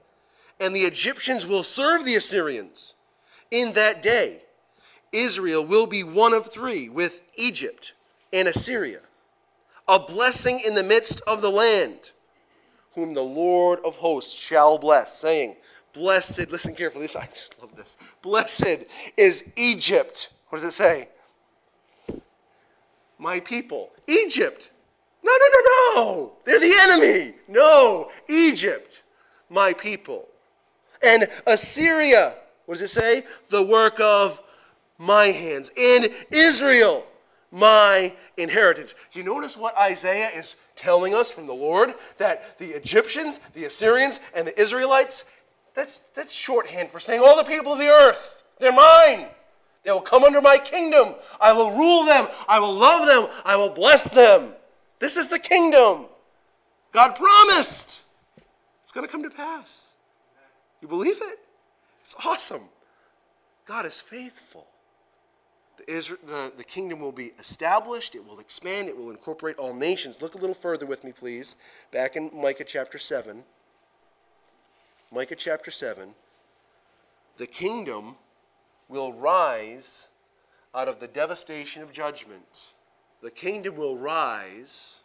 and 0.60 0.74
the 0.74 0.80
Egyptians 0.80 1.46
will 1.46 1.64
serve 1.64 2.04
the 2.04 2.14
Assyrians. 2.14 2.94
In 3.50 3.72
that 3.74 4.02
day, 4.02 4.42
Israel 5.12 5.66
will 5.66 5.86
be 5.86 6.02
one 6.02 6.32
of 6.32 6.50
three 6.50 6.88
with 6.88 7.20
Egypt 7.36 7.94
and 8.32 8.48
Assyria, 8.48 9.00
a 9.88 9.98
blessing 9.98 10.60
in 10.66 10.74
the 10.74 10.82
midst 10.82 11.20
of 11.26 11.42
the 11.42 11.50
land, 11.50 12.12
whom 12.94 13.14
the 13.14 13.22
Lord 13.22 13.80
of 13.84 13.96
hosts 13.96 14.32
shall 14.32 14.78
bless, 14.78 15.12
saying, 15.12 15.56
Blessed, 15.92 16.50
listen 16.50 16.74
carefully, 16.74 17.04
I 17.18 17.26
just 17.26 17.60
love 17.60 17.74
this. 17.76 17.96
Blessed 18.22 18.84
is 19.16 19.52
Egypt. 19.56 20.30
What 20.48 20.58
does 20.58 20.68
it 20.68 20.72
say? 20.72 21.08
My 23.18 23.40
people. 23.40 23.90
Egypt. 24.06 24.70
No, 25.34 25.46
no, 25.46 25.60
no, 25.60 26.14
no. 26.14 26.32
They're 26.44 26.60
the 26.60 26.74
enemy. 26.82 27.34
No, 27.48 28.10
Egypt, 28.28 29.02
my 29.50 29.72
people. 29.72 30.28
And 31.04 31.26
Assyria, 31.46 32.34
what 32.66 32.78
does 32.78 32.82
it 32.82 32.88
say? 32.88 33.24
The 33.50 33.64
work 33.64 34.00
of 34.00 34.40
my 34.98 35.26
hands. 35.26 35.70
And 35.78 36.08
Israel, 36.30 37.04
my 37.50 38.14
inheritance. 38.36 38.94
You 39.12 39.22
notice 39.22 39.56
what 39.56 39.78
Isaiah 39.78 40.28
is 40.34 40.56
telling 40.76 41.14
us 41.14 41.32
from 41.32 41.46
the 41.46 41.54
Lord? 41.54 41.94
That 42.18 42.58
the 42.58 42.66
Egyptians, 42.66 43.40
the 43.54 43.64
Assyrians, 43.66 44.20
and 44.36 44.46
the 44.46 44.60
Israelites, 44.60 45.30
that's, 45.74 45.98
that's 46.14 46.32
shorthand 46.32 46.90
for 46.90 47.00
saying 47.00 47.20
all 47.24 47.36
the 47.36 47.48
people 47.48 47.72
of 47.72 47.78
the 47.78 47.88
earth, 47.88 48.44
they're 48.58 48.72
mine. 48.72 49.26
They 49.84 49.90
will 49.90 50.00
come 50.00 50.24
under 50.24 50.40
my 50.40 50.56
kingdom. 50.56 51.14
I 51.40 51.52
will 51.52 51.76
rule 51.76 52.04
them. 52.04 52.26
I 52.48 52.58
will 52.58 52.72
love 52.72 53.06
them. 53.06 53.42
I 53.44 53.56
will 53.56 53.70
bless 53.70 54.04
them. 54.04 54.54
This 55.04 55.18
is 55.18 55.28
the 55.28 55.38
kingdom. 55.38 56.06
God 56.92 57.14
promised. 57.14 58.04
It's 58.82 58.90
going 58.90 59.04
to 59.04 59.12
come 59.12 59.22
to 59.22 59.28
pass. 59.28 59.96
You 60.80 60.88
believe 60.88 61.18
it? 61.20 61.40
It's 62.00 62.16
awesome. 62.24 62.62
God 63.66 63.84
is 63.84 64.00
faithful. 64.00 64.66
The, 65.76 65.92
Israel, 65.92 66.20
the, 66.24 66.54
the 66.56 66.64
kingdom 66.64 67.00
will 67.00 67.12
be 67.12 67.32
established, 67.38 68.14
it 68.14 68.26
will 68.26 68.38
expand, 68.38 68.88
it 68.88 68.96
will 68.96 69.10
incorporate 69.10 69.58
all 69.58 69.74
nations. 69.74 70.22
Look 70.22 70.36
a 70.36 70.38
little 70.38 70.54
further 70.54 70.86
with 70.86 71.04
me, 71.04 71.12
please. 71.12 71.56
Back 71.92 72.16
in 72.16 72.30
Micah 72.32 72.64
chapter 72.64 72.96
7. 72.96 73.44
Micah 75.12 75.36
chapter 75.36 75.70
7. 75.70 76.14
The 77.36 77.46
kingdom 77.46 78.16
will 78.88 79.12
rise 79.12 80.08
out 80.74 80.88
of 80.88 80.98
the 80.98 81.08
devastation 81.08 81.82
of 81.82 81.92
judgment. 81.92 82.72
The 83.24 83.30
kingdom 83.30 83.76
will 83.76 83.96
rise 83.96 85.00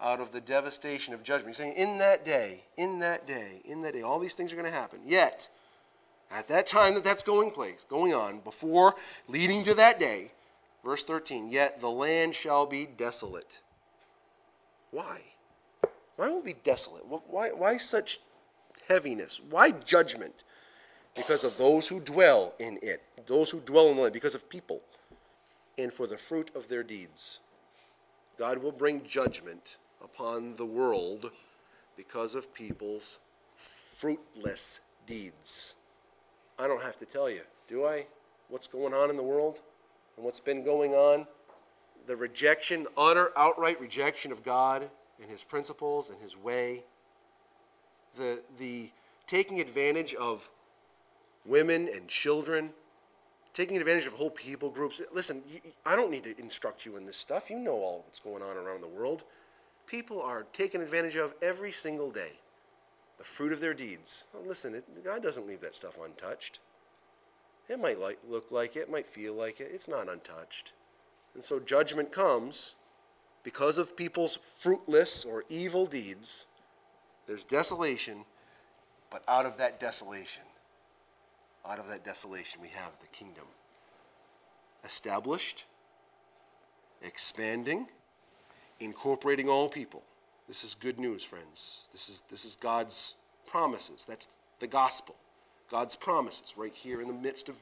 out 0.00 0.18
of 0.20 0.32
the 0.32 0.40
devastation 0.40 1.14
of 1.14 1.22
judgment. 1.22 1.50
He's 1.50 1.58
saying, 1.58 1.74
in 1.76 1.98
that 1.98 2.24
day, 2.24 2.64
in 2.76 2.98
that 2.98 3.28
day, 3.28 3.62
in 3.64 3.82
that 3.82 3.92
day, 3.92 4.02
all 4.02 4.18
these 4.18 4.34
things 4.34 4.52
are 4.52 4.56
going 4.56 4.66
to 4.66 4.72
happen. 4.72 4.98
Yet, 5.06 5.48
at 6.32 6.48
that 6.48 6.66
time 6.66 6.94
that 6.94 7.04
that's 7.04 7.22
going 7.22 7.52
place, 7.52 7.86
going 7.88 8.12
on, 8.12 8.40
before 8.40 8.96
leading 9.28 9.62
to 9.64 9.74
that 9.74 10.00
day, 10.00 10.32
verse 10.84 11.04
13, 11.04 11.48
yet 11.48 11.80
the 11.80 11.88
land 11.88 12.34
shall 12.34 12.66
be 12.66 12.86
desolate. 12.86 13.60
Why? 14.90 15.20
Why 16.16 16.30
will 16.30 16.38
it 16.38 16.44
be 16.44 16.56
desolate? 16.64 17.04
Why, 17.06 17.50
why 17.50 17.76
such 17.76 18.18
heaviness? 18.88 19.40
Why 19.48 19.70
judgment? 19.70 20.42
Because 21.14 21.44
of 21.44 21.56
those 21.56 21.86
who 21.86 22.00
dwell 22.00 22.54
in 22.58 22.80
it, 22.82 23.00
those 23.28 23.48
who 23.48 23.60
dwell 23.60 23.90
in 23.90 23.94
the 23.94 24.02
land, 24.02 24.12
because 24.12 24.34
of 24.34 24.50
people, 24.50 24.80
and 25.78 25.92
for 25.92 26.06
the 26.06 26.18
fruit 26.18 26.50
of 26.54 26.68
their 26.68 26.82
deeds. 26.82 27.40
God 28.36 28.58
will 28.58 28.72
bring 28.72 29.04
judgment 29.04 29.78
upon 30.02 30.54
the 30.54 30.66
world 30.66 31.30
because 31.96 32.34
of 32.34 32.52
people's 32.52 33.20
fruitless 33.54 34.80
deeds. 35.06 35.76
I 36.58 36.66
don't 36.66 36.82
have 36.82 36.98
to 36.98 37.06
tell 37.06 37.30
you, 37.30 37.40
do 37.68 37.86
I? 37.86 38.06
What's 38.48 38.66
going 38.66 38.92
on 38.92 39.10
in 39.10 39.16
the 39.16 39.22
world 39.22 39.62
and 40.16 40.24
what's 40.24 40.40
been 40.40 40.64
going 40.64 40.92
on? 40.92 41.26
The 42.06 42.16
rejection, 42.16 42.86
utter, 42.96 43.32
outright 43.36 43.80
rejection 43.80 44.32
of 44.32 44.42
God 44.42 44.88
and 45.20 45.30
His 45.30 45.44
principles 45.44 46.10
and 46.10 46.20
His 46.20 46.36
way. 46.36 46.84
The, 48.14 48.42
the 48.58 48.90
taking 49.26 49.60
advantage 49.60 50.14
of 50.14 50.50
women 51.44 51.88
and 51.92 52.08
children, 52.08 52.70
taking 53.58 53.76
advantage 53.76 54.06
of 54.06 54.12
whole 54.12 54.30
people 54.30 54.70
groups. 54.70 55.02
Listen, 55.12 55.42
I 55.84 55.96
don't 55.96 56.12
need 56.12 56.22
to 56.22 56.38
instruct 56.38 56.86
you 56.86 56.96
in 56.96 57.04
this 57.04 57.16
stuff. 57.16 57.50
You 57.50 57.58
know 57.58 57.72
all 57.72 58.04
what's 58.06 58.20
going 58.20 58.40
on 58.40 58.56
around 58.56 58.82
the 58.82 58.88
world. 58.88 59.24
People 59.84 60.22
are 60.22 60.46
taken 60.52 60.80
advantage 60.80 61.16
of 61.16 61.34
every 61.42 61.72
single 61.72 62.12
day 62.12 62.30
the 63.16 63.24
fruit 63.24 63.50
of 63.52 63.58
their 63.58 63.74
deeds. 63.74 64.28
Well, 64.32 64.44
listen, 64.46 64.76
it, 64.76 65.04
God 65.04 65.24
doesn't 65.24 65.44
leave 65.44 65.60
that 65.62 65.74
stuff 65.74 65.98
untouched. 66.00 66.60
It 67.68 67.80
might 67.80 67.98
like, 67.98 68.20
look 68.28 68.52
like 68.52 68.76
it, 68.76 68.88
might 68.88 69.08
feel 69.08 69.34
like 69.34 69.60
it. 69.60 69.70
It's 69.72 69.88
not 69.88 70.08
untouched. 70.08 70.72
And 71.34 71.42
so 71.42 71.58
judgment 71.58 72.12
comes 72.12 72.76
because 73.42 73.76
of 73.76 73.96
people's 73.96 74.36
fruitless 74.36 75.24
or 75.24 75.42
evil 75.48 75.84
deeds. 75.84 76.46
There's 77.26 77.44
desolation, 77.44 78.24
but 79.10 79.24
out 79.26 79.46
of 79.46 79.58
that 79.58 79.80
desolation, 79.80 80.44
out 81.68 81.78
of 81.78 81.88
that 81.88 82.04
desolation, 82.04 82.60
we 82.62 82.68
have 82.68 82.98
the 83.00 83.06
kingdom 83.08 83.44
established, 84.84 85.64
expanding, 87.02 87.86
incorporating 88.80 89.48
all 89.48 89.68
people. 89.68 90.02
This 90.46 90.64
is 90.64 90.74
good 90.74 90.98
news, 90.98 91.22
friends. 91.22 91.88
This 91.92 92.08
is, 92.08 92.22
this 92.30 92.44
is 92.44 92.56
God's 92.56 93.14
promises. 93.46 94.06
That's 94.06 94.28
the 94.60 94.66
gospel. 94.66 95.14
God's 95.70 95.94
promises 95.94 96.54
right 96.56 96.72
here 96.72 97.00
in 97.00 97.08
the 97.08 97.14
midst 97.14 97.48
of 97.48 97.56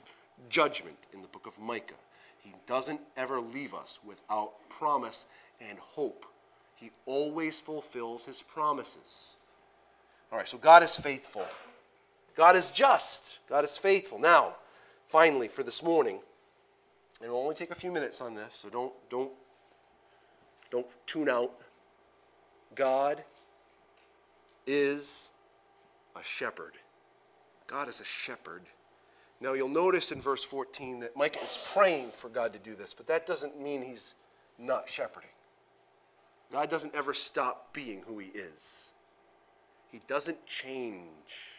judgment 0.48 0.96
in 1.12 1.22
the 1.22 1.28
book 1.28 1.46
of 1.46 1.58
Micah. 1.58 1.94
He 2.38 2.52
doesn't 2.66 3.00
ever 3.16 3.40
leave 3.40 3.74
us 3.74 3.98
without 4.06 4.52
promise 4.68 5.26
and 5.68 5.78
hope. 5.78 6.26
He 6.76 6.90
always 7.06 7.58
fulfills 7.58 8.24
his 8.24 8.42
promises. 8.42 9.34
All 10.30 10.38
right, 10.38 10.46
so 10.46 10.58
God 10.58 10.84
is 10.84 10.94
faithful. 10.94 11.46
God 12.36 12.54
is 12.54 12.70
just. 12.70 13.40
God 13.48 13.64
is 13.64 13.76
faithful. 13.78 14.18
Now, 14.18 14.56
finally, 15.06 15.48
for 15.48 15.62
this 15.62 15.82
morning, 15.82 16.20
and 17.20 17.26
it'll 17.26 17.40
only 17.40 17.54
take 17.54 17.70
a 17.70 17.74
few 17.74 17.90
minutes 17.90 18.20
on 18.20 18.34
this, 18.34 18.54
so 18.54 18.68
don't, 18.68 18.92
don't, 19.08 19.32
don't 20.70 20.86
tune 21.06 21.28
out. 21.28 21.50
God 22.74 23.24
is 24.66 25.30
a 26.14 26.22
shepherd. 26.22 26.74
God 27.66 27.88
is 27.88 28.00
a 28.00 28.04
shepherd. 28.04 28.62
Now 29.40 29.54
you'll 29.54 29.68
notice 29.68 30.12
in 30.12 30.20
verse 30.20 30.44
14 30.44 31.00
that 31.00 31.16
Micah 31.16 31.42
is 31.42 31.58
praying 31.72 32.10
for 32.10 32.28
God 32.28 32.52
to 32.52 32.58
do 32.58 32.74
this, 32.74 32.94
but 32.94 33.06
that 33.06 33.26
doesn't 33.26 33.60
mean 33.60 33.82
he's 33.82 34.14
not 34.58 34.88
shepherding. 34.88 35.30
God 36.52 36.70
doesn't 36.70 36.94
ever 36.94 37.12
stop 37.12 37.72
being 37.72 38.02
who 38.06 38.18
he 38.18 38.28
is, 38.28 38.92
he 39.90 40.00
doesn't 40.06 40.44
change. 40.46 41.55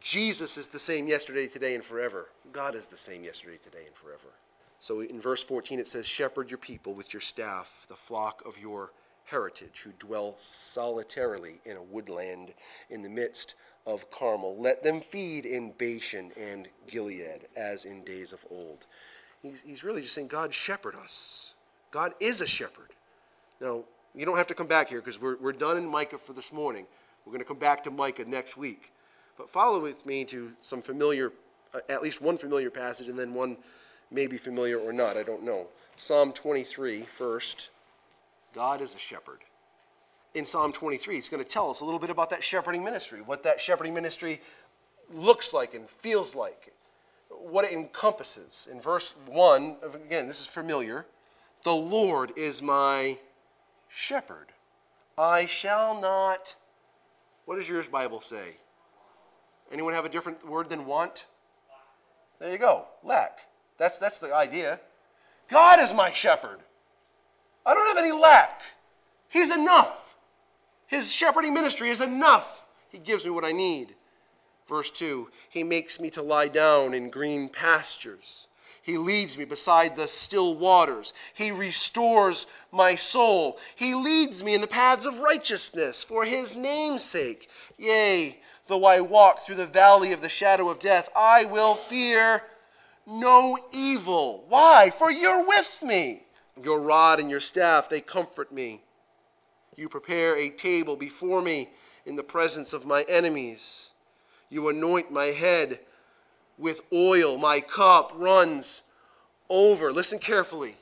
Jesus 0.00 0.56
is 0.56 0.68
the 0.68 0.78
same 0.78 1.06
yesterday, 1.06 1.46
today, 1.46 1.74
and 1.74 1.84
forever. 1.84 2.28
God 2.52 2.74
is 2.74 2.86
the 2.86 2.96
same 2.96 3.22
yesterday, 3.22 3.58
today, 3.62 3.84
and 3.86 3.94
forever. 3.94 4.28
So 4.80 5.00
in 5.00 5.20
verse 5.20 5.44
14 5.44 5.78
it 5.78 5.86
says, 5.86 6.06
Shepherd 6.06 6.50
your 6.50 6.58
people 6.58 6.94
with 6.94 7.12
your 7.12 7.20
staff, 7.20 7.84
the 7.88 7.94
flock 7.94 8.42
of 8.46 8.58
your 8.58 8.92
heritage, 9.26 9.82
who 9.84 9.92
dwell 9.98 10.34
solitarily 10.38 11.60
in 11.66 11.76
a 11.76 11.82
woodland 11.82 12.54
in 12.88 13.02
the 13.02 13.08
midst 13.10 13.54
of 13.86 14.10
Carmel. 14.10 14.56
Let 14.58 14.82
them 14.82 15.00
feed 15.00 15.44
in 15.44 15.72
Bashan 15.72 16.32
and 16.38 16.68
Gilead, 16.86 17.46
as 17.56 17.84
in 17.84 18.02
days 18.02 18.32
of 18.32 18.44
old. 18.50 18.86
He's, 19.42 19.60
he's 19.60 19.84
really 19.84 20.00
just 20.00 20.14
saying, 20.14 20.28
God, 20.28 20.52
shepherd 20.52 20.94
us. 20.94 21.54
God 21.90 22.14
is 22.20 22.40
a 22.40 22.46
shepherd. 22.46 22.88
Now, 23.60 23.84
you 24.14 24.24
don't 24.26 24.36
have 24.36 24.46
to 24.48 24.54
come 24.54 24.66
back 24.66 24.88
here 24.88 25.00
because 25.00 25.20
we're, 25.20 25.36
we're 25.36 25.52
done 25.52 25.76
in 25.76 25.86
Micah 25.86 26.18
for 26.18 26.32
this 26.32 26.52
morning. 26.52 26.86
We're 27.24 27.32
going 27.32 27.42
to 27.42 27.46
come 27.46 27.58
back 27.58 27.84
to 27.84 27.90
Micah 27.90 28.24
next 28.24 28.56
week. 28.56 28.92
But 29.40 29.48
follow 29.48 29.80
with 29.80 30.04
me 30.04 30.26
to 30.26 30.52
some 30.60 30.82
familiar, 30.82 31.32
uh, 31.72 31.78
at 31.88 32.02
least 32.02 32.20
one 32.20 32.36
familiar 32.36 32.68
passage, 32.68 33.08
and 33.08 33.18
then 33.18 33.32
one 33.32 33.56
maybe 34.10 34.36
familiar 34.36 34.78
or 34.78 34.92
not. 34.92 35.16
I 35.16 35.22
don't 35.22 35.42
know. 35.42 35.66
Psalm 35.96 36.34
23 36.34 37.00
first. 37.00 37.70
God 38.54 38.82
is 38.82 38.94
a 38.94 38.98
shepherd. 38.98 39.38
In 40.34 40.44
Psalm 40.44 40.72
23, 40.72 41.14
he's 41.14 41.30
going 41.30 41.42
to 41.42 41.48
tell 41.48 41.70
us 41.70 41.80
a 41.80 41.86
little 41.86 41.98
bit 41.98 42.10
about 42.10 42.28
that 42.28 42.44
shepherding 42.44 42.84
ministry, 42.84 43.22
what 43.22 43.42
that 43.44 43.58
shepherding 43.62 43.94
ministry 43.94 44.42
looks 45.10 45.54
like 45.54 45.72
and 45.72 45.88
feels 45.88 46.34
like, 46.34 46.74
what 47.30 47.64
it 47.64 47.72
encompasses. 47.72 48.68
In 48.70 48.78
verse 48.78 49.14
1, 49.26 49.76
again, 50.04 50.26
this 50.26 50.42
is 50.42 50.48
familiar. 50.48 51.06
The 51.62 51.72
Lord 51.72 52.32
is 52.36 52.60
my 52.60 53.16
shepherd. 53.88 54.48
I 55.16 55.46
shall 55.46 55.98
not, 55.98 56.56
what 57.46 57.56
does 57.56 57.70
your 57.70 57.82
Bible 57.84 58.20
say? 58.20 58.56
Anyone 59.70 59.94
have 59.94 60.04
a 60.04 60.08
different 60.08 60.46
word 60.46 60.68
than 60.68 60.86
want? 60.86 61.26
There 62.38 62.50
you 62.50 62.58
go, 62.58 62.86
lack. 63.02 63.40
That's, 63.78 63.98
that's 63.98 64.18
the 64.18 64.34
idea. 64.34 64.80
God 65.48 65.80
is 65.80 65.94
my 65.94 66.10
shepherd. 66.10 66.58
I 67.64 67.74
don't 67.74 67.86
have 67.86 68.04
any 68.04 68.12
lack. 68.12 68.62
He's 69.28 69.54
enough. 69.54 70.16
His 70.86 71.12
shepherding 71.12 71.54
ministry 71.54 71.90
is 71.90 72.00
enough. 72.00 72.66
He 72.88 72.98
gives 72.98 73.24
me 73.24 73.30
what 73.30 73.44
I 73.44 73.52
need. 73.52 73.94
Verse 74.68 74.90
2 74.90 75.28
He 75.48 75.62
makes 75.62 76.00
me 76.00 76.10
to 76.10 76.22
lie 76.22 76.48
down 76.48 76.94
in 76.94 77.10
green 77.10 77.48
pastures. 77.48 78.48
He 78.82 78.96
leads 78.96 79.36
me 79.36 79.44
beside 79.44 79.94
the 79.94 80.08
still 80.08 80.54
waters. 80.56 81.12
He 81.34 81.52
restores 81.52 82.46
my 82.72 82.94
soul. 82.94 83.58
He 83.76 83.94
leads 83.94 84.42
me 84.42 84.54
in 84.54 84.62
the 84.62 84.66
paths 84.66 85.04
of 85.04 85.18
righteousness 85.18 86.02
for 86.02 86.24
his 86.24 86.56
name's 86.56 87.04
sake. 87.04 87.48
Yea, 87.76 88.40
though 88.70 88.86
I 88.86 89.00
walk 89.00 89.40
through 89.40 89.56
the 89.56 89.66
valley 89.66 90.12
of 90.12 90.22
the 90.22 90.28
shadow 90.30 90.70
of 90.70 90.78
death, 90.78 91.10
I 91.14 91.44
will 91.44 91.74
fear 91.74 92.42
no 93.06 93.58
evil. 93.74 94.46
Why? 94.48 94.90
For 94.96 95.10
you're 95.10 95.46
with 95.46 95.82
me. 95.84 96.22
Your 96.62 96.80
rod 96.80 97.20
and 97.20 97.28
your 97.28 97.40
staff, 97.40 97.88
they 97.88 98.00
comfort 98.00 98.52
me. 98.52 98.82
You 99.76 99.88
prepare 99.88 100.38
a 100.38 100.50
table 100.50 100.96
before 100.96 101.42
me 101.42 101.68
in 102.06 102.16
the 102.16 102.22
presence 102.22 102.72
of 102.72 102.86
my 102.86 103.04
enemies. 103.08 103.90
You 104.48 104.68
anoint 104.68 105.12
my 105.12 105.26
head 105.26 105.80
with 106.56 106.80
oil. 106.92 107.38
My 107.38 107.60
cup 107.60 108.12
runs 108.14 108.82
over. 109.48 109.92
Listen 109.92 110.18
carefully. 110.18 110.76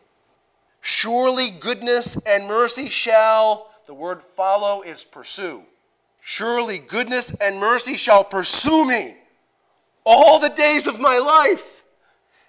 Surely 0.80 1.49
goodness 1.59 2.20
and 2.26 2.47
mercy 2.47 2.89
shall, 2.89 3.70
the 3.86 3.95
word 3.95 4.20
follow 4.20 4.82
is 4.82 5.05
pursue. 5.05 5.62
Surely 6.31 6.76
goodness 6.76 7.35
and 7.41 7.59
mercy 7.59 7.97
shall 7.97 8.22
pursue 8.22 8.85
me 8.85 9.16
all 10.05 10.39
the 10.39 10.51
days 10.51 10.87
of 10.87 11.01
my 11.01 11.16
life, 11.16 11.85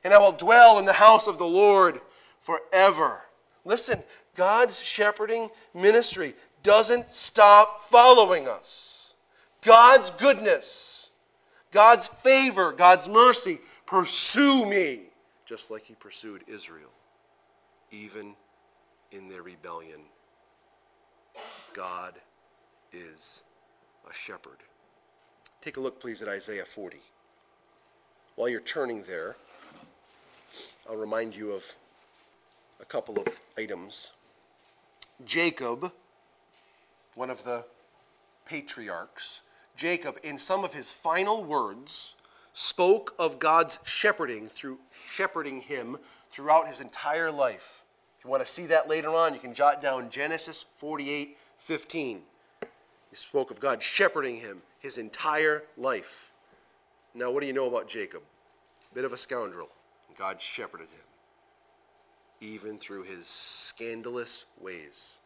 and 0.03 0.13
I 0.13 0.17
will 0.17 0.34
dwell 0.34 0.80
in 0.80 0.86
the 0.86 0.91
house 0.91 1.27
of 1.27 1.38
the 1.38 1.47
Lord 1.47 2.01
forever. 2.39 3.21
Listen, 3.63 4.03
God's 4.36 4.82
shepherding 4.82 5.47
ministry 5.73 6.34
doesn't 6.61 7.07
stop 7.07 7.82
following 7.84 8.49
us. 8.49 9.15
God's 9.61 10.11
goodness, 10.11 11.11
God's 11.71 12.09
favor, 12.09 12.73
God's 12.73 13.07
mercy 13.07 13.59
pursue 13.86 14.65
me, 14.65 15.03
just 15.45 15.71
like 15.71 15.84
He 15.84 15.95
pursued 15.95 16.43
Israel, 16.47 16.91
even 17.91 18.36
in 19.13 19.30
their 19.30 19.41
rebellion. 19.41 20.01
God 21.71 22.15
is 22.91 23.43
a 24.10 24.14
shepherd. 24.14 24.57
Take 25.62 25.78
a 25.78 25.80
look, 25.80 25.99
please, 25.99 26.22
at 26.22 26.28
Isaiah 26.28 26.66
40. 26.66 26.97
While 28.36 28.49
you're 28.49 28.62
turning 28.62 29.03
there, 29.03 29.36
I'll 30.89 30.95
remind 30.95 31.36
you 31.36 31.51
of 31.51 31.76
a 32.82 32.86
couple 32.86 33.20
of 33.20 33.28
items. 33.57 34.14
Jacob, 35.26 35.91
one 37.16 37.30
of 37.30 37.43
the 37.43 37.66
patriarchs, 38.45 39.41
Jacob, 39.76 40.18
in 40.24 40.38
some 40.38 40.64
of 40.64 40.74
his 40.74 40.91
final 40.91 41.43
words, 41.43 42.16
spoke 42.53 43.14
of 43.20 43.38
God's 43.38 43.80
shepherding 43.84 44.47
through 44.47 44.80
shepherding 45.12 45.62
him 45.62 45.97
throughout 46.30 46.68
his 46.68 46.82
entire 46.82 47.32
life. 47.32 47.84
If 48.18 48.26
you 48.26 48.32
want 48.32 48.43
to 48.43 48.49
see 48.49 48.66
that 48.68 48.89
later 48.89 49.10
on, 49.10 49.34
you 49.34 49.39
can 49.39 49.53
jot 49.53 49.82
down 49.82 50.10
Genesis 50.10 50.66
48 50.78 51.38
15. 51.57 52.22
He 53.10 53.16
spoke 53.16 53.51
of 53.51 53.60
God 53.60 53.82
shepherding 53.82 54.38
him 54.38 54.62
his 54.80 54.97
entire 54.97 55.64
life. 55.78 56.34
Now, 57.14 57.32
what 57.32 57.41
do 57.41 57.47
you 57.47 57.53
know 57.53 57.68
about 57.68 57.88
Jacob? 57.88 58.22
Bit 58.93 59.05
of 59.05 59.14
a 59.14 59.18
scoundrel. 59.18 59.70
God 60.18 60.41
shepherded 60.41 60.88
him, 60.89 61.05
even 62.41 62.78
through 62.78 63.03
his 63.03 63.26
scandalous 63.26 64.45
ways. 64.60 65.20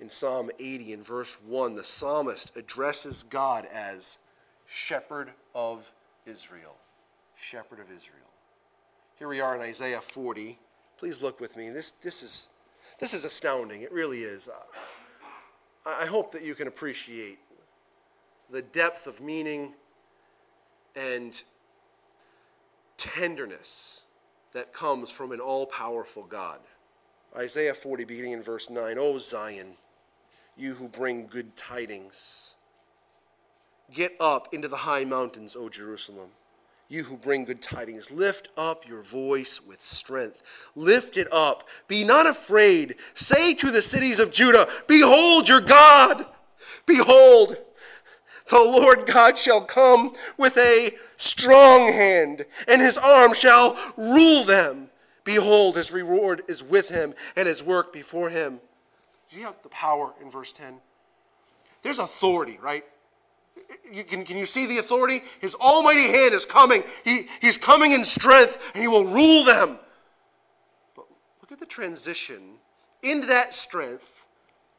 In 0.00 0.10
Psalm 0.10 0.50
80, 0.58 0.92
in 0.92 1.02
verse 1.02 1.38
1, 1.46 1.74
the 1.74 1.84
psalmist 1.84 2.56
addresses 2.56 3.22
God 3.22 3.66
as 3.72 4.18
shepherd 4.66 5.30
of 5.54 5.90
Israel. 6.26 6.76
Shepherd 7.36 7.80
of 7.80 7.86
Israel. 7.86 8.20
Here 9.18 9.28
we 9.28 9.40
are 9.40 9.54
in 9.54 9.62
Isaiah 9.62 10.00
40. 10.00 10.58
Please 10.98 11.22
look 11.22 11.40
with 11.40 11.56
me. 11.56 11.70
This, 11.70 11.92
this, 11.92 12.22
is, 12.22 12.48
this 12.98 13.14
is 13.14 13.24
astounding. 13.24 13.82
It 13.82 13.92
really 13.92 14.18
is. 14.18 14.48
Uh, 14.48 14.54
I 15.86 16.06
hope 16.06 16.32
that 16.32 16.42
you 16.42 16.54
can 16.54 16.66
appreciate 16.66 17.38
the 18.50 18.62
depth 18.62 19.06
of 19.06 19.20
meaning 19.20 19.74
and 20.96 21.42
tenderness 22.96 24.04
that 24.52 24.72
comes 24.72 25.10
from 25.10 25.32
an 25.32 25.40
all 25.40 25.66
powerful 25.66 26.22
God. 26.22 26.60
Isaiah 27.36 27.74
40, 27.74 28.04
beginning 28.04 28.32
in 28.32 28.42
verse 28.42 28.70
9 28.70 28.96
O 28.98 29.18
Zion, 29.18 29.74
you 30.56 30.74
who 30.74 30.88
bring 30.88 31.26
good 31.26 31.56
tidings, 31.56 32.54
get 33.92 34.14
up 34.20 34.54
into 34.54 34.68
the 34.68 34.76
high 34.76 35.04
mountains, 35.04 35.56
O 35.56 35.68
Jerusalem. 35.68 36.30
You 36.94 37.02
who 37.02 37.16
bring 37.16 37.44
good 37.44 37.60
tidings, 37.60 38.12
lift 38.12 38.50
up 38.56 38.86
your 38.86 39.02
voice 39.02 39.60
with 39.60 39.82
strength. 39.82 40.44
Lift 40.76 41.16
it 41.16 41.26
up. 41.32 41.68
Be 41.88 42.04
not 42.04 42.28
afraid. 42.28 42.94
Say 43.14 43.52
to 43.54 43.72
the 43.72 43.82
cities 43.82 44.20
of 44.20 44.30
Judah, 44.30 44.68
Behold 44.86 45.48
your 45.48 45.60
God. 45.60 46.24
Behold, 46.86 47.56
the 48.48 48.60
Lord 48.60 49.06
God 49.06 49.36
shall 49.36 49.62
come 49.62 50.12
with 50.38 50.56
a 50.56 50.90
strong 51.16 51.92
hand, 51.92 52.46
and 52.68 52.80
his 52.80 52.96
arm 52.96 53.34
shall 53.34 53.76
rule 53.96 54.44
them. 54.44 54.88
Behold, 55.24 55.76
his 55.76 55.90
reward 55.90 56.42
is 56.46 56.62
with 56.62 56.90
him, 56.90 57.12
and 57.34 57.48
his 57.48 57.60
work 57.60 57.92
before 57.92 58.30
him. 58.30 58.60
You 59.30 59.42
have 59.46 59.60
the 59.64 59.68
power 59.70 60.14
in 60.22 60.30
verse 60.30 60.52
10. 60.52 60.76
There's 61.82 61.98
authority, 61.98 62.56
right? 62.62 62.84
You, 63.90 64.04
can, 64.04 64.24
can 64.24 64.36
you 64.36 64.46
see 64.46 64.66
the 64.66 64.78
authority? 64.78 65.20
His 65.40 65.54
almighty 65.54 66.02
hand 66.02 66.34
is 66.34 66.44
coming. 66.44 66.82
He, 67.04 67.28
he's 67.40 67.58
coming 67.58 67.92
in 67.92 68.04
strength, 68.04 68.72
and 68.74 68.82
he 68.82 68.88
will 68.88 69.04
rule 69.04 69.44
them. 69.44 69.78
But 70.96 71.06
look 71.40 71.52
at 71.52 71.60
the 71.60 71.66
transition 71.66 72.58
into 73.02 73.26
that 73.28 73.54
strength, 73.54 74.26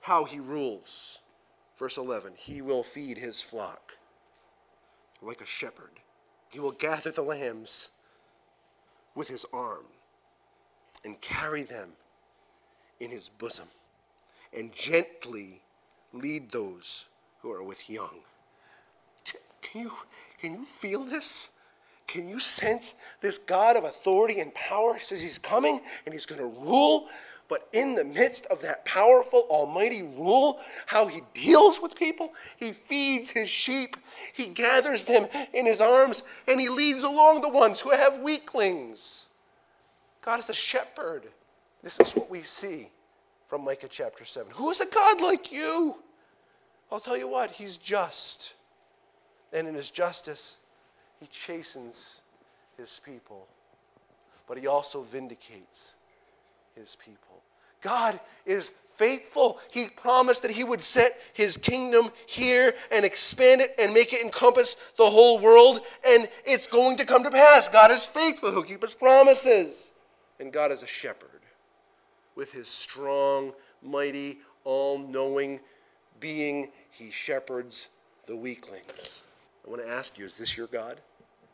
how 0.02 0.26
he 0.26 0.40
rules. 0.40 1.20
Verse 1.78 1.98
11 1.98 2.34
He 2.38 2.62
will 2.62 2.84
feed 2.84 3.18
his 3.18 3.42
flock 3.42 3.98
like 5.22 5.42
a 5.42 5.46
shepherd. 5.46 5.92
He 6.52 6.60
will 6.60 6.72
gather 6.72 7.12
the 7.12 7.22
lambs 7.22 7.90
with 9.14 9.28
his 9.28 9.46
arm 9.54 9.86
and 11.04 11.20
carry 11.22 11.64
them 11.64 11.92
in 13.00 13.10
his 13.10 13.30
bosom 13.30 13.68
and 14.56 14.74
gently 14.74 15.62
lead 16.14 16.50
those 16.50 17.10
who 17.42 17.52
are 17.52 17.64
with 17.64 17.90
young. 17.90 18.22
Can 19.66 19.82
you, 19.82 19.92
can 20.40 20.54
you 20.54 20.64
feel 20.64 21.04
this? 21.04 21.50
Can 22.08 22.30
you 22.30 22.40
sense 22.40 22.96
this 23.20 23.38
God 23.38 23.78
of 23.78 23.84
authority 23.84 24.40
and 24.40 24.54
power 24.54 25.00
says 25.00 25.22
he's 25.22 25.40
coming 25.40 25.82
and 26.06 26.14
he's 26.14 26.26
going 26.26 26.40
to 26.40 26.60
rule 26.62 27.08
but 27.48 27.68
in 27.74 27.96
the 27.96 28.04
midst 28.04 28.46
of 28.48 28.62
that 28.64 28.86
powerful, 28.86 29.46
almighty 29.50 30.02
rule, 30.02 30.60
how 30.88 31.08
he 31.08 31.22
deals 31.34 31.80
with 31.82 31.96
people, 31.96 32.34
he 32.58 32.72
feeds 32.72 33.30
his 33.30 33.50
sheep, 33.50 33.98
he 34.34 34.48
gathers 34.48 35.06
them 35.06 35.28
in 35.54 35.66
his 35.66 35.80
arms, 35.80 36.24
and 36.48 36.60
he 36.60 36.70
leads 36.70 37.04
along 37.04 37.42
the 37.42 37.50
ones 37.50 37.80
who 37.80 37.92
have 37.92 38.20
weaklings. 38.20 39.28
God 40.22 40.40
is 40.40 40.50
a 40.50 40.56
shepherd. 40.56 41.26
This 41.84 42.00
is 42.00 42.16
what 42.16 42.32
we 42.32 42.42
see 42.42 42.90
from 43.46 43.64
Micah 43.64 43.88
chapter 43.90 44.26
7. 44.26 44.52
Who 44.56 44.72
is 44.72 44.82
a 44.82 44.88
God 44.88 45.22
like 45.22 45.52
you? 45.52 45.98
I'll 46.92 47.00
tell 47.00 47.18
you 47.18 47.28
what, 47.28 47.52
he's 47.52 47.78
just. 47.78 48.55
And 49.54 49.68
in 49.68 49.74
his 49.74 49.90
justice, 49.90 50.58
he 51.20 51.28
chastens 51.28 52.22
his 52.78 53.00
people, 53.04 53.48
but 54.48 54.58
he 54.58 54.68
also 54.68 55.02
vindicates 55.02 55.96
his 56.76 56.96
people. 56.96 57.42
God 57.82 58.20
is 58.46 58.70
faithful. 58.90 59.60
He 59.72 59.88
promised 59.96 60.42
that 60.42 60.52
he 60.52 60.64
would 60.64 60.82
set 60.82 61.20
his 61.34 61.58
kingdom 61.58 62.10
here 62.26 62.74
and 62.92 63.06
expand 63.06 63.62
it 63.62 63.76
and 63.80 63.94
make 63.94 64.14
it 64.14 64.24
encompass 64.24 64.76
the 64.98 65.06
whole 65.06 65.40
world, 65.40 65.82
and 66.08 66.28
it's 66.46 66.68
going 66.68 66.98
to 66.98 67.06
come 67.06 67.24
to 67.24 67.32
pass. 67.32 67.68
God 67.70 67.92
is 67.92 68.06
faithful, 68.06 68.52
he'll 68.52 68.64
keep 68.64 68.82
his 68.82 68.96
promises. 68.96 69.94
And 70.40 70.52
God 70.52 70.72
is 70.72 70.84
a 70.84 70.88
shepherd 70.88 71.42
with 72.36 72.52
his 72.52 72.68
strong, 72.68 73.54
mighty, 73.82 74.40
all 74.64 74.98
knowing 74.98 75.60
being, 76.20 76.72
he 76.90 77.12
shepherds 77.12 77.90
the 78.26 78.36
weaklings. 78.36 79.24
I 79.66 79.70
want 79.70 79.82
to 79.82 79.90
ask 79.90 80.18
you 80.18 80.26
is 80.26 80.38
this 80.38 80.58
your 80.58 80.68
God? 80.68 81.00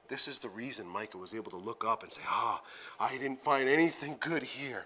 This 0.07 0.28
is 0.28 0.39
the 0.39 0.49
reason 0.49 0.88
Micah 0.88 1.18
was 1.18 1.34
able 1.34 1.51
to 1.51 1.57
look 1.57 1.86
up 1.88 2.03
and 2.03 2.12
say, 2.12 2.22
Ah, 2.28 2.62
I 2.99 3.18
didn't 3.18 3.39
find 3.39 3.70
anything 3.70 4.18
good 4.20 4.43
here. 4.43 4.86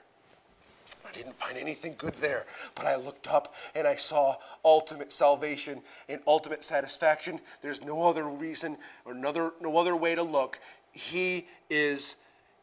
I 1.08 1.12
didn't 1.12 1.34
find 1.34 1.58
anything 1.58 1.96
good 1.98 2.14
there, 2.16 2.46
but 2.76 2.86
I 2.86 2.96
looked 2.96 3.28
up 3.28 3.56
and 3.76 3.88
I 3.88 3.96
saw 3.96 4.36
ultimate 4.64 5.12
salvation 5.12 5.82
and 6.10 6.22
ultimate 6.28 6.64
satisfaction. 6.64 7.40
There's 7.62 7.84
no 7.84 8.04
other 8.04 8.26
reason 8.26 8.78
or 9.06 9.14
another, 9.14 9.54
no 9.62 9.78
other 9.78 9.96
way 9.96 10.16
to 10.16 10.24
look. 10.24 10.60
He 10.92 11.48
is 11.70 12.18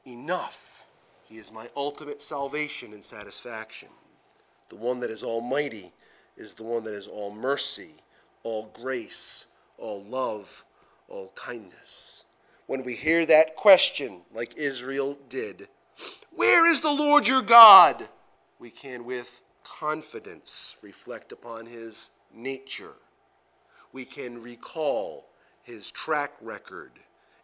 enough. 0.07 0.87
He 1.25 1.39
is 1.39 1.53
my 1.53 1.69
ultimate 1.77 2.23
salvation 2.23 2.93
and 2.93 3.05
satisfaction. 3.05 3.89
The 4.69 4.77
one 4.77 5.01
that 5.01 5.11
is 5.11 5.23
almighty 5.23 5.93
is 6.37 6.55
the 6.55 6.65
one 6.65 6.85
that 6.85 6.95
is 6.95 7.07
all 7.07 7.33
mercy, 7.33 7.91
all 8.43 8.71
grace, 8.73 9.47
all 9.79 10.03
love, 10.03 10.65
all 11.09 11.33
kindness. 11.35 12.25
When 12.67 12.85
we 12.85 12.95
hear 12.95 13.27
that 13.27 13.57
question, 13.57 14.23
like 14.33 14.57
Israel 14.57 15.19
did, 15.29 15.69
Where 16.35 16.71
is 16.71 16.81
the 16.81 16.93
Lord 16.93 17.27
your 17.27 17.43
God? 17.43 18.09
we 18.63 18.71
can 18.71 19.05
with 19.05 19.43
confidence 19.65 20.77
reflect 20.83 21.33
upon 21.33 21.67
his 21.67 22.11
nature. 22.33 22.95
We 23.93 24.05
can 24.05 24.41
recall 24.41 25.27
his 25.65 25.91
track 25.91 26.33
record, 26.41 26.93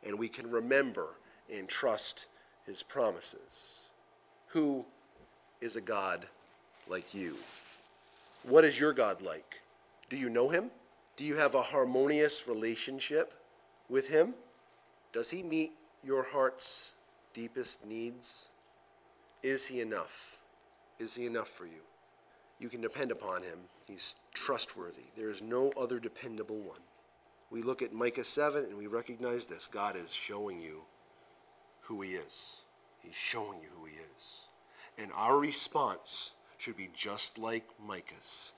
and 0.05 0.17
we 0.17 0.29
can 0.29 0.49
remember 0.49 1.09
and 1.53 1.69
trust 1.69 2.29
his 2.67 2.85
promises. 2.85 3.91
Who 4.47 4.85
is 5.61 5.75
a 5.75 5.81
God 5.81 6.29
like 6.89 7.13
you? 7.13 7.37
What 8.45 8.65
is 8.65 8.79
your 8.79 8.93
God 8.93 9.21
like? 9.21 9.61
Do 10.09 10.17
you 10.17 10.31
know 10.31 10.49
him? 10.49 10.71
Do 11.19 11.25
you 11.25 11.35
have 11.35 11.57
a 11.57 11.63
harmonious 11.63 12.47
relationship 12.47 13.35
with 13.89 14.09
him? 14.09 14.35
Does 15.13 15.29
he 15.29 15.43
meet 15.43 15.73
your 16.05 16.23
heart's 16.23 16.95
deepest 17.35 17.85
needs? 17.85 18.51
Is 19.43 19.67
he 19.67 19.81
enough? 19.81 20.39
Is 21.01 21.17
he 21.17 21.27
enough 21.27 21.49
for 21.49 21.67
you? 21.67 21.83
You 22.61 22.69
can 22.69 22.81
depend 22.81 23.11
upon 23.11 23.43
him. 23.43 23.59
He's 23.89 24.15
trustworthy. 24.33 25.07
There 25.17 25.29
is 25.29 25.43
no 25.43 25.73
other 25.77 25.99
dependable 25.99 26.61
one. 26.61 26.79
We 27.51 27.63
look 27.63 27.83
at 27.83 27.93
Micah 27.93 28.23
7 28.23 28.65
and 28.65 28.79
we 28.79 28.87
recognize 28.87 29.49
this 29.49 29.67
God 29.67 29.97
is 29.97 30.15
showing 30.15 30.61
you 30.61 30.83
who 31.81 32.01
he 32.01 32.11
is. 32.11 32.63
He's 33.01 33.17
showing 33.17 33.59
you 33.61 33.69
who 33.77 33.87
he 33.87 33.97
is. 34.17 34.49
And 34.99 35.11
our 35.17 35.37
response 35.37 36.35
should 36.59 36.77
be 36.77 36.91
just 36.95 37.39
like 37.39 37.65
Micah's. 37.85 38.53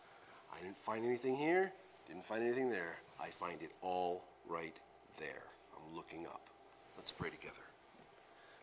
I 0.54 0.62
didn't 0.62 0.78
find 0.78 1.06
anything 1.06 1.36
here, 1.36 1.72
didn't 2.10 2.26
find 2.26 2.42
anything 2.42 2.68
there. 2.68 2.98
I 3.22 3.28
find 3.28 3.62
it 3.62 3.70
all 3.82 4.24
right 4.48 4.74
there. 5.18 5.44
I'm 5.76 5.94
looking 5.94 6.26
up. 6.26 6.48
Let's 6.96 7.12
pray 7.12 7.30
together. 7.30 7.62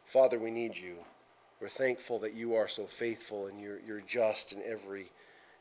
Father, 0.06 0.38
we 0.38 0.52
need 0.52 0.78
you. 0.78 0.98
We're 1.62 1.70
thankful 1.70 2.20
that 2.20 2.34
you 2.34 2.56
are 2.56 2.68
so 2.68 2.86
faithful 2.86 3.48
and 3.48 3.60
you're, 3.60 3.80
you're 3.80 4.02
just 4.02 4.52
in 4.52 4.62
every, 4.66 5.12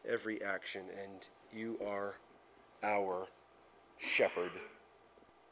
every 0.06 0.42
action, 0.42 0.82
and 1.02 1.26
you 1.52 1.78
are 1.86 2.16
our 2.82 3.28
shepherd. 3.98 4.50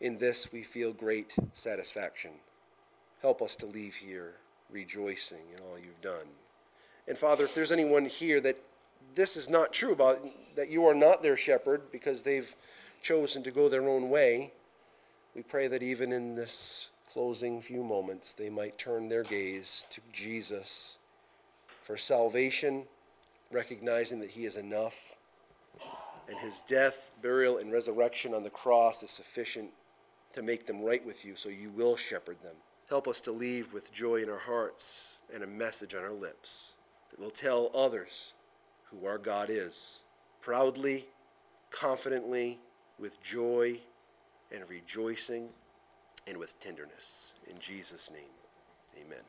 In 0.00 0.18
this 0.18 0.52
we 0.52 0.62
feel 0.62 0.92
great 0.92 1.34
satisfaction. 1.54 2.32
Help 3.22 3.42
us 3.42 3.56
to 3.56 3.66
leave 3.66 3.94
here 3.94 4.34
rejoicing 4.70 5.46
in 5.56 5.62
all 5.62 5.78
you've 5.78 6.00
done. 6.02 6.26
And 7.06 7.16
Father, 7.16 7.44
if 7.44 7.54
there's 7.54 7.72
anyone 7.72 8.06
here 8.06 8.40
that 8.40 8.58
this 9.14 9.36
is 9.36 9.48
not 9.48 9.72
true 9.72 9.92
about, 9.92 10.18
that 10.54 10.68
you 10.68 10.86
are 10.86 10.94
not 10.94 11.22
their 11.22 11.36
shepherd 11.36 11.82
because 11.90 12.22
they've 12.22 12.54
chosen 13.02 13.42
to 13.42 13.50
go 13.50 13.68
their 13.68 13.88
own 13.88 14.10
way, 14.10 14.52
we 15.34 15.42
pray 15.42 15.66
that 15.66 15.82
even 15.82 16.12
in 16.12 16.34
this 16.34 16.92
closing 17.12 17.60
few 17.60 17.82
moments, 17.82 18.32
they 18.32 18.50
might 18.50 18.78
turn 18.78 19.08
their 19.08 19.24
gaze 19.24 19.86
to 19.90 20.00
Jesus 20.12 20.98
for 21.82 21.96
salvation, 21.96 22.84
recognizing 23.50 24.20
that 24.20 24.30
He 24.30 24.44
is 24.46 24.56
enough, 24.56 25.16
and 26.28 26.38
His 26.38 26.62
death, 26.62 27.14
burial, 27.20 27.58
and 27.58 27.72
resurrection 27.72 28.34
on 28.34 28.42
the 28.42 28.50
cross 28.50 29.02
is 29.02 29.10
sufficient 29.10 29.70
to 30.32 30.42
make 30.42 30.66
them 30.66 30.82
right 30.82 31.04
with 31.04 31.24
you, 31.24 31.36
so 31.36 31.48
you 31.48 31.70
will 31.70 31.96
shepherd 31.96 32.40
them. 32.42 32.56
Help 32.88 33.06
us 33.06 33.20
to 33.20 33.32
leave 33.32 33.72
with 33.72 33.92
joy 33.92 34.16
in 34.16 34.30
our 34.30 34.38
hearts 34.38 35.20
and 35.32 35.42
a 35.42 35.46
message 35.46 35.94
on 35.94 36.02
our 36.02 36.12
lips 36.12 36.74
that 37.10 37.20
will 37.20 37.30
tell 37.30 37.70
others 37.74 38.34
who 38.84 39.06
our 39.06 39.18
God 39.18 39.48
is, 39.50 40.03
proudly, 40.44 41.06
confidently, 41.70 42.58
with 42.98 43.20
joy 43.22 43.78
and 44.54 44.68
rejoicing 44.68 45.48
and 46.26 46.36
with 46.36 46.58
tenderness. 46.60 47.32
In 47.50 47.58
Jesus' 47.58 48.10
name, 48.10 48.30
amen. 49.06 49.24